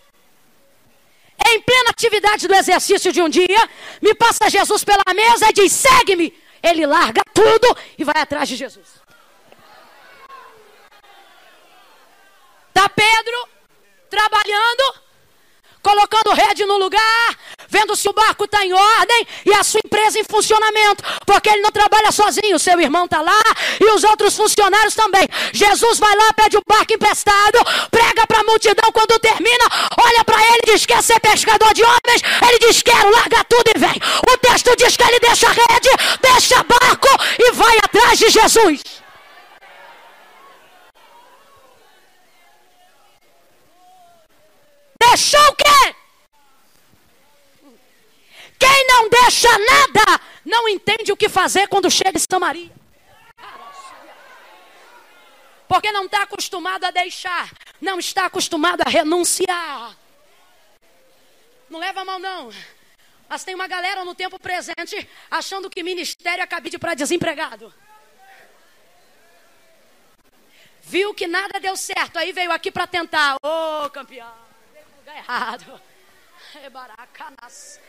Em 1.47 1.61
plena 1.61 1.89
atividade 1.89 2.47
do 2.47 2.53
exercício 2.53 3.11
de 3.11 3.21
um 3.21 3.29
dia. 3.29 3.69
Me 4.01 4.13
passa 4.13 4.49
Jesus 4.49 4.83
pela 4.83 5.03
mesa 5.13 5.49
e 5.49 5.53
diz: 5.53 5.71
segue-me. 5.71 6.33
Ele 6.61 6.85
larga 6.85 7.21
tudo 7.33 7.77
e 7.97 8.03
vai 8.03 8.21
atrás 8.21 8.47
de 8.47 8.55
Jesus. 8.55 8.87
Está 12.69 12.89
Pedro 12.89 13.49
trabalhando 14.09 15.04
colocando 15.85 16.33
rede 16.33 16.65
no 16.65 16.77
lugar, 16.79 17.37
vendo 17.69 17.95
se 17.95 18.09
o 18.09 18.13
barco 18.13 18.45
está 18.45 18.65
em 18.65 18.73
ordem 18.73 19.27
e 19.45 19.53
a 19.53 19.63
sua 19.63 19.79
empresa 19.85 20.17
em 20.17 20.23
funcionamento, 20.23 21.03
porque 21.27 21.47
ele 21.47 21.61
não 21.61 21.71
trabalha 21.71 22.11
sozinho, 22.11 22.57
seu 22.57 22.81
irmão 22.81 23.05
está 23.05 23.21
lá 23.21 23.43
e 23.79 23.85
os 23.91 24.03
outros 24.03 24.35
funcionários 24.35 24.95
também. 24.95 25.27
Jesus 25.53 25.99
vai 25.99 26.15
lá, 26.15 26.33
pede 26.33 26.57
o 26.57 26.63
barco 26.67 26.91
emprestado, 26.91 27.59
prega 27.91 28.25
para 28.25 28.39
a 28.39 28.43
multidão 28.43 28.91
quando 28.91 29.19
termina, 29.19 29.65
olha 30.01 30.23
para 30.23 30.41
ele 30.41 30.61
e 30.65 30.71
diz: 30.73 30.87
Quer 30.87 31.03
ser 31.03 31.19
pescador 31.19 31.71
de 31.75 31.83
homens? 31.83 32.21
Ele 32.47 32.59
diz: 32.59 32.81
Quero, 32.81 33.11
larga 33.11 33.43
tudo 33.43 33.69
e 33.75 33.77
vem. 33.77 34.01
O 34.27 34.37
texto 34.39 34.75
diz 34.75 34.97
que 34.97 35.03
ele 35.03 35.19
deixa 35.19 35.47
a 35.47 35.51
rede, 35.51 35.89
deixa 36.19 36.63
barco 36.63 37.09
e 37.37 37.51
vai 37.51 37.77
atrás 37.77 38.17
de 38.17 38.29
Jesus. 38.29 39.04
Deixou 45.15 45.39
o 45.47 45.55
quê? 45.55 45.95
Quem 48.59 48.87
não 48.87 49.07
deixa 49.07 49.47
nada, 49.47 50.21
não 50.43 50.67
entende 50.67 51.09
o 51.09 51.15
que 51.15 51.29
fazer 51.29 51.69
quando 51.69 51.89
chega 51.89 52.17
em 52.17 52.25
Samaria. 52.29 52.69
Porque 55.69 55.89
não 55.93 56.03
está 56.05 56.23
acostumado 56.23 56.83
a 56.83 56.91
deixar, 56.91 57.49
não 57.79 57.97
está 57.97 58.25
acostumado 58.25 58.81
a 58.81 58.89
renunciar. 58.89 59.95
Não 61.69 61.79
leva 61.79 62.01
a 62.01 62.05
mão, 62.05 62.19
não. 62.19 62.49
Mas 63.29 63.45
tem 63.45 63.55
uma 63.55 63.67
galera 63.67 64.03
no 64.03 64.13
tempo 64.13 64.37
presente 64.37 65.09
achando 65.31 65.69
que 65.69 65.81
ministério 65.81 66.43
é 66.43 66.47
cabide 66.47 66.77
para 66.77 66.93
desempregado. 66.93 67.73
Viu 70.81 71.13
que 71.13 71.25
nada 71.25 71.57
deu 71.57 71.77
certo, 71.77 72.17
aí 72.17 72.33
veio 72.33 72.51
aqui 72.51 72.69
para 72.69 72.85
tentar. 72.85 73.37
Ô, 73.41 73.85
oh, 73.85 73.89
campeão 73.89 74.44
lugar 75.05 75.17
errado. 75.17 75.81
Rebaracanas. 76.53 77.79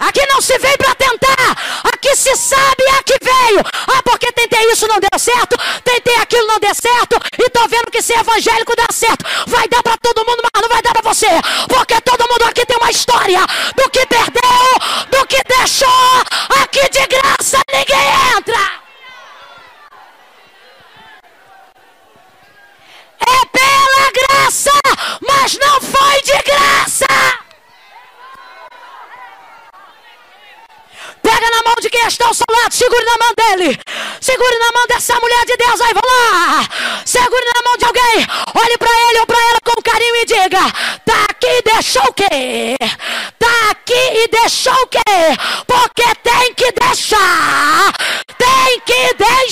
Aqui 0.00 0.26
não 0.26 0.40
se 0.40 0.58
veio 0.58 0.76
para 0.78 0.94
tentar, 0.94 1.82
aqui 1.92 2.14
se 2.16 2.36
sabe 2.36 2.86
a 2.98 3.02
que 3.02 3.16
veio. 3.22 3.60
Ah, 3.60 4.02
porque 4.02 4.30
tentei 4.32 4.72
isso, 4.72 4.86
não 4.86 4.98
deu 4.98 5.18
certo, 5.18 5.56
tentei 5.82 6.16
aquilo, 6.16 6.46
não 6.46 6.58
deu 6.58 6.74
certo, 6.74 7.16
e 7.38 7.50
tô 7.50 7.66
vendo 7.68 7.90
que 7.90 8.02
ser 8.02 8.18
evangélico 8.18 8.76
dá 8.76 8.86
certo. 8.92 9.24
Vai 9.46 9.66
dar 9.68 9.82
para 9.82 9.96
todo 9.98 10.24
mundo, 10.26 10.42
mas 10.42 10.62
não 10.62 10.68
vai 10.68 10.82
dar 10.82 10.92
para 10.92 11.14
você, 11.14 11.28
porque 11.68 12.00
todo 12.02 12.28
mundo 12.28 12.44
aqui 12.44 12.66
tem 12.66 12.76
uma 12.76 12.90
história 12.90 13.40
do 13.76 13.90
que 13.90 14.06
perdeu, 14.06 15.10
do 15.10 15.26
que 15.26 15.42
deixou. 15.44 15.88
Aqui 16.62 16.88
de 16.90 17.06
graça 17.06 17.58
ninguém 17.72 18.36
entra. 18.36 18.83
É 23.26 23.44
pela 23.46 24.10
graça, 24.12 24.70
mas 25.20 25.58
não 25.58 25.80
foi 25.80 26.22
de 26.22 26.42
graça. 26.42 27.06
Pega 31.22 31.50
na 31.50 31.62
mão 31.62 31.74
de 31.80 31.88
quem 31.88 32.06
está 32.06 32.26
ao 32.26 32.34
seu 32.34 32.44
lado, 32.50 32.74
segure 32.74 33.04
na 33.04 33.16
mão 33.18 33.32
dele. 33.34 33.80
Segure 34.20 34.58
na 34.58 34.72
mão 34.72 34.86
dessa 34.86 35.18
mulher 35.20 35.44
de 35.46 35.56
Deus, 35.56 35.80
aí 35.80 35.94
vamos 35.94 36.12
lá. 36.12 36.68
Segure 37.04 37.44
na 37.54 37.62
mão 37.62 37.76
de 37.78 37.84
alguém. 37.86 38.26
Olhe 38.54 38.78
para 38.78 38.90
ele 39.08 39.20
ou 39.20 39.26
para 39.26 39.38
ela 39.38 39.58
com 39.64 39.82
carinho 39.82 40.16
e 40.16 40.24
diga: 40.26 40.60
Tá 41.04 41.24
aqui 41.30 41.46
e 41.46 41.62
deixou 41.62 42.02
o 42.02 42.12
quê? 42.12 42.76
Tá 43.38 43.70
aqui 43.70 43.92
e 43.94 44.28
deixou 44.28 44.74
o 44.74 44.86
quê? 44.86 45.00
Porque 45.66 46.14
tem 46.22 46.54
que 46.54 46.72
deixar. 46.72 47.92
Tem 48.38 48.80
que 48.80 49.14
deixar. 49.14 49.43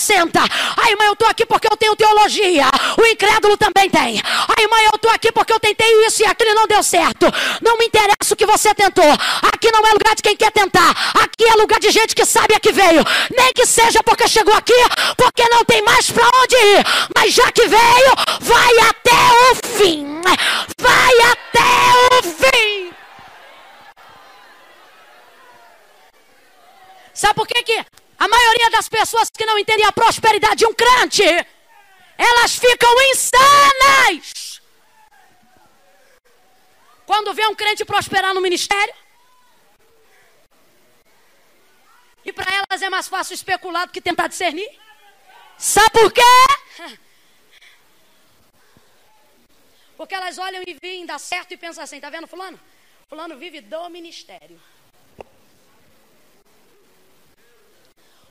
Acrescenta. 0.00 0.40
Ai, 0.76 0.96
mãe, 0.96 1.06
eu 1.06 1.12
estou 1.12 1.28
aqui 1.28 1.44
porque 1.44 1.68
eu 1.70 1.76
tenho 1.76 1.94
teologia. 1.94 2.64
O 2.98 3.06
incrédulo 3.06 3.56
também 3.56 3.90
tem. 3.90 4.20
Ai, 4.24 4.66
mãe, 4.66 4.84
eu 4.86 4.96
estou 4.96 5.10
aqui 5.10 5.30
porque 5.30 5.52
eu 5.52 5.60
tentei 5.60 6.06
isso 6.06 6.22
e 6.22 6.26
aquilo 6.26 6.54
não 6.54 6.66
deu 6.66 6.82
certo. 6.82 7.26
Não 7.60 7.76
me 7.76 7.86
interessa 7.86 8.32
o 8.32 8.36
que 8.36 8.46
você 8.46 8.74
tentou. 8.74 9.12
Aqui 9.52 9.70
não 9.70 9.86
é 9.86 9.92
lugar 9.92 10.14
de 10.16 10.22
quem 10.22 10.36
quer 10.36 10.50
tentar. 10.50 10.90
Aqui 11.22 11.44
é 11.44 11.54
lugar 11.54 11.78
de 11.78 11.90
gente 11.90 12.14
que 12.14 12.24
sabe 12.24 12.54
a 12.54 12.60
que 12.60 12.72
veio. 12.72 13.04
Nem 13.36 13.52
que 13.52 13.66
seja 13.66 14.02
porque 14.02 14.26
chegou 14.26 14.54
aqui, 14.54 14.72
porque 15.16 15.46
não 15.48 15.64
tem 15.64 15.82
mais 15.82 16.10
para 16.10 16.26
onde 16.42 16.56
ir. 16.56 16.84
Mas 17.14 17.34
já 17.34 17.52
que 17.52 17.66
veio, 17.66 18.14
vai 18.40 18.78
até 18.88 19.10
o 19.50 19.54
fim. 19.78 20.20
Vai 20.78 21.14
até 21.32 22.18
o 22.18 22.22
fim. 22.22 22.92
Sabe 27.12 27.34
por 27.34 27.46
que, 27.46 27.62
que 27.62 27.84
a 28.20 28.28
maioria 28.28 28.70
das 28.70 28.86
pessoas 28.86 29.30
que 29.30 29.46
não 29.46 29.58
entendem 29.58 29.86
a 29.86 29.92
prosperidade 29.92 30.56
de 30.56 30.66
um 30.66 30.74
crente, 30.74 31.24
elas 32.18 32.54
ficam 32.54 32.94
insanas? 33.12 34.60
Quando 37.06 37.32
vê 37.32 37.46
um 37.46 37.54
crente 37.54 37.82
prosperar 37.84 38.34
no 38.34 38.42
ministério, 38.42 38.94
e 42.22 42.30
para 42.30 42.52
elas 42.54 42.82
é 42.82 42.90
mais 42.90 43.08
fácil 43.08 43.32
especular 43.32 43.86
do 43.86 43.92
que 43.92 44.02
tentar 44.02 44.28
discernir. 44.28 44.70
Sabe 45.56 45.90
por 45.90 46.12
quê? 46.12 47.00
Porque 49.96 50.14
elas 50.14 50.36
olham 50.36 50.62
e 50.66 50.76
veem, 50.82 51.06
dá 51.06 51.18
certo 51.18 51.52
e 51.52 51.56
pensam 51.56 51.82
assim, 51.82 51.98
tá 52.00 52.10
vendo 52.10 52.26
fulano? 52.26 52.60
Fulano 53.08 53.36
vive 53.38 53.62
do 53.62 53.88
ministério. 53.88 54.60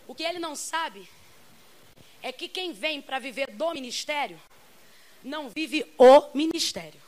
O 0.10 0.16
que 0.16 0.24
ele 0.24 0.40
não 0.40 0.56
sabe 0.56 1.08
é 2.24 2.32
que 2.32 2.48
quem 2.48 2.74
vem 2.74 3.00
para 3.00 3.20
viver 3.20 3.52
do 3.52 3.72
ministério 3.76 4.42
não 5.24 5.50
vive 5.50 5.86
o 6.00 6.32
ministério. 6.34 7.00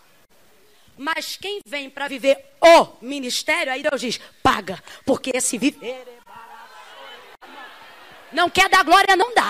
Mas 0.95 1.35
quem 1.35 1.61
vem 1.65 1.89
para 1.89 2.07
viver 2.07 2.37
o 2.61 3.03
ministério, 3.03 3.73
aí 3.73 3.81
Deus 3.81 3.99
diz: 3.99 4.19
paga, 4.43 4.83
porque 5.03 5.31
esse 5.33 5.57
viver 5.57 6.07
é 6.07 6.21
não 8.31 8.49
quer 8.49 8.69
dar 8.69 8.83
glória, 8.83 9.15
não 9.15 9.33
dá. 9.33 9.43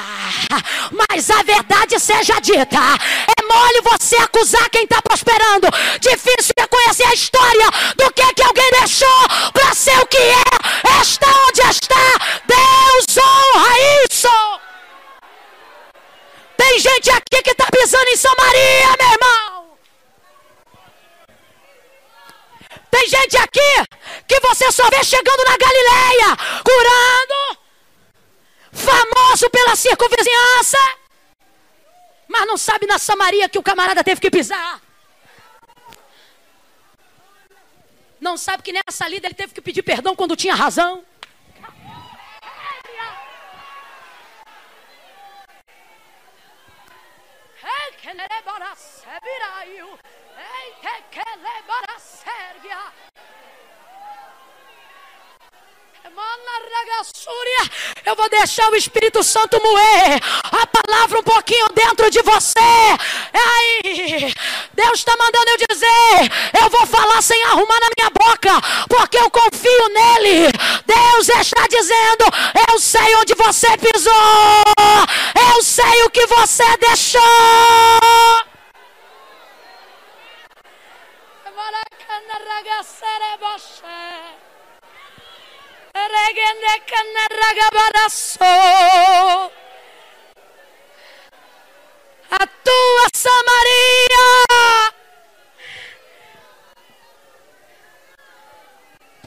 Mas 1.10 1.30
a 1.30 1.43
verdade 1.43 1.99
seja 1.99 2.39
dita. 2.39 2.80
É 3.38 3.43
mole 3.43 3.82
você 3.82 4.16
acusar 4.18 4.70
quem 4.70 4.84
está 4.84 5.02
prosperando. 5.02 5.68
Difícil 5.99 6.54
é 6.58 6.68
conhecer 6.68 7.06
a 7.06 7.14
história 7.14 7.70
do 7.95 8.12
que, 8.14 8.34
que 8.34 8.43
alguém 8.43 8.70
deixou 8.72 9.08
para 9.54 9.74
ser 9.76 9.97
o 9.99 10.08
que 10.08 10.18
é. 10.18 11.02
Está 11.02 11.28
onde 11.47 11.62
está. 11.62 11.95
Deus 12.47 13.18
honra 13.18 13.76
isso. 14.06 14.62
Tem 16.72 16.80
gente 16.80 17.09
aqui 17.11 17.43
que 17.43 17.51
está 17.51 17.65
pisando 17.69 18.07
em 18.07 18.15
Samaria, 18.15 18.95
meu 18.97 19.11
irmão. 19.11 19.78
Tem 22.89 23.07
gente 23.09 23.36
aqui 23.36 23.74
que 24.26 24.39
você 24.39 24.72
só 24.72 24.89
vê 24.89 25.03
chegando 25.03 25.43
na 25.43 25.57
Galileia, 25.57 26.38
curando 26.63 27.59
famoso 28.72 29.49
pela 29.49 29.76
circunvizinhança, 29.76 30.78
mas 32.30 32.47
não 32.47 32.57
sabe 32.57 32.88
na 32.88 32.97
Samaria 32.97 33.49
que 33.49 33.59
o 33.59 33.63
camarada 33.63 34.01
teve 34.01 34.22
que 34.22 34.32
pisar. 34.32 34.82
Não 38.22 38.38
sabe 38.38 38.63
que 38.63 38.72
nessa 38.72 39.09
lida 39.09 39.28
ele 39.28 39.36
teve 39.36 39.53
que 39.53 39.59
pedir 39.59 39.84
perdão 39.84 40.15
quando 40.15 40.38
tinha 40.38 40.55
razão. 40.55 41.03
Elevarase, 48.12 49.07
vira 49.24 49.68
eu. 49.68 49.97
Ei, 50.38 50.74
que 50.82 51.01
que 51.12 51.30
levara 51.38 51.97
vou 58.22 58.30
deixar 58.30 58.72
o 58.72 58.76
Espírito 58.76 59.24
Santo 59.24 59.60
moer 59.62 60.20
a 60.43 60.68
palavra 60.68 61.20
um 61.20 61.24
pouquinho 61.24 61.68
dentro 61.74 62.08
de 62.12 62.22
você. 62.22 62.60
Aí, 63.34 64.32
Deus 64.74 64.99
está 64.99 65.18
mandando 65.18 65.49
eu 65.49 65.58
dizer: 65.68 66.62
eu 66.62 66.70
vou 66.70 66.86
falar 66.86 67.22
sem 67.24 67.41
arrumar 67.45 67.80
na 67.80 67.89
minha 67.97 68.10
boca, 68.12 68.52
porque 68.88 69.18
eu 69.18 69.30
confio 69.32 69.89
nele. 69.89 70.52
Deus 70.86 71.30
está 71.30 71.66
dizendo: 71.68 72.26
eu 72.70 72.80
sei 72.80 73.16
onde 73.16 73.34
você 73.34 73.76
pisou, 73.78 74.14
eu 75.49 75.64
sei 75.64 76.04
o 76.04 76.10
que 76.12 76.28
você 76.28 76.78
deixou. 76.78 77.22
A 92.30 92.48
tua 92.48 93.08
Samaria. 93.14 94.94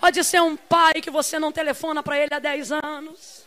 Pode 0.00 0.24
ser 0.24 0.40
um 0.42 0.56
pai 0.56 0.94
que 0.94 1.10
você 1.10 1.38
não 1.38 1.52
telefona 1.52 2.02
para 2.02 2.18
ele 2.18 2.34
há 2.34 2.38
10 2.38 2.72
anos. 2.72 3.46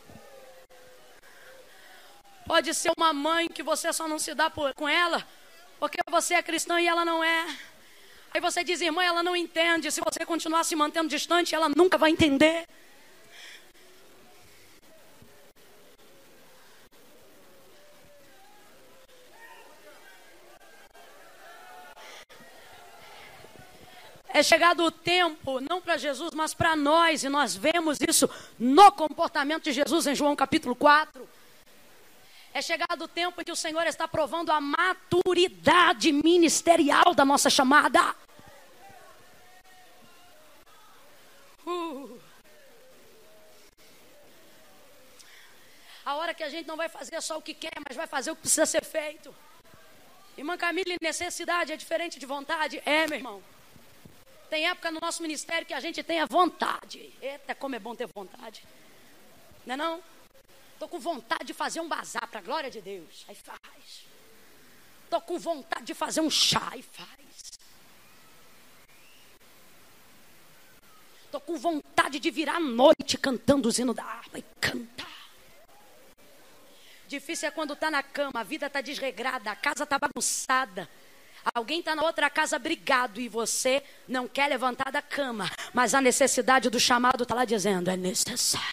Pode 2.46 2.74
ser 2.74 2.92
uma 2.98 3.14
mãe 3.14 3.48
que 3.48 3.62
você 3.62 3.92
só 3.92 4.08
não 4.08 4.18
se 4.18 4.34
dá 4.34 4.50
por, 4.50 4.74
com 4.74 4.88
ela 4.88 5.26
porque 5.80 6.00
você 6.10 6.34
é 6.34 6.42
cristão 6.42 6.80
e 6.80 6.88
ela 6.88 7.06
não 7.06 7.24
é. 7.24 7.46
Aí 8.34 8.42
você 8.42 8.64
diz, 8.64 8.82
irmã, 8.82 9.04
ela 9.04 9.24
não 9.24 9.36
entende. 9.36 9.92
Se 9.92 10.02
você 10.02 10.26
continuar 10.26 10.64
se 10.64 10.76
mantendo 10.76 11.08
distante, 11.08 11.56
ela 11.56 11.70
nunca 11.70 11.98
vai 11.98 12.12
entender. 12.12 12.68
É 24.38 24.44
chegado 24.44 24.84
o 24.84 24.92
tempo, 24.92 25.60
não 25.60 25.82
para 25.82 25.98
Jesus, 25.98 26.30
mas 26.36 26.54
para 26.54 26.76
nós, 26.76 27.24
e 27.24 27.28
nós 27.28 27.56
vemos 27.56 27.98
isso 28.00 28.30
no 28.60 28.92
comportamento 28.92 29.64
de 29.64 29.72
Jesus 29.72 30.06
em 30.06 30.14
João 30.14 30.36
capítulo 30.36 30.76
4. 30.76 31.28
É 32.54 32.62
chegado 32.62 33.06
o 33.06 33.08
tempo 33.08 33.42
em 33.42 33.44
que 33.44 33.52
o 33.52 33.56
Senhor 33.56 33.88
está 33.88 34.08
provando 34.08 34.52
a 34.52 34.62
maturidade 34.62 36.12
ministerial 36.12 37.16
da 37.16 37.26
nossa 37.26 37.50
chamada. 37.50 38.16
Uh. 41.66 42.20
A 46.06 46.14
hora 46.14 46.36
que 46.36 46.44
a 46.44 46.50
gente 46.50 46.68
não 46.68 46.78
vai 46.78 46.90
fazer 46.90 47.20
só 47.24 47.40
o 47.40 47.42
que 47.42 47.56
quer, 47.56 47.74
mas 47.90 47.98
vai 47.98 48.06
fazer 48.06 48.30
o 48.30 48.36
que 48.36 48.42
precisa 48.42 48.68
ser 48.68 48.86
feito. 48.86 49.34
Irmã 50.38 50.56
Camila, 50.56 50.96
necessidade 51.02 51.74
é 51.74 51.76
diferente 51.76 52.20
de 52.20 52.28
vontade? 52.28 52.80
É, 52.86 53.08
meu 53.08 53.18
irmão. 53.18 53.57
Tem 54.50 54.68
época 54.68 54.92
no 54.92 55.00
nosso 55.00 55.22
ministério 55.22 55.68
que 55.68 55.74
a 55.74 55.80
gente 55.80 56.02
tem 56.04 56.20
a 56.22 56.26
vontade. 56.26 57.14
Eita, 57.22 57.54
como 57.54 57.76
é 57.76 57.80
bom 57.80 57.96
ter 57.96 58.08
vontade. 58.08 58.64
Não 59.66 59.74
é 59.74 59.78
não? 59.78 60.04
Estou 60.74 60.88
com 60.88 61.00
vontade 61.00 61.46
de 61.46 61.54
fazer 61.54 61.82
um 61.82 61.88
bazar 61.88 62.28
para 62.28 62.40
a 62.40 62.44
glória 62.44 62.70
de 62.70 62.82
Deus. 62.82 63.26
Aí 63.28 63.36
faz. 63.36 64.06
Estou 65.04 65.22
com 65.22 65.38
vontade 65.38 65.86
de 65.86 65.94
fazer 65.94 66.22
um 66.22 66.30
chá. 66.30 66.70
Aí 66.72 66.82
faz. 66.82 67.60
Estou 71.26 71.42
com 71.42 71.58
vontade 71.58 72.20
de 72.20 72.32
virar 72.32 72.56
a 72.56 72.60
noite 72.60 73.18
cantando 73.18 73.68
o 73.68 73.72
hino 73.72 73.94
da 73.94 74.04
harpa. 74.04 74.40
E 74.40 74.44
canta. 74.62 75.06
Difícil 77.08 77.48
é 77.48 77.52
quando 77.52 77.74
está 77.74 77.90
na 77.90 78.04
cama, 78.04 78.42
a 78.42 78.44
vida 78.44 78.68
está 78.68 78.82
desregrada, 78.82 79.50
a 79.50 79.56
casa 79.56 79.84
está 79.84 79.98
bagunçada. 79.98 80.90
Alguém 81.54 81.80
está 81.80 81.96
na 81.96 82.04
outra 82.04 82.30
casa 82.30 82.58
brigado 82.60 83.20
e 83.20 83.28
você 83.28 83.84
não 84.08 84.28
quer 84.28 84.48
levantar 84.48 84.92
da 84.92 85.02
cama, 85.02 85.50
mas 85.74 85.94
a 85.94 86.02
necessidade 86.02 86.70
do 86.70 86.80
chamado 86.80 87.24
está 87.24 87.36
lá 87.36 87.46
dizendo: 87.46 87.90
é 87.90 87.98
necessário, 87.98 88.66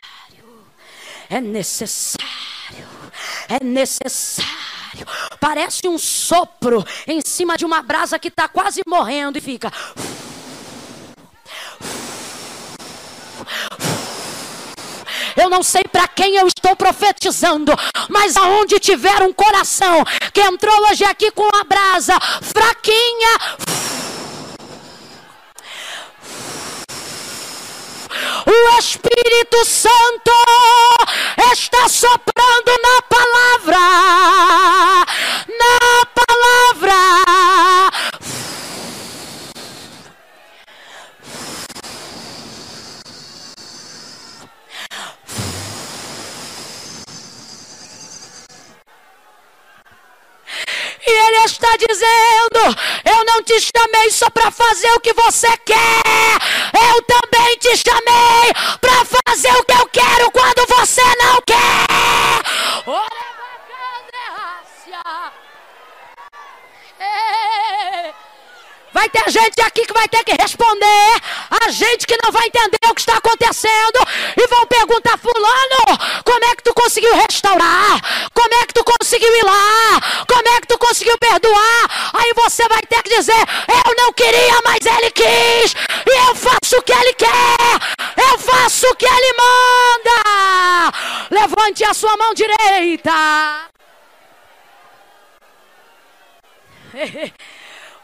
é 1.29 1.41
necessário, 1.41 2.89
é 3.49 3.65
necessário. 3.65 4.55
Parece 5.41 5.89
um 5.89 5.99
sopro 5.99 6.85
em 7.07 7.21
cima 7.21 7.57
de 7.57 7.65
uma 7.65 7.83
brasa 7.83 8.19
que 8.19 8.29
está 8.29 8.49
quase 8.49 8.81
morrendo 8.87 9.37
e 9.39 9.41
fica. 9.41 9.73
Eu 15.45 15.51
não 15.51 15.63
sei 15.63 15.83
para 15.85 16.09
quem 16.09 16.37
eu 16.37 16.47
estou 16.47 16.75
profetizando, 16.75 17.71
mas 18.09 18.35
aonde 18.35 18.81
tiver 18.81 19.21
um 19.21 19.31
coração 19.31 20.03
que 20.33 20.41
entrou 20.41 20.75
hoje 20.89 21.05
aqui 21.05 21.31
com 21.33 21.47
a 21.55 21.63
brasa 21.65 22.19
fraquinha, 22.41 23.39
o 28.47 28.79
Espírito 28.79 29.67
Santo 29.67 30.33
está 31.53 31.91
soprando 31.91 32.73
na 32.83 33.03
palavra, 33.03 33.81
na 35.61 36.07
palavra. 36.15 37.35
E 51.07 51.11
Ele 51.11 51.45
está 51.45 51.69
dizendo: 51.77 52.77
Eu 53.05 53.25
não 53.25 53.43
te 53.43 53.61
chamei 53.61 54.11
só 54.11 54.29
para 54.31 54.51
fazer 54.51 54.91
o 54.93 55.01
que 55.01 55.13
você 55.13 55.55
quer, 55.59 56.39
eu 56.73 57.03
também 57.03 57.57
te 57.59 57.77
chamei 57.77 58.53
para 58.81 59.05
fazer 59.05 59.53
o 59.53 59.65
que 59.65 59.73
eu 59.73 59.87
quero 59.89 60.31
quando 60.31 60.67
você 60.67 61.03
não 61.03 61.41
quer. 61.47 61.95
Vai 68.95 69.09
ter 69.09 69.29
gente 69.29 69.61
aqui 69.61 69.85
que 69.85 69.93
vai 69.93 70.07
ter 70.07 70.23
que 70.23 70.41
responder, 70.41 71.21
a 71.51 71.69
gente 71.69 72.07
que 72.07 72.17
não 72.23 72.31
vai 72.31 72.47
entender 72.47 72.79
o 72.89 72.95
que 72.95 73.01
está 73.01 73.17
acontecendo 73.17 73.99
e 74.37 74.47
vão 74.47 74.65
perguntar: 74.67 75.19
Fulano, 75.19 75.99
como 76.25 76.45
é 76.45 76.55
que 76.55 76.63
tu 76.63 76.73
conseguiu 76.73 77.13
restaurar? 77.17 78.01
Como 78.33 78.55
é 78.55 78.67
que 78.67 78.75
tu 78.75 78.85
conseguiu 78.85 79.35
ir 79.35 79.45
lá? 79.45 80.01
Como 80.29 80.49
é 80.49 80.61
que 80.61 80.69
tu 80.69 80.79
conseguiu 80.79 81.19
perdoar? 81.19 82.13
Aí 82.13 82.33
você 82.37 82.69
vai 82.69 82.83
ter 82.83 83.03
que 83.03 83.17
dizer: 83.17 83.45
Eu 83.85 83.97
não 83.97 84.13
queria, 84.13 84.61
mas 84.65 84.87
ele 84.87 85.11
quis, 85.11 85.75
e 86.07 86.29
eu 86.29 86.37
faço 86.37 86.79
o 86.79 86.83
que 86.83 86.93
ele 86.93 87.15
quer, 87.15 88.29
eu 88.31 88.39
faço 88.39 88.87
o 88.87 88.95
que 88.95 89.07
ele 89.07 89.33
manda. 89.37 90.93
Levante 91.33 91.83
a 91.83 91.93
sua 91.93 92.17
mão 92.17 92.33
direita. 92.33 93.11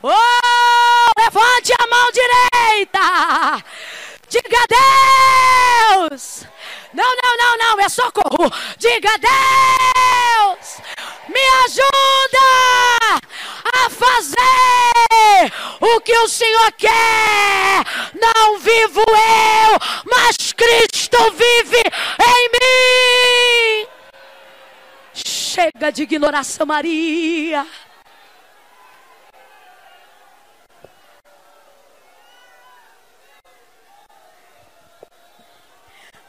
Oh, 0.03 1.21
levante 1.21 1.75
a 1.79 1.87
mão 1.87 2.11
direita. 2.11 3.65
Diga 4.31 4.65
Deus. 5.99 6.47
Não, 6.95 7.05
não, 7.05 7.37
não, 7.37 7.59
não, 7.59 7.81
é 7.81 7.89
socorro. 7.89 8.51
Diga 8.79 9.11
Deus. 9.19 10.79
Me 11.29 11.41
ajuda 11.65 13.21
a 13.75 13.91
fazer 13.91 15.53
o 15.81 16.01
que 16.01 16.17
o 16.17 16.29
Senhor 16.29 16.73
quer. 16.73 17.85
Não 18.15 18.59
vivo 18.59 19.01
eu, 19.01 19.79
mas 20.11 20.53
Cristo 20.55 21.19
vive 21.33 21.83
em 22.27 22.49
mim. 22.53 23.89
Chega 25.13 25.93
de 25.93 26.05
ignoração, 26.05 26.65
Maria. 26.65 27.67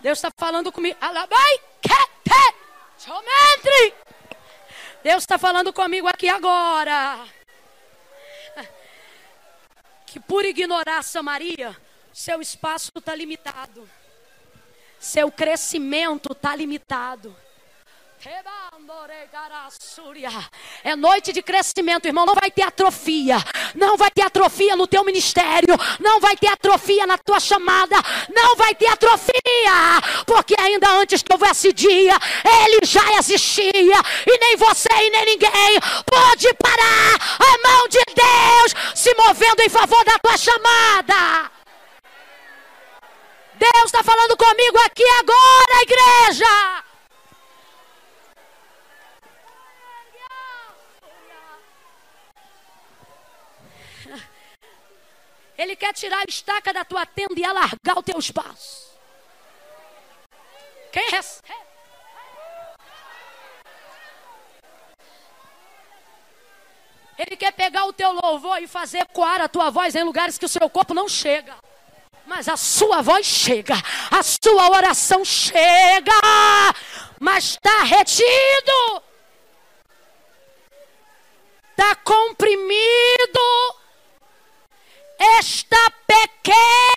Deus 0.01 0.17
está 0.17 0.31
falando 0.35 0.71
comigo. 0.71 0.97
Deus 5.03 5.23
está 5.23 5.37
falando 5.37 5.71
comigo 5.71 6.07
aqui 6.07 6.27
agora. 6.27 7.25
Que 10.05 10.19
por 10.19 10.43
ignorar 10.43 11.03
Samaria, 11.03 11.75
seu 12.11 12.41
espaço 12.41 12.91
está 12.95 13.15
limitado. 13.15 13.89
Seu 14.99 15.31
crescimento 15.31 16.33
está 16.33 16.55
limitado. 16.55 17.35
É 20.83 20.95
noite 20.95 21.33
de 21.33 21.41
crescimento, 21.41 22.05
irmão. 22.05 22.23
Não 22.23 22.35
vai 22.35 22.51
ter 22.51 22.61
atrofia. 22.61 23.37
Não 23.73 23.97
vai 23.97 24.11
ter 24.11 24.21
atrofia 24.21 24.75
no 24.75 24.85
teu 24.85 25.03
ministério. 25.03 25.75
Não 25.99 26.19
vai 26.19 26.37
ter 26.37 26.47
atrofia 26.47 27.07
na 27.07 27.17
tua 27.17 27.39
chamada. 27.39 27.95
Não 28.29 28.55
vai 28.55 28.75
ter 28.75 28.87
atrofia. 28.87 29.31
Porque 30.27 30.55
ainda 30.59 30.87
antes 30.91 31.23
que 31.23 31.33
houvesse 31.33 31.73
dia, 31.73 32.15
ele 32.63 32.85
já 32.85 33.03
existia. 33.17 33.73
E 34.27 34.37
nem 34.37 34.55
você 34.55 34.89
e 34.89 35.09
nem 35.09 35.25
ninguém 35.25 35.79
pode 36.05 36.53
parar 36.55 37.15
a 37.39 37.67
mão 37.67 37.87
de 37.87 38.03
Deus 38.13 38.93
se 38.93 39.15
movendo 39.15 39.61
em 39.61 39.69
favor 39.69 40.03
da 40.05 40.19
tua 40.19 40.37
chamada. 40.37 41.49
Deus 43.55 43.85
está 43.85 44.03
falando 44.03 44.37
comigo 44.37 44.77
aqui 44.79 45.07
agora, 45.19 45.81
igreja. 45.81 46.90
Ele 55.61 55.75
quer 55.75 55.93
tirar 55.93 56.21
a 56.21 56.25
estaca 56.27 56.73
da 56.73 56.83
tua 56.83 57.05
tenda 57.05 57.39
e 57.39 57.45
alargar 57.45 57.95
o 57.95 58.01
teu 58.01 58.17
espaço. 58.17 58.89
Quem 60.91 61.07
recebe? 61.11 61.53
Ele 67.15 67.37
quer 67.37 67.51
pegar 67.51 67.85
o 67.85 67.93
teu 67.93 68.11
louvor 68.11 68.59
e 68.59 68.65
fazer 68.67 69.05
coar 69.13 69.39
a 69.39 69.47
tua 69.47 69.69
voz 69.69 69.93
em 69.93 70.03
lugares 70.03 70.39
que 70.39 70.45
o 70.45 70.49
seu 70.49 70.67
corpo 70.67 70.95
não 70.95 71.07
chega. 71.07 71.55
Mas 72.25 72.49
a 72.49 72.57
sua 72.57 73.03
voz 73.03 73.27
chega, 73.27 73.75
a 74.09 74.23
sua 74.23 74.67
oração 74.71 75.23
chega, 75.23 76.11
mas 77.19 77.51
está 77.51 77.83
retido, 77.83 79.03
está 81.69 81.93
comprimido 81.97 83.80
está 85.21 85.91
pequeno. 86.07 86.91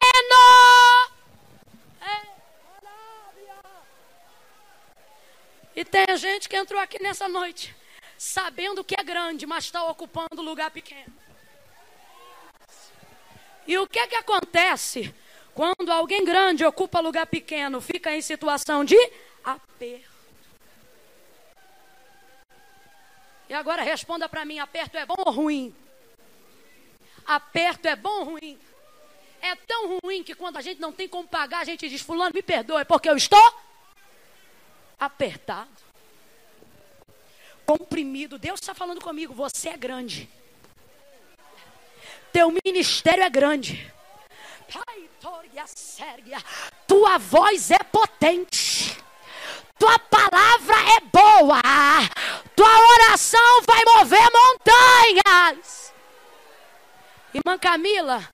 E 5.77 5.85
tem 5.85 6.17
gente 6.17 6.49
que 6.49 6.57
entrou 6.57 6.81
aqui 6.81 7.03
nessa 7.03 7.29
noite 7.29 7.75
sabendo 8.17 8.85
que 8.85 8.95
é 8.99 9.03
grande, 9.03 9.45
mas 9.45 9.65
está 9.65 9.85
ocupando 9.85 10.41
lugar 10.41 10.71
pequeno. 10.71 11.13
E 13.67 13.77
o 13.79 13.87
que 13.87 13.99
é 13.99 14.07
que 14.07 14.15
acontece 14.15 15.15
quando 15.55 15.91
alguém 15.91 16.25
grande 16.25 16.65
ocupa 16.65 17.01
lugar 17.01 17.27
pequeno? 17.27 17.81
Fica 17.81 18.15
em 18.15 18.23
situação 18.23 18.85
de 18.85 18.97
aperto. 19.43 20.15
E 23.49 23.55
agora 23.55 23.83
responda 23.83 24.29
para 24.29 24.45
mim: 24.45 24.59
aperto 24.59 24.97
é 24.97 25.05
bom 25.05 25.17
ou 25.19 25.33
ruim? 25.33 25.75
Aperto 27.27 27.87
é 27.87 27.97
bom 27.97 28.21
ou 28.21 28.25
ruim? 28.25 28.59
É 29.41 29.55
tão 29.57 29.99
ruim 29.99 30.23
que 30.23 30.35
quando 30.35 30.57
a 30.57 30.63
gente 30.63 30.81
não 30.81 30.93
tem 30.93 31.09
como 31.09 31.29
pagar, 31.29 31.61
a 31.61 31.65
gente 31.65 31.89
diz: 31.89 32.01
Fulano, 32.01 32.33
me 32.35 32.43
perdoe, 32.43 32.85
porque 32.85 33.09
eu 33.09 33.17
estou 33.17 33.55
apertado, 34.99 35.69
comprimido. 37.67 38.39
Deus 38.39 38.61
está 38.61 38.75
falando 38.75 39.01
comigo: 39.01 39.35
você 39.35 39.71
é 39.71 39.77
grande, 39.77 40.29
teu 42.33 42.51
ministério 42.65 43.23
é 43.23 43.31
grande. 43.31 43.93
Tua 46.87 47.19
voz 47.19 47.71
é 47.71 47.79
potente. 47.79 48.99
Tua 49.79 49.99
palavra 49.99 50.77
é 50.97 51.01
boa. 51.01 51.61
Tua 52.57 52.79
oração 52.95 53.63
vai 53.67 53.85
mover 53.85 54.29
montanhas. 54.33 55.94
Irmã 57.35 57.59
Camila, 57.59 58.27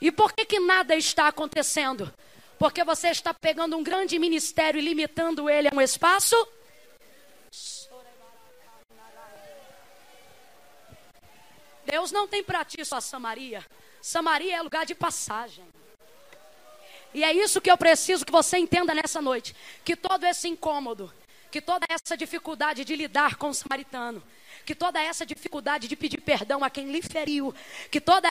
e 0.00 0.10
por 0.10 0.32
que, 0.32 0.44
que 0.44 0.58
nada 0.58 0.96
está 0.96 1.28
acontecendo? 1.28 2.12
Porque 2.58 2.82
você 2.82 3.08
está 3.08 3.32
pegando 3.32 3.76
um 3.76 3.82
grande 3.84 4.18
ministério 4.18 4.80
e 4.80 4.82
limitando 4.82 5.48
ele 5.48 5.68
a 5.68 5.74
um 5.74 5.80
espaço? 5.80 6.36
Deus 11.84 12.10
não 12.10 12.26
tem 12.26 12.42
para 12.42 12.64
ti 12.64 12.84
só 12.84 13.00
Samaria. 13.00 13.64
Samaria 14.00 14.56
é 14.56 14.62
lugar 14.62 14.84
de 14.84 14.94
passagem. 14.94 15.64
E 17.14 17.22
é 17.22 17.32
isso 17.32 17.60
que 17.60 17.70
eu 17.70 17.76
preciso 17.76 18.24
que 18.24 18.32
você 18.32 18.58
entenda 18.58 18.92
nessa 18.94 19.22
noite. 19.22 19.54
Que 19.84 19.94
todo 19.94 20.24
esse 20.24 20.48
incômodo, 20.48 21.12
que 21.50 21.60
toda 21.60 21.86
essa 21.88 22.16
dificuldade 22.16 22.84
de 22.84 22.96
lidar 22.96 23.36
com 23.36 23.50
o 23.50 23.54
samaritano, 23.54 24.22
que 24.64 24.74
toda 24.74 25.00
essa 25.00 25.26
dificuldade 25.26 25.88
de 25.88 25.96
pedir 25.96 26.20
perdão 26.20 26.62
a 26.62 26.70
quem 26.70 26.90
lhe 26.90 27.02
feriu, 27.02 27.54
que 27.90 28.00
toda 28.00 28.28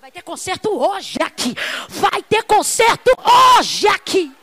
vai 0.00 0.10
ter 0.10 0.22
conserto 0.22 0.68
hoje 0.68 1.18
aqui, 1.22 1.54
vai 1.88 2.22
ter 2.22 2.42
conserto 2.44 3.10
hoje 3.58 3.86
aqui. 3.88 4.34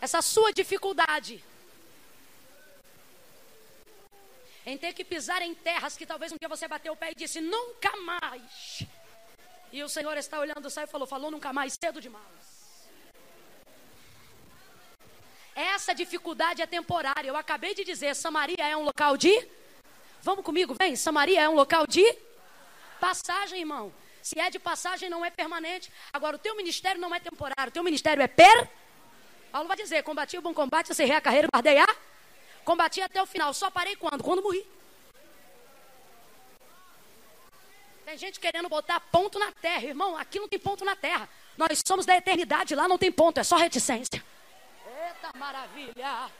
Essa 0.00 0.22
sua 0.22 0.52
dificuldade 0.52 1.44
em 4.64 4.76
ter 4.76 4.92
que 4.92 5.04
pisar 5.04 5.42
em 5.42 5.54
terras 5.54 5.96
que 5.96 6.06
talvez 6.06 6.30
um 6.30 6.36
dia 6.38 6.48
você 6.48 6.68
bateu 6.68 6.92
o 6.92 6.96
pé 6.96 7.10
e 7.10 7.14
disse 7.14 7.40
nunca 7.40 7.96
mais. 7.98 8.82
E 9.72 9.82
o 9.82 9.88
Senhor 9.88 10.16
está 10.16 10.38
olhando 10.38 10.60
do 10.60 10.70
céu 10.70 10.84
e 10.84 10.86
falou: 10.86 11.06
falou 11.06 11.30
nunca 11.30 11.52
mais, 11.52 11.76
cedo 11.82 12.00
demais. 12.00 12.47
Essa 15.58 15.92
dificuldade 15.92 16.62
é 16.62 16.66
temporária. 16.66 17.28
Eu 17.28 17.36
acabei 17.36 17.74
de 17.74 17.82
dizer, 17.82 18.14
Samaria 18.14 18.64
é 18.64 18.76
um 18.76 18.84
local 18.84 19.16
de. 19.16 19.44
Vamos 20.22 20.44
comigo, 20.44 20.72
vem. 20.80 20.94
Samaria 20.94 21.40
é 21.40 21.48
um 21.48 21.56
local 21.56 21.84
de 21.84 22.04
passagem, 23.00 23.58
irmão. 23.58 23.92
Se 24.22 24.38
é 24.38 24.50
de 24.50 24.60
passagem, 24.60 25.10
não 25.10 25.24
é 25.24 25.30
permanente. 25.30 25.90
Agora, 26.12 26.36
o 26.36 26.38
teu 26.38 26.54
ministério 26.54 27.00
não 27.00 27.12
é 27.12 27.18
temporário, 27.18 27.70
o 27.70 27.72
teu 27.72 27.82
ministério 27.82 28.22
é 28.22 28.28
per. 28.28 28.70
Paulo 29.50 29.66
vai 29.66 29.76
dizer: 29.76 30.04
combati 30.04 30.38
o 30.38 30.40
bom 30.40 30.54
combate, 30.54 30.92
encerrei 30.92 31.16
a 31.16 31.20
carreira, 31.20 31.48
guardei 31.52 31.76
a. 31.76 31.96
Combati 32.64 33.00
até 33.00 33.20
o 33.20 33.26
final. 33.26 33.52
Só 33.52 33.68
parei 33.68 33.96
quando? 33.96 34.22
Quando 34.22 34.40
morri. 34.40 34.64
Tem 38.04 38.16
gente 38.16 38.38
querendo 38.38 38.68
botar 38.68 39.00
ponto 39.00 39.40
na 39.40 39.50
terra. 39.50 39.82
Irmão, 39.86 40.16
aqui 40.16 40.38
não 40.38 40.46
tem 40.46 40.60
ponto 40.60 40.84
na 40.84 40.94
terra. 40.94 41.28
Nós 41.56 41.82
somos 41.84 42.06
da 42.06 42.16
eternidade, 42.16 42.76
lá 42.76 42.86
não 42.86 42.96
tem 42.96 43.10
ponto, 43.10 43.40
é 43.40 43.42
só 43.42 43.56
reticência. 43.56 44.22
Eita 45.08 45.30
maravilha! 45.38 46.30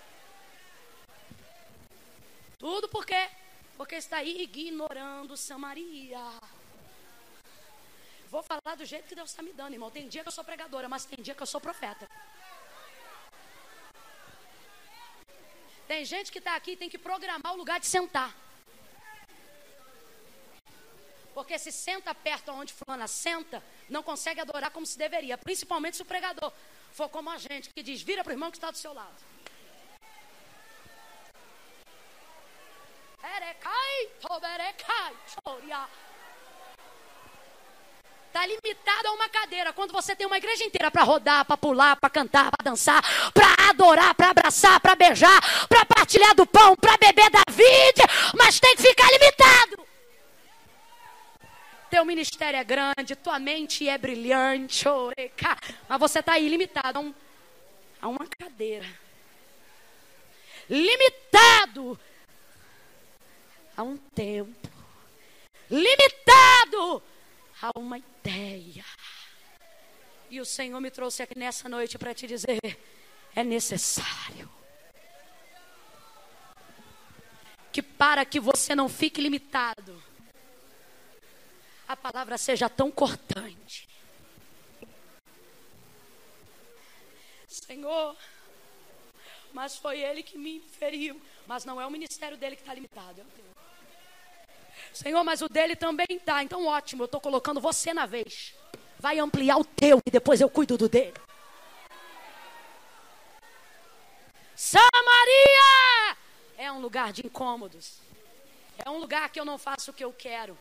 Tudo 2.58 2.86
por 2.88 3.06
quê? 3.06 3.30
Porque 3.78 3.94
está 3.94 4.22
ignorando 4.22 5.36
Samaria. 5.36 6.26
Vou 8.28 8.42
falar 8.42 8.74
do 8.76 8.84
jeito 8.84 9.08
que 9.08 9.14
Deus 9.14 9.30
está 9.30 9.42
me 9.42 9.54
dando, 9.54 9.72
irmão. 9.72 9.90
Tem 9.90 10.06
dia 10.06 10.22
que 10.22 10.28
eu 10.28 10.32
sou 10.32 10.44
pregadora, 10.44 10.86
mas 10.86 11.06
tem 11.06 11.22
dia 11.22 11.34
que 11.34 11.42
eu 11.42 11.46
sou 11.46 11.60
profeta. 11.60 12.06
Tem 15.86 16.04
gente 16.04 16.30
que 16.30 16.38
está 16.38 16.54
aqui 16.54 16.72
e 16.72 16.76
tem 16.76 16.90
que 16.90 16.98
programar 16.98 17.54
o 17.54 17.56
lugar 17.56 17.80
de 17.80 17.86
sentar. 17.86 18.36
Porque 21.32 21.58
se 21.58 21.72
senta 21.72 22.14
perto 22.14 22.50
onde 22.50 22.74
fulana 22.74 23.08
senta, 23.08 23.62
não 23.88 24.02
consegue 24.02 24.40
adorar 24.40 24.70
como 24.70 24.84
se 24.84 24.98
deveria. 24.98 25.38
Principalmente 25.38 25.96
se 25.96 26.02
o 26.02 26.10
pregador 26.12 26.52
for 26.92 27.08
como 27.08 27.30
a 27.30 27.38
gente, 27.38 27.70
que 27.70 27.82
diz, 27.82 28.02
vira 28.02 28.22
para 28.22 28.30
o 28.30 28.34
irmão 28.34 28.50
que 28.50 28.56
está 28.56 28.70
do 28.70 28.78
seu 28.78 28.92
lado. 28.92 29.14
Está 38.26 38.46
limitado 38.46 39.08
a 39.08 39.12
uma 39.12 39.28
cadeira. 39.28 39.72
Quando 39.72 39.92
você 39.92 40.14
tem 40.14 40.26
uma 40.26 40.36
igreja 40.36 40.64
inteira 40.64 40.90
para 40.90 41.02
rodar, 41.02 41.44
para 41.44 41.56
pular, 41.56 41.96
para 41.96 42.10
cantar, 42.10 42.50
para 42.50 42.70
dançar, 42.70 43.02
para 43.32 43.70
adorar, 43.70 44.14
para 44.14 44.30
abraçar, 44.30 44.78
para 44.80 44.94
beijar, 44.94 45.40
para 45.66 45.84
partilhar 45.84 46.34
do 46.34 46.46
pão, 46.46 46.76
para 46.76 46.96
beber 46.98 47.30
da 47.30 47.42
vida, 47.50 48.04
mas 48.36 48.60
tem 48.60 48.76
que 48.76 48.82
ficar 48.82 49.08
limitado. 49.10 49.88
Teu 51.90 52.04
ministério 52.04 52.58
é 52.58 52.64
grande, 52.64 53.16
tua 53.16 53.38
mente 53.38 53.88
é 53.88 53.96
brilhante, 53.96 54.84
mas 55.88 55.98
você 55.98 56.18
está 56.18 56.32
aí 56.34 56.48
limitado 56.48 56.98
a, 56.98 57.00
um, 57.00 57.14
a 58.02 58.08
uma 58.08 58.26
cadeira. 58.26 58.86
Limitado 60.68 61.98
a 63.76 63.82
um 63.82 63.96
tempo. 63.96 64.68
Limitado 65.70 67.02
a 67.62 67.78
uma 67.78 67.98
ideia. 67.98 68.84
E 70.30 70.40
o 70.40 70.44
Senhor 70.44 70.78
me 70.80 70.90
trouxe 70.90 71.22
aqui 71.22 71.38
nessa 71.38 71.68
noite 71.68 71.96
para 71.96 72.12
te 72.12 72.26
dizer: 72.26 72.58
é 73.34 73.42
necessário. 73.42 74.50
Que 77.72 77.80
para 77.80 78.24
que 78.26 78.38
você 78.38 78.74
não 78.74 78.88
fique 78.88 79.20
limitado, 79.20 80.02
a 81.88 81.96
palavra 81.96 82.36
seja 82.36 82.68
tão 82.68 82.90
cortante. 82.90 83.88
Senhor, 87.48 88.14
mas 89.54 89.76
foi 89.76 90.00
ele 90.00 90.22
que 90.22 90.36
me 90.36 90.60
feriu. 90.60 91.20
Mas 91.46 91.64
não 91.64 91.80
é 91.80 91.86
o 91.86 91.90
ministério 91.90 92.36
dele 92.36 92.56
que 92.56 92.62
está 92.62 92.74
limitado. 92.74 93.24
Senhor, 94.92 95.24
mas 95.24 95.40
o 95.40 95.48
dele 95.48 95.74
também 95.74 96.06
está. 96.10 96.42
Então, 96.42 96.66
ótimo, 96.66 97.02
eu 97.02 97.06
estou 97.06 97.20
colocando 97.20 97.60
você 97.60 97.94
na 97.94 98.04
vez. 98.04 98.54
Vai 98.98 99.18
ampliar 99.18 99.56
o 99.56 99.64
teu 99.64 99.98
e 100.04 100.10
depois 100.10 100.42
eu 100.42 100.50
cuido 100.50 100.76
do 100.76 100.88
dele. 100.88 101.14
Samaria 104.54 106.16
é 106.58 106.70
um 106.70 106.80
lugar 106.80 107.12
de 107.12 107.24
incômodos. 107.24 108.00
É 108.84 108.90
um 108.90 108.98
lugar 108.98 109.30
que 109.30 109.40
eu 109.40 109.44
não 109.44 109.56
faço 109.56 109.90
o 109.90 109.94
que 109.94 110.04
eu 110.04 110.12
quero. 110.12 110.58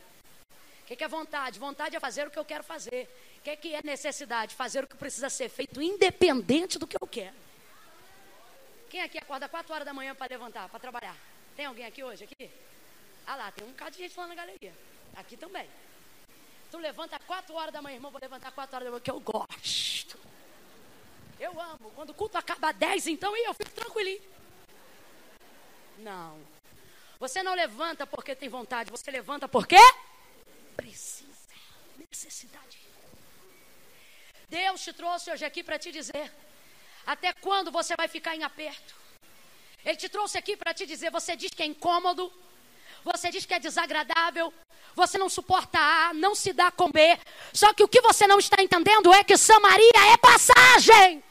O 0.88 0.96
que, 0.96 1.04
é 1.04 1.08
vontade? 1.08 1.58
Vontade 1.58 1.94
é 1.94 2.00
fazer 2.00 2.26
o 2.26 2.30
que 2.30 2.38
eu 2.38 2.44
quero 2.46 2.64
fazer. 2.64 3.06
O 3.36 3.42
que, 3.42 3.56
que 3.56 3.74
é 3.74 3.82
necessidade? 3.84 4.54
Fazer 4.54 4.84
o 4.84 4.86
que 4.86 4.96
precisa 4.96 5.28
ser 5.28 5.50
feito, 5.50 5.82
independente 5.82 6.78
do 6.78 6.86
que 6.86 6.96
eu 6.98 7.06
quero. 7.06 7.36
Quem 8.88 9.02
aqui 9.02 9.18
acorda 9.18 9.46
4 9.46 9.70
horas 9.74 9.84
da 9.84 9.92
manhã 9.92 10.14
para 10.14 10.28
levantar, 10.30 10.66
para 10.70 10.80
trabalhar? 10.80 11.14
Tem 11.54 11.66
alguém 11.66 11.84
aqui 11.84 12.02
hoje? 12.02 12.24
Aqui? 12.24 12.50
Ah 13.26 13.36
lá, 13.36 13.52
tem 13.52 13.66
um 13.66 13.70
bocado 13.72 13.90
de 13.90 13.98
gente 13.98 14.18
lá 14.18 14.26
na 14.26 14.34
galeria. 14.34 14.74
Aqui 15.14 15.36
também. 15.36 15.68
Tu 16.70 16.78
levanta 16.78 17.18
4 17.18 17.54
horas 17.54 17.72
da 17.72 17.82
manhã, 17.82 17.96
irmão, 17.96 18.10
vou 18.10 18.20
levantar 18.20 18.50
4 18.50 18.74
horas 18.74 18.86
da 18.86 18.90
manhã, 18.90 19.02
que 19.02 19.10
eu 19.10 19.20
gosto. 19.20 20.18
Eu 21.38 21.60
amo. 21.60 21.92
Quando 21.94 22.10
o 22.10 22.14
culto 22.14 22.38
acaba 22.38 22.72
10, 22.72 23.08
então, 23.08 23.36
eu 23.36 23.52
fico 23.52 23.72
tranquilinho. 23.72 24.22
Não. 25.98 26.40
Você 27.20 27.42
não 27.42 27.52
levanta 27.52 28.06
porque 28.06 28.34
tem 28.34 28.48
vontade, 28.48 28.90
você 28.90 29.10
levanta 29.10 29.46
porque 29.46 29.76
precisa, 30.80 31.54
necessidade. 31.98 32.78
Deus 34.48 34.80
te 34.86 34.92
trouxe 35.00 35.30
hoje 35.32 35.44
aqui 35.50 35.62
para 35.68 35.78
te 35.84 35.90
dizer: 35.98 36.26
até 37.14 37.32
quando 37.46 37.70
você 37.78 37.94
vai 38.00 38.08
ficar 38.16 38.34
em 38.36 38.44
aperto? 38.50 38.94
Ele 39.84 39.98
te 40.02 40.08
trouxe 40.08 40.36
aqui 40.38 40.56
para 40.56 40.72
te 40.78 40.86
dizer: 40.92 41.10
você 41.18 41.34
diz 41.42 41.50
que 41.56 41.62
é 41.62 41.66
incômodo, 41.66 42.32
você 43.10 43.30
diz 43.34 43.44
que 43.44 43.54
é 43.54 43.60
desagradável, 43.68 44.52
você 44.94 45.18
não 45.18 45.28
suporta 45.28 45.78
A, 45.78 46.14
não 46.24 46.34
se 46.42 46.52
dá 46.52 46.70
com 46.70 46.90
B. 46.90 47.00
Só 47.52 47.72
que 47.74 47.84
o 47.86 47.88
que 47.88 48.00
você 48.00 48.26
não 48.26 48.38
está 48.38 48.62
entendendo 48.62 49.12
é 49.12 49.22
que 49.24 49.36
Samaria 49.36 50.02
é 50.14 50.16
passagem. 50.30 51.24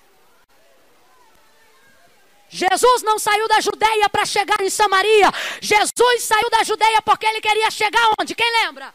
Jesus 2.49 3.01
não 3.03 3.19
saiu 3.19 3.47
da 3.47 3.59
Judeia 3.59 4.07
para 4.09 4.25
chegar 4.25 4.61
em 4.61 4.69
Samaria. 4.69 5.29
Jesus 5.61 6.23
saiu 6.23 6.49
da 6.49 6.63
Judeia 6.63 7.01
porque 7.01 7.25
ele 7.25 7.41
queria 7.41 7.69
chegar 7.69 8.05
onde? 8.19 8.33
Quem 8.33 8.49
lembra? 8.63 8.93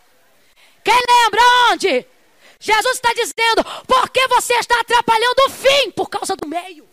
Quem 0.84 0.94
lembra 0.94 1.40
onde? 1.70 2.06
Jesus 2.58 2.94
está 2.94 3.12
dizendo, 3.12 3.64
por 3.86 4.08
que 4.10 4.26
você 4.28 4.54
está 4.54 4.80
atrapalhando 4.80 5.42
o 5.46 5.50
fim? 5.50 5.90
Por 5.90 6.08
causa 6.08 6.36
do 6.36 6.46
meio. 6.46 6.88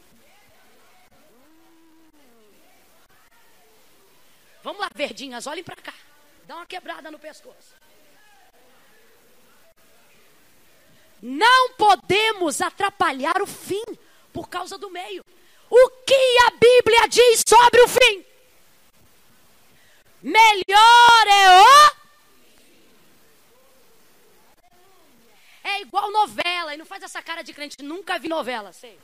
Vamos 4.64 4.82
lá, 4.82 4.90
verdinhas, 4.94 5.48
olhem 5.48 5.64
para 5.64 5.76
cá. 5.76 5.94
Dá 6.46 6.56
uma 6.56 6.66
quebrada 6.66 7.12
no 7.12 7.20
pescoço. 7.20 7.76
Não 11.22 11.74
podemos 11.74 12.62
atrapalhar 12.62 13.42
o 13.42 13.46
fim 13.46 13.84
por 14.34 14.50
causa 14.50 14.78
do 14.78 14.90
meio. 14.90 15.24
O 15.70 15.90
que 16.06 16.38
a 16.48 16.52
Bíblia 16.52 17.08
diz 17.08 17.44
sobre 17.48 17.82
o 17.82 17.88
fim? 17.88 18.26
Melhor 20.22 21.28
é 21.28 21.62
o 21.62 21.99
É 25.80 25.82
igual 25.82 26.11
novela. 26.11 26.73
E 26.73 26.77
não 26.77 26.86
faz 26.86 27.03
essa 27.03 27.21
cara 27.21 27.41
de 27.41 27.53
crente. 27.53 27.82
Nunca 27.82 28.19
vi 28.19 28.27
novela, 28.27 28.73
sei. 28.73 28.99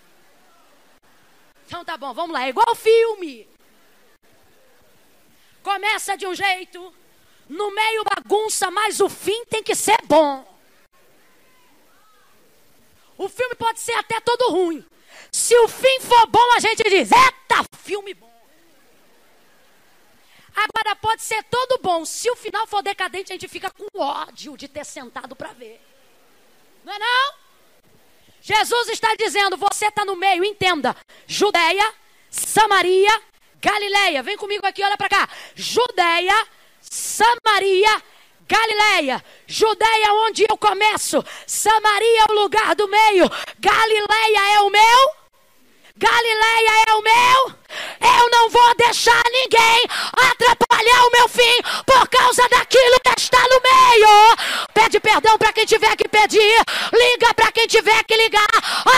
Então 1.66 1.86
tá 1.86 1.96
bom, 1.98 2.14
vamos 2.14 2.34
lá. 2.34 2.46
É 2.46 2.50
igual 2.50 2.76
filme. 2.76 3.48
Começa 5.64 6.16
de 6.16 6.28
um 6.28 6.36
jeito, 6.36 6.94
no 7.50 7.72
meio 7.72 8.04
bagunça, 8.04 8.70
mas 8.70 9.00
o 9.00 9.10
fim 9.10 9.46
tem 9.46 9.64
que 9.64 9.74
ser 9.74 9.98
bom. 10.04 10.46
O 13.18 13.28
filme 13.30 13.56
pode 13.56 13.80
ser 13.80 13.94
até 13.94 14.20
todo 14.20 14.52
ruim. 14.52 14.86
Se 15.32 15.58
o 15.58 15.68
fim 15.68 16.00
for 16.02 16.28
bom, 16.28 16.54
a 16.56 16.60
gente 16.60 16.84
diz: 16.84 17.10
Eita, 17.12 17.66
filme 17.80 18.14
bom. 18.14 18.36
Agora 20.56 20.96
pode 20.98 21.22
ser 21.22 21.42
todo 21.46 21.82
bom. 21.82 22.06
Se 22.06 22.30
o 22.30 22.36
final 22.36 22.68
for 22.68 22.84
decadente, 22.84 23.32
a 23.32 23.36
gente 23.36 23.48
fica 23.48 23.72
com 23.72 23.88
ódio 24.00 24.56
de 24.58 24.68
ter 24.68 24.86
sentado 24.86 25.36
para 25.36 25.54
ver. 25.54 25.82
Não 26.86 26.94
é 26.94 27.00
não? 27.00 27.34
Jesus 28.42 28.90
está 28.90 29.16
dizendo, 29.16 29.58
você 29.58 29.88
está 29.88 30.06
no 30.06 30.16
meio, 30.16 30.46
entenda. 30.46 30.96
Judeia, 31.26 31.92
Samaria, 32.30 33.22
Galileia. 33.60 34.22
Vem 34.22 34.38
comigo 34.38 34.68
aqui, 34.68 34.84
olha 34.84 34.96
para 34.96 35.10
cá. 35.10 35.28
Judeia, 35.56 36.48
Samaria, 36.80 38.04
Galileia, 38.48 39.26
Judeia 39.48 40.14
onde 40.28 40.46
eu 40.48 40.56
começo, 40.56 41.26
Samaria 41.48 42.22
é 42.22 42.32
o 42.32 42.36
lugar 42.36 42.76
do 42.76 42.88
meio, 42.88 43.28
Galileia 43.58 44.54
é 44.54 44.62
o 44.62 44.70
meu. 44.70 45.25
Galileia 45.98 46.84
é 46.90 46.94
o 46.94 47.02
meu. 47.02 47.56
Eu 48.02 48.30
não 48.30 48.50
vou 48.50 48.76
deixar 48.76 49.24
ninguém 49.32 49.86
atrapalhar 50.12 51.06
o 51.06 51.12
meu 51.12 51.30
fim 51.30 51.62
por 51.86 52.06
causa 52.10 52.42
daquilo 52.50 53.00
que 53.02 53.14
está 53.18 53.40
no 53.40 53.62
meio. 53.62 54.68
Pede 54.74 55.00
perdão 55.00 55.38
para 55.38 55.54
quem 55.54 55.66
tiver 55.66 55.96
que 55.96 56.10
pedir. 56.10 56.58
Liga 56.92 57.34
para 57.34 57.50
quem 57.54 57.66
tiver 57.66 58.04
que 58.04 58.18
ligar. 58.18 58.46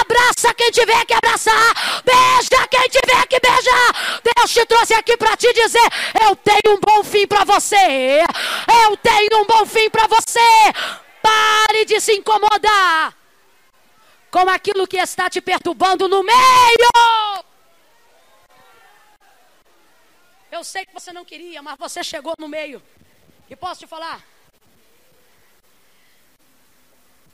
Abraça 0.02 0.52
quem 0.56 0.72
tiver 0.72 1.06
que 1.06 1.14
abraçar. 1.14 2.02
Beija 2.04 2.68
quem 2.68 2.89
tiver 2.89 3.28
que 3.28 3.39
beijar. 3.39 4.22
Deus 4.36 4.52
te 4.52 4.66
trouxe 4.66 4.95
aqui 4.95 5.16
para 5.18 5.38
te 5.38 5.54
dizer: 5.54 5.89
Eu 6.28 6.36
tenho 6.36 6.76
um 6.76 6.80
bom 6.80 7.04
fim 7.04 7.28
para 7.28 7.43
você. 7.43 8.24
Eu 8.86 8.98
tenho 8.98 9.41
um 9.43 9.45
bom 9.45 9.68
fim 9.68 9.88
para 9.91 10.08
você. 10.08 10.39
Pare 11.22 11.86
de 11.86 12.02
se 12.02 12.14
incomodar 12.14 13.16
com 14.32 14.49
aquilo 14.49 14.88
que 14.88 14.97
está 14.97 15.30
te 15.30 15.41
perturbando 15.41 16.07
no 16.07 16.23
meio. 16.23 17.43
Eu 20.51 20.63
sei 20.63 20.86
que 20.86 20.93
você 20.93 21.11
não 21.13 21.25
queria, 21.25 21.61
mas 21.61 21.78
você 21.78 22.03
chegou 22.03 22.34
no 22.39 22.47
meio. 22.47 22.82
E 23.49 23.55
posso 23.55 23.82
te 23.82 23.88
falar? 23.88 24.25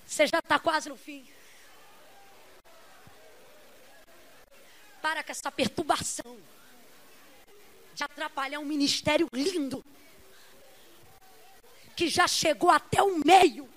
Você 0.05 0.27
já 0.27 0.39
está 0.39 0.59
quase 0.59 0.89
no 0.89 0.95
fim. 0.95 1.27
Para 5.01 5.23
com 5.23 5.31
essa 5.31 5.51
perturbação 5.51 6.37
de 7.93 8.03
atrapalhar 8.03 8.59
um 8.59 8.65
ministério 8.65 9.27
lindo 9.33 9.83
que 11.95 12.07
já 12.07 12.27
chegou 12.27 12.69
até 12.69 13.01
o 13.01 13.19
meio. 13.23 13.72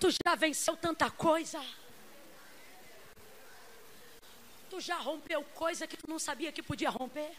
Tu 0.00 0.10
já 0.10 0.34
venceu 0.34 0.76
tanta 0.76 1.10
coisa. 1.10 1.64
Tu 4.70 4.80
já 4.80 4.96
rompeu 4.96 5.42
coisa 5.54 5.86
que 5.86 5.96
tu 5.96 6.08
não 6.08 6.18
sabia 6.18 6.52
que 6.52 6.62
podia 6.62 6.90
romper. 6.90 7.36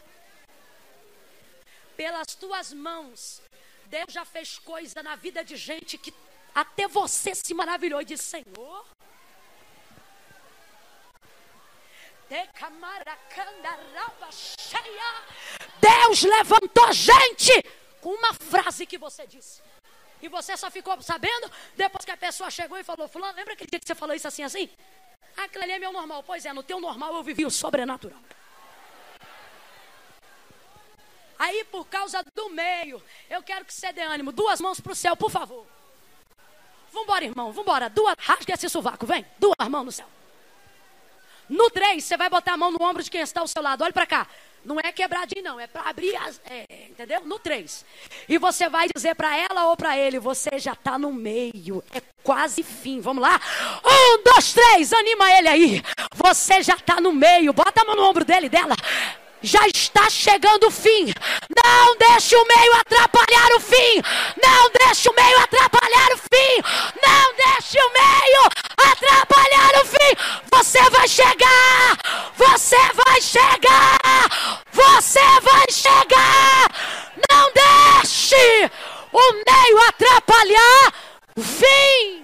Pelas 1.96 2.34
tuas 2.34 2.72
mãos, 2.72 3.42
Deus 3.86 4.12
já 4.12 4.24
fez 4.24 4.58
coisa 4.58 5.02
na 5.02 5.16
vida 5.16 5.44
de 5.44 5.56
gente 5.56 5.96
que 5.96 6.12
até 6.54 6.86
você 6.86 7.34
se 7.34 7.54
maravilhou 7.54 8.00
e 8.00 8.04
disse: 8.04 8.24
Senhor. 8.24 8.86
Deus 15.80 16.22
levantou 16.22 16.92
gente 16.92 17.52
com 18.00 18.10
uma 18.10 18.32
frase 18.34 18.86
que 18.86 18.98
você 18.98 19.26
disse. 19.26 19.60
E 20.22 20.28
você 20.28 20.56
só 20.56 20.70
ficou 20.70 21.00
sabendo 21.02 21.50
depois 21.76 22.04
que 22.04 22.10
a 22.10 22.16
pessoa 22.16 22.50
chegou 22.50 22.78
e 22.78 22.84
falou: 22.84 23.08
Fulano, 23.08 23.36
lembra 23.36 23.54
aquele 23.54 23.70
dia 23.70 23.80
que 23.80 23.86
você 23.86 23.94
falou 23.94 24.14
isso 24.14 24.28
assim, 24.28 24.42
assim? 24.42 24.68
Aquilo 25.36 25.64
ali 25.64 25.72
é 25.72 25.78
meu 25.78 25.92
normal. 25.92 26.22
Pois 26.22 26.44
é, 26.44 26.52
no 26.52 26.62
teu 26.62 26.80
normal 26.80 27.14
eu 27.14 27.22
vivi 27.22 27.46
o 27.46 27.50
sobrenatural. 27.50 28.20
Aí, 31.38 31.64
por 31.64 31.86
causa 31.86 32.22
do 32.34 32.50
meio, 32.50 33.02
eu 33.30 33.42
quero 33.42 33.64
que 33.64 33.72
você 33.72 33.90
dê 33.94 34.02
ânimo. 34.02 34.30
Duas 34.30 34.60
mãos 34.60 34.78
para 34.78 34.92
o 34.92 34.94
céu, 34.94 35.16
por 35.16 35.30
favor. 35.30 35.66
Vambora, 36.92 37.24
irmão, 37.24 37.50
vambora. 37.50 37.88
Duas, 37.88 38.14
rasga 38.18 38.52
esse 38.52 38.68
sovaco, 38.68 39.06
vem. 39.06 39.24
Duas 39.38 39.68
mãos 39.70 39.84
no 39.84 39.92
céu. 39.92 40.06
No 41.48 41.70
três, 41.70 42.04
você 42.04 42.16
vai 42.16 42.28
botar 42.28 42.52
a 42.52 42.56
mão 42.58 42.70
no 42.70 42.82
ombro 42.82 43.02
de 43.02 43.10
quem 43.10 43.22
está 43.22 43.40
ao 43.40 43.48
seu 43.48 43.62
lado. 43.62 43.82
Olha 43.82 43.92
para 43.92 44.06
cá. 44.06 44.26
Não 44.64 44.78
é 44.82 44.92
quebradinho, 44.92 45.42
não. 45.42 45.58
É 45.58 45.66
para 45.66 45.88
abrir 45.88 46.14
as. 46.16 46.40
É, 46.44 46.64
entendeu? 46.88 47.22
No 47.24 47.38
três. 47.38 47.84
E 48.28 48.38
você 48.38 48.68
vai 48.68 48.88
dizer 48.94 49.14
para 49.14 49.36
ela 49.36 49.68
ou 49.68 49.76
para 49.76 49.96
ele: 49.96 50.18
você 50.18 50.58
já 50.58 50.72
está 50.72 50.98
no 50.98 51.12
meio. 51.12 51.82
É 51.94 52.02
quase 52.22 52.62
fim. 52.62 53.00
Vamos 53.00 53.22
lá? 53.22 53.40
Um, 53.84 54.22
dois, 54.22 54.52
três. 54.52 54.92
Anima 54.92 55.32
ele 55.32 55.48
aí. 55.48 55.82
Você 56.14 56.62
já 56.62 56.74
está 56.74 57.00
no 57.00 57.12
meio. 57.12 57.52
Bota 57.52 57.82
a 57.82 57.84
mão 57.84 57.96
no 57.96 58.04
ombro 58.04 58.24
dele 58.24 58.48
dela 58.48 58.74
já 59.42 59.66
está 59.66 60.08
chegando 60.10 60.66
o 60.66 60.70
fim. 60.70 61.12
Não 61.64 61.96
deixe 61.96 62.36
o 62.36 62.46
meio 62.46 62.72
atrapalhar 62.74 63.52
o 63.56 63.60
fim. 63.60 64.02
Não 64.42 64.70
deixe 64.70 65.08
o 65.08 65.14
meio 65.14 65.38
atrapalhar 65.38 66.12
o 66.12 66.18
fim. 66.18 66.62
Não 67.06 67.34
deixe 67.36 67.78
o 67.78 67.92
meio 67.92 68.50
atrapalhar 68.76 69.82
o 69.82 69.86
fim. 69.86 70.16
Você 70.52 70.90
vai 70.90 71.08
chegar. 71.08 71.98
Você 72.36 72.76
vai 73.04 73.20
chegar. 73.20 74.62
Você 74.72 75.40
vai 75.42 75.66
chegar. 75.70 76.68
Não 77.30 77.50
deixe 77.52 78.70
o 79.12 79.32
meio 79.32 79.88
atrapalhar 79.88 80.92
o 81.36 81.42
fim. 81.42 82.20